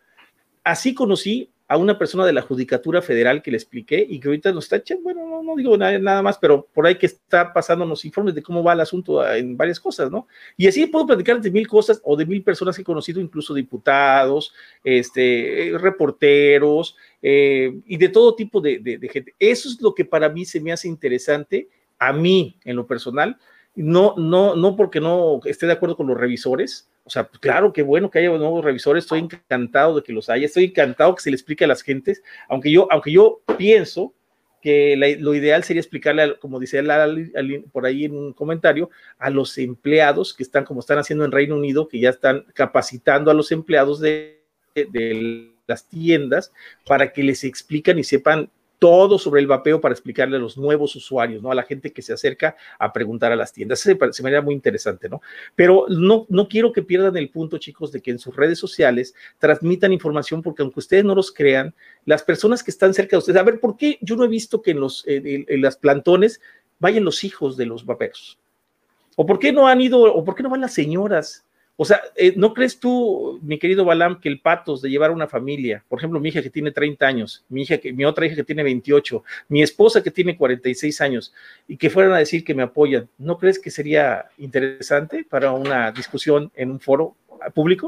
[0.61, 4.51] Así conocí a una persona de la Judicatura Federal que le expliqué y que ahorita
[4.51, 8.05] nos está echando, bueno, no, digo nada, nada, más, pero por ahí que está pasándonos
[8.05, 10.27] informes de cómo va el asunto en varias cosas, ¿no?
[10.57, 13.53] Y así puedo platicar de mil cosas o de mil personas que he conocido, incluso
[13.53, 19.33] diputados, este, reporteros eh, y de todo tipo de, de gente.
[19.39, 21.67] Eso es lo que para mí se me hace interesante,
[21.97, 23.37] a mí en lo personal,
[23.75, 27.73] no, no, no porque no esté de acuerdo con los revisores, o sea, pues, claro,
[27.73, 31.21] qué bueno que haya nuevos revisores, estoy encantado de que los haya, estoy encantado que
[31.21, 34.13] se le explique a las gentes, aunque yo, aunque yo pienso
[34.61, 36.81] que lo ideal sería explicarle, como dice
[37.71, 38.89] por ahí en un comentario,
[39.19, 43.29] a los empleados que están, como están haciendo en Reino Unido, que ya están capacitando
[43.29, 44.41] a los empleados de,
[44.73, 46.51] de las tiendas
[46.87, 48.49] para que les explican y sepan
[48.79, 51.51] todo sobre el vapeo para explicarle a los nuevos usuarios, ¿no?
[51.51, 53.79] A la gente que se acerca a preguntar a las tiendas.
[53.79, 55.21] Se, se me haría muy interesante, ¿no?
[55.55, 59.15] Pero no, no quiero que pierdan el punto, chicos, de que en sus redes sociales
[59.39, 61.73] transmitan información, porque aunque ustedes no los crean,
[62.05, 64.61] las personas que están cerca de ustedes, a ver, ¿por qué yo no he visto
[64.61, 66.41] que en los en, las plantones
[66.79, 68.37] vayan los hijos de los vaperos?
[69.15, 71.44] ¿O por qué no han ido, o por qué no van las señoras?
[71.77, 75.27] O sea, eh, ¿no crees tú, mi querido Balam, que el patos de llevar una
[75.27, 78.35] familia, por ejemplo, mi hija que tiene 30 años, mi hija que, mi otra hija
[78.35, 81.33] que tiene 28, mi esposa que tiene 46 años,
[81.67, 85.91] y que fueran a decir que me apoyan, ¿no crees que sería interesante para una
[85.91, 87.15] discusión en un foro
[87.53, 87.87] público?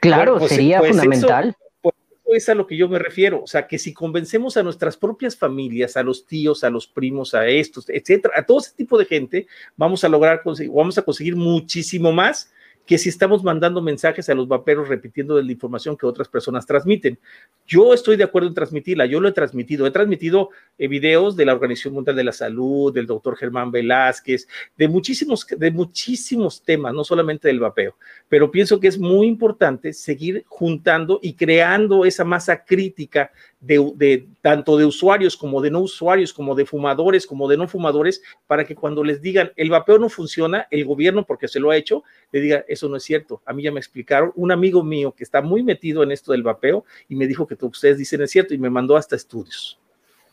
[0.00, 1.48] Claro, pues, sería pues fundamental.
[1.48, 1.94] Eso, pues,
[2.26, 3.42] eso es a lo que yo me refiero.
[3.42, 7.32] O sea, que si convencemos a nuestras propias familias, a los tíos, a los primos,
[7.32, 9.46] a estos, etcétera, a todo ese tipo de gente,
[9.76, 12.52] vamos a lograr vamos a conseguir muchísimo más
[12.86, 17.18] que si estamos mandando mensajes a los vaperos repitiendo la información que otras personas transmiten.
[17.66, 21.46] Yo estoy de acuerdo en transmitirla, yo lo he transmitido, he transmitido eh, videos de
[21.46, 24.46] la Organización Mundial de la Salud, del doctor Germán Velázquez,
[24.76, 27.96] de muchísimos, de muchísimos temas, no solamente del vapeo,
[28.28, 33.30] pero pienso que es muy importante seguir juntando y creando esa masa crítica
[33.66, 38.22] de, tanto de usuarios como de no usuarios, como de fumadores, como de no fumadores,
[38.46, 41.76] para que cuando les digan el vapeo no funciona, el gobierno, porque se lo ha
[41.76, 43.42] hecho, le diga, eso no es cierto.
[43.46, 46.42] A mí ya me explicaron, un amigo mío que está muy metido en esto del
[46.42, 49.78] vapeo y me dijo que ustedes dicen es cierto y me mandó hasta estudios.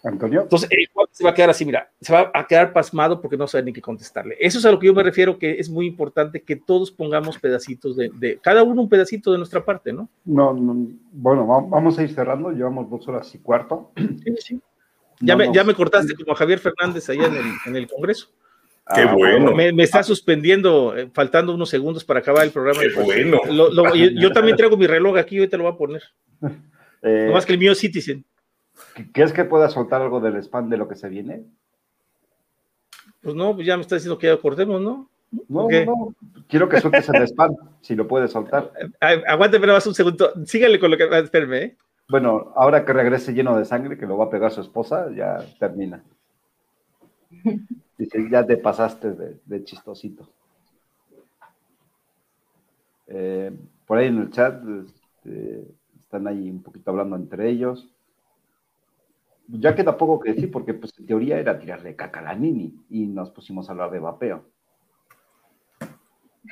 [0.03, 0.41] Antonio.
[0.41, 3.47] Entonces, el se va a quedar así, mira, se va a quedar pasmado porque no
[3.47, 4.35] sabe ni qué contestarle.
[4.39, 7.37] Eso es a lo que yo me refiero, que es muy importante que todos pongamos
[7.37, 10.09] pedacitos de, cada uno un pedacito de nuestra parte, ¿no?
[10.25, 10.53] No,
[11.11, 13.91] bueno, vamos a ir cerrando, llevamos dos horas y cuarto.
[13.95, 14.61] Sí, sí.
[15.19, 18.29] Ya, me, ya me cortaste como Javier Fernández allá en el, en el Congreso.
[18.93, 19.53] Qué ah, bueno.
[19.53, 22.81] Me, me, está suspendiendo, eh, faltando unos segundos para acabar el programa.
[22.81, 23.39] Qué bueno.
[23.47, 26.03] yo, yo, también traigo mi reloj aquí, hoy te lo voy a poner.
[27.03, 28.23] Eh, no más que el mío Citizen.
[29.13, 31.45] ¿Quieres que pueda soltar algo del spam de lo que se viene?
[33.21, 35.09] Pues no, pues ya me está diciendo que ya cortemos, ¿no?
[35.47, 36.15] No, no,
[36.47, 38.71] quiero que sueltes el spam, si lo puedes soltar.
[39.27, 40.33] Aguante, pero más un segundo.
[40.45, 41.07] Sígale con lo que.
[41.19, 41.77] Espérame, ¿eh?
[42.09, 45.37] Bueno, ahora que regrese lleno de sangre, que lo va a pegar su esposa, ya
[45.59, 46.03] termina.
[47.97, 49.13] Dice, ya te pasaste
[49.45, 50.27] de, chistosito.
[53.07, 53.51] Eh,
[53.85, 55.65] por ahí en el chat este,
[55.99, 57.89] están ahí un poquito hablando entre ellos
[59.51, 62.73] ya queda poco que decir, porque pues en teoría era tirarle caca a la Nini
[62.89, 64.45] y nos pusimos a hablar de vapeo.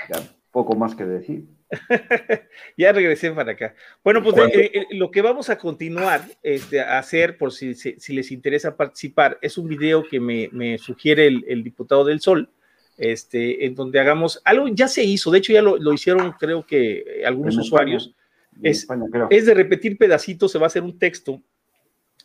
[0.10, 0.22] Ya
[0.52, 1.46] poco más que decir.
[2.78, 3.76] ya regresé para acá.
[4.04, 8.14] Bueno, pues eh, eh, lo que vamos a continuar este, a hacer, por si, si,
[8.14, 12.50] les interesa participar, es un video que me, me sugiere el, diputado del Sol,
[12.98, 16.66] este, en donde hagamos algo, ya se hizo, de hecho ya lo, lo hicieron creo
[16.66, 18.16] que eh, algunos usuarios,
[18.62, 18.88] es,
[19.30, 21.42] es de repetir pedacitos, se va a hacer un texto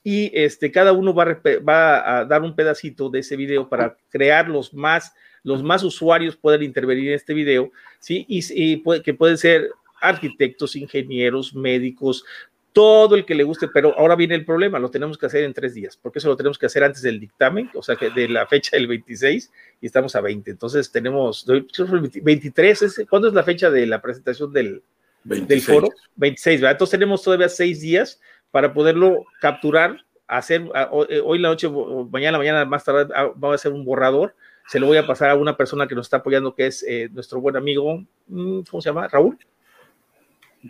[0.04, 3.96] y este, cada uno va a, va a, dar un pedacito de ese video para
[4.10, 5.14] crear los más
[5.44, 7.70] los más usuarios puedan intervenir en este video,
[8.00, 8.24] ¿sí?
[8.28, 9.70] Y, que pueden ser
[10.00, 12.24] arquitectos, ingenieros, médicos,
[12.72, 15.54] todo el que le guste, pero ahora viene el problema, lo tenemos que hacer en
[15.54, 18.28] tres días, porque eso lo tenemos que hacer antes del dictamen, o sea, que de
[18.28, 23.70] la fecha del 26 y estamos a 20, entonces tenemos 23, ¿cuándo es la fecha
[23.70, 24.82] de la presentación del,
[25.22, 25.88] del foro?
[26.16, 26.72] 26, ¿verdad?
[26.72, 28.20] Entonces tenemos todavía seis días
[28.54, 30.62] para poderlo capturar, hacer,
[31.08, 31.68] eh, hoy la noche,
[32.08, 34.36] mañana, mañana más tarde, ah, vamos a hacer un borrador,
[34.68, 37.08] se lo voy a pasar a una persona que nos está apoyando, que es eh,
[37.12, 39.08] nuestro buen amigo, mm, ¿cómo se llama?
[39.08, 39.36] Raúl.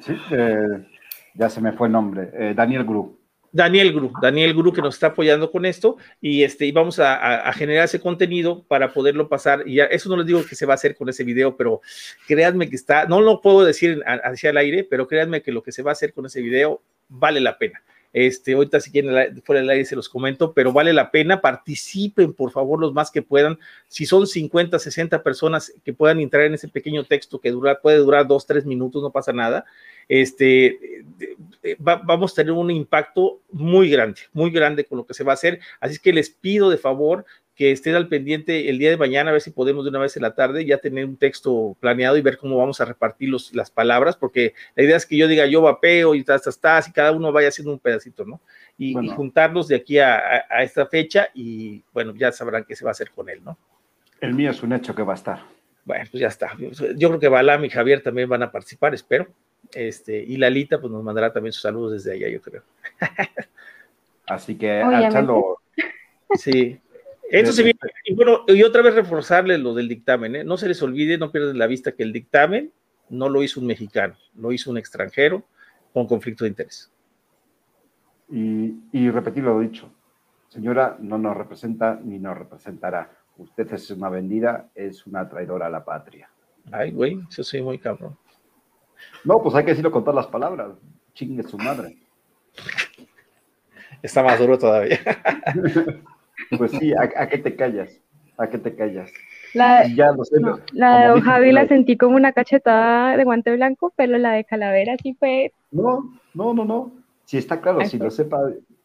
[0.01, 0.89] Sí, eh,
[1.35, 3.19] ya se me fue el nombre, eh, Daniel Gru.
[3.53, 7.53] Daniel Gru, Daniel Gru que nos está apoyando con esto y este y vamos a,
[7.53, 10.73] generar ese contenido para poderlo pasar y ya, eso no les digo que se va
[10.73, 11.83] a hacer con ese video, pero
[12.27, 15.71] créanme que está, no lo puedo decir hacia el aire, pero créanme que lo que
[15.71, 16.81] se va a hacer con ese video
[17.15, 17.83] vale la pena.
[18.13, 22.33] Este, ahorita si quieren fuera del aire se los comento, pero vale la pena, participen
[22.33, 23.59] por favor los más que puedan.
[23.89, 27.99] Si son 50, 60 personas que puedan entrar en ese pequeño texto que dura, puede
[27.99, 29.65] durar dos, tres minutos, no pasa nada
[30.09, 31.05] este,
[31.79, 35.35] vamos a tener un impacto muy grande, muy grande con lo que se va a
[35.35, 35.61] hacer.
[35.81, 39.33] Así que les pido de favor que estén al pendiente el día de mañana, a
[39.33, 42.21] ver si podemos de una vez en la tarde ya tener un texto planeado y
[42.21, 45.47] ver cómo vamos a repartir los, las palabras, porque la idea es que yo diga
[45.47, 48.41] yo vapeo y tas, tas, tas, y cada uno vaya haciendo un pedacito, ¿no?
[48.77, 52.91] Y, juntarlos de aquí a, a, esta fecha y bueno, ya sabrán qué se va
[52.91, 53.57] a hacer con él, ¿no?
[54.21, 55.43] El mío es un hecho que va a estar.
[55.85, 56.53] Bueno, pues ya está.
[56.97, 59.29] Yo creo que Balam y Javier también van a participar, espero.
[59.73, 62.63] Este, y Lalita, pues nos mandará también sus saludos desde allá, yo creo.
[64.27, 64.83] Así que.
[66.37, 66.81] Sí.
[67.31, 70.45] Eso se viene, y bueno, y otra vez reforzarle lo del dictamen, ¿eh?
[70.45, 72.73] no se les olvide, no pierdan la vista que el dictamen
[73.09, 75.45] no lo hizo un mexicano, lo hizo un extranjero
[75.93, 76.93] con conflicto de interés.
[78.31, 79.91] Y, y repetir lo dicho,
[80.49, 83.11] señora, no nos representa ni nos representará.
[83.37, 86.31] Usted es una vendida, es una traidora a la patria.
[86.71, 88.17] Ay, güey, eso soy muy cabrón.
[89.25, 90.71] No, pues hay que decirlo con todas las palabras.
[91.15, 91.97] Chingue su madre.
[94.03, 95.01] Está más duro todavía.
[96.57, 98.01] pues sí, ¿a, qué te callas?
[98.37, 99.13] ¿A qué te callas?
[99.53, 100.41] La, ya sé,
[100.73, 104.45] la de Don Javi la sentí como una cachetada de guante blanco, pero la de
[104.45, 105.53] calavera sí fue.
[105.71, 106.93] No, no, no, no.
[107.25, 108.39] Si está claro, si lo sepa,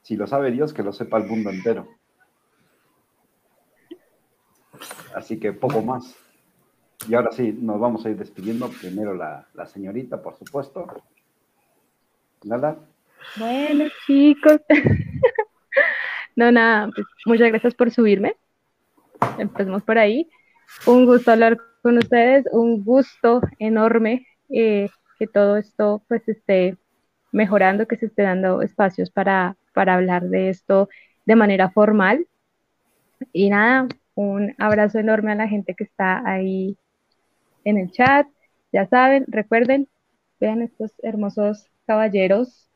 [0.03, 1.88] si lo sabe Dios, que lo sepa el mundo entero.
[5.16, 6.16] Así que poco más.
[7.08, 8.69] Y ahora sí, nos vamos a ir despidiendo.
[8.69, 10.86] Primero la, señorita, por supuesto.
[12.44, 12.78] Nada.
[13.38, 14.60] Bueno, chicos.
[16.40, 18.34] no, nada, pues muchas gracias por subirme.
[19.38, 20.30] Empecemos por ahí.
[20.85, 26.77] Un gusto hablar con ustedes, un gusto enorme eh, que todo esto pues esté
[27.34, 30.88] mejorando, que se esté dando espacios para, para hablar de esto
[31.26, 32.26] de manera formal.
[33.34, 36.77] Y nada, un abrazo enorme a la gente que está ahí
[37.66, 38.27] en el chat.
[38.72, 39.90] Ya saben, recuerden,
[40.40, 42.69] vean estos hermosos caballeros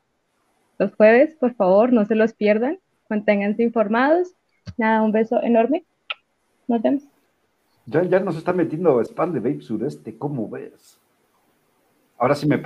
[0.78, 2.78] los jueves, por favor, no se los pierdan,
[3.14, 4.34] manténganse informados.
[4.76, 5.84] Nada, un beso enorme.
[6.66, 7.02] Nos vemos.
[7.86, 10.98] Ya, ya nos está metiendo spam de Vape Sureste, ¿cómo ves?
[12.16, 12.62] Ahora sí me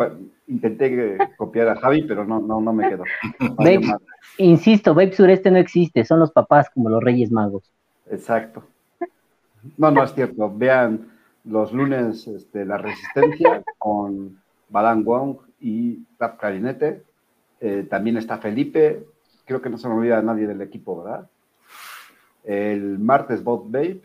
[0.46, 3.04] intenté copiar a Javi, pero no, no, no me quedó.
[4.38, 7.72] insisto, Vape Sureste no existe, son los papás como los Reyes Magos.
[8.10, 8.62] Exacto.
[9.76, 10.52] No, no es cierto.
[10.54, 11.08] Vean
[11.44, 17.02] los lunes este, La Resistencia con Balan Wong y Rap Clarinete.
[17.60, 19.04] Eh, también está Felipe,
[19.48, 21.28] creo que no se me olvida nadie del equipo, ¿verdad?
[22.44, 24.02] El martes Bot Babe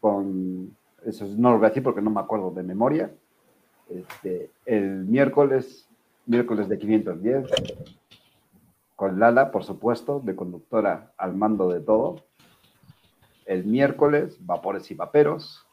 [0.00, 3.10] con, eso no lo voy a decir porque no me acuerdo de memoria.
[3.88, 5.88] Este, el miércoles,
[6.26, 7.46] miércoles de 510,
[8.96, 12.24] con Lala, por supuesto, de conductora al mando de todo.
[13.46, 15.64] El miércoles, Vapores y Vaperos,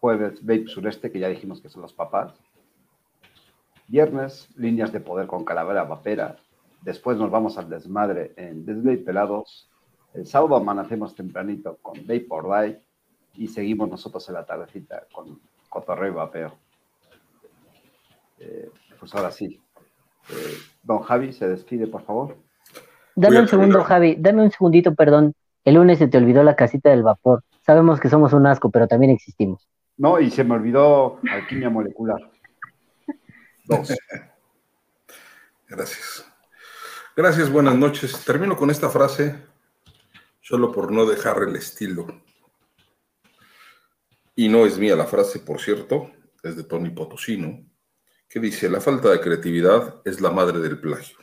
[0.00, 2.34] Jueves, Vape Sureste, que ya dijimos que son los papás.
[3.86, 6.38] Viernes, líneas de poder con calavera vapera.
[6.82, 9.70] Después nos vamos al desmadre en Desvape Pelados.
[10.14, 12.82] El sábado amanecemos tempranito con Vape or Die.
[13.34, 16.58] Y seguimos nosotros en la tardecita con Cotorreo y Vapeo.
[18.38, 19.60] Eh, pues ahora sí.
[20.28, 22.36] Eh, don Javi, se despide, por favor.
[23.14, 24.16] Dame un segundo, Javi.
[24.18, 25.34] Dame un segundito, perdón.
[25.64, 27.44] El lunes se te olvidó la casita del vapor.
[27.64, 29.68] Sabemos que somos un asco, pero también existimos.
[29.96, 32.18] No, y se me olvidó alquimia molecular.
[33.66, 33.94] Dos.
[35.68, 36.31] Gracias.
[37.14, 38.24] Gracias, buenas noches.
[38.24, 39.36] Termino con esta frase,
[40.40, 42.06] solo por no dejar el estilo.
[44.34, 46.10] Y no es mía la frase, por cierto,
[46.42, 47.66] es de Tony Potosino,
[48.30, 51.18] que dice, la falta de creatividad es la madre del plagio.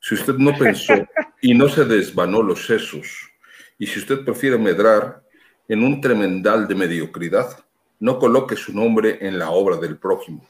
[0.00, 0.94] Si usted no pensó
[1.42, 3.30] y no se desvanó los sesos,
[3.76, 5.22] y si usted prefiere medrar
[5.68, 7.62] en un tremendal de mediocridad,
[8.00, 10.48] no coloque su nombre en la obra del prójimo.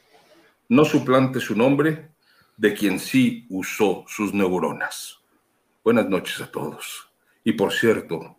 [0.69, 2.14] No suplante su nombre
[2.57, 5.21] de quien sí usó sus neuronas.
[5.83, 7.11] Buenas noches a todos.
[7.43, 8.37] Y por cierto,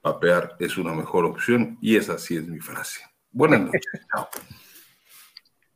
[0.00, 3.00] papear es una mejor opción y esa sí es mi frase.
[3.32, 3.82] Buenas noches.
[4.12, 4.28] Chao.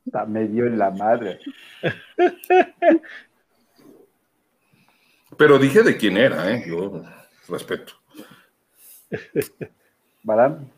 [0.06, 1.40] Está medio en la madre.
[5.36, 6.64] Pero dije de quién era, ¿eh?
[6.66, 7.02] Yo
[7.48, 7.94] respeto.
[10.22, 10.70] ¿Balán?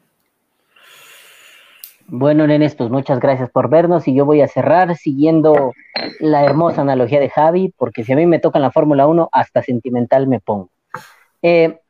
[2.08, 5.72] Bueno, nenes, pues muchas gracias por vernos y yo voy a cerrar siguiendo
[6.20, 9.28] la hermosa analogía de Javi, porque si a mí me toca en la Fórmula 1,
[9.32, 10.70] hasta sentimental me pongo.
[11.42, 11.80] Eh,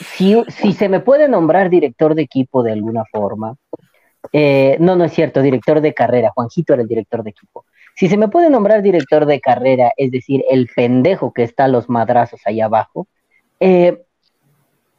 [0.00, 3.54] si, si, se me puede nombrar director de equipo de alguna forma,
[4.32, 7.64] eh, no, no es cierto, director de carrera, Juanjito era el director de equipo.
[7.94, 11.68] Si se me puede nombrar director de carrera, es decir, el pendejo que está a
[11.68, 13.06] los madrazos ahí abajo,
[13.60, 14.02] eh,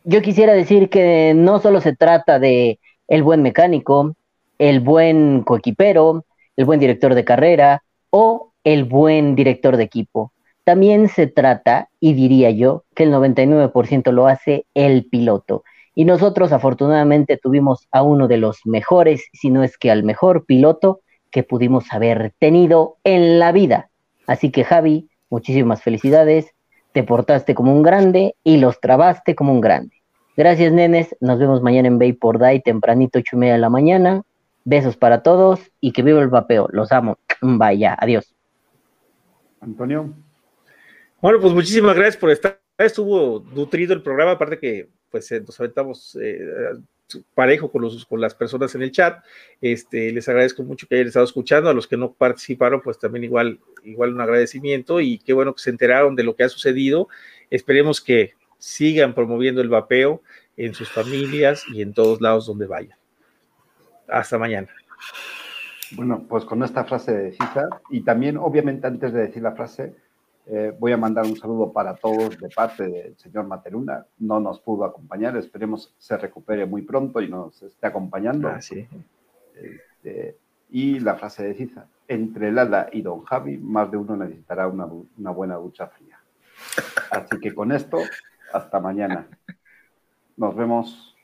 [0.10, 4.16] yo quisiera decir que no solo se trata de el buen mecánico,
[4.58, 6.26] el buen coequipero,
[6.58, 10.34] el buen director de carrera o el buen director de equipo.
[10.64, 15.64] También se trata, y diría yo, que el 99% lo hace el piloto.
[15.94, 20.46] Y nosotros afortunadamente tuvimos a uno de los mejores, si no es que al mejor
[20.48, 23.92] piloto que pudimos haber tenido en la vida.
[24.26, 26.48] Así que Javi, muchísimas felicidades,
[26.94, 29.99] te portaste como un grande y los trabaste como un grande.
[30.40, 31.14] Gracias, nenes.
[31.20, 34.24] Nos vemos mañana en Bay por Day, tempranito, ocho y media de la mañana.
[34.64, 36.70] Besos para todos y que viva el vapeo.
[36.72, 37.18] Los amo.
[37.42, 38.34] Vaya, adiós.
[39.60, 40.14] Antonio.
[41.22, 42.58] Bueno, pues muchísimas gracias por estar.
[42.78, 46.40] Estuvo nutrido el programa, aparte que pues eh, nos aventamos eh,
[47.36, 49.22] parejo con, los, con las personas en el chat.
[49.60, 51.70] Este, les agradezco mucho que hayan estado escuchando.
[51.70, 55.62] A los que no participaron, pues también igual, igual un agradecimiento y qué bueno que
[55.62, 57.10] se enteraron de lo que ha sucedido.
[57.50, 60.22] Esperemos que sigan promoviendo el vapeo
[60.56, 62.98] en sus familias y en todos lados donde vayan.
[64.08, 64.68] Hasta mañana.
[65.94, 69.96] Bueno, pues con esta frase de cita, y también obviamente antes de decir la frase,
[70.46, 74.06] eh, voy a mandar un saludo para todos de parte del señor Materuna.
[74.20, 78.50] No nos pudo acompañar, esperemos se recupere muy pronto y nos esté acompañando.
[78.50, 78.88] Ah, sí.
[79.56, 80.38] este,
[80.72, 84.86] y la frase de Ciza, entre Lala y Don Javi, más de uno necesitará una,
[84.86, 86.20] una buena ducha fría.
[87.10, 88.00] Así que con esto
[88.54, 89.28] hasta mañana.
[90.38, 91.19] Nos vemos.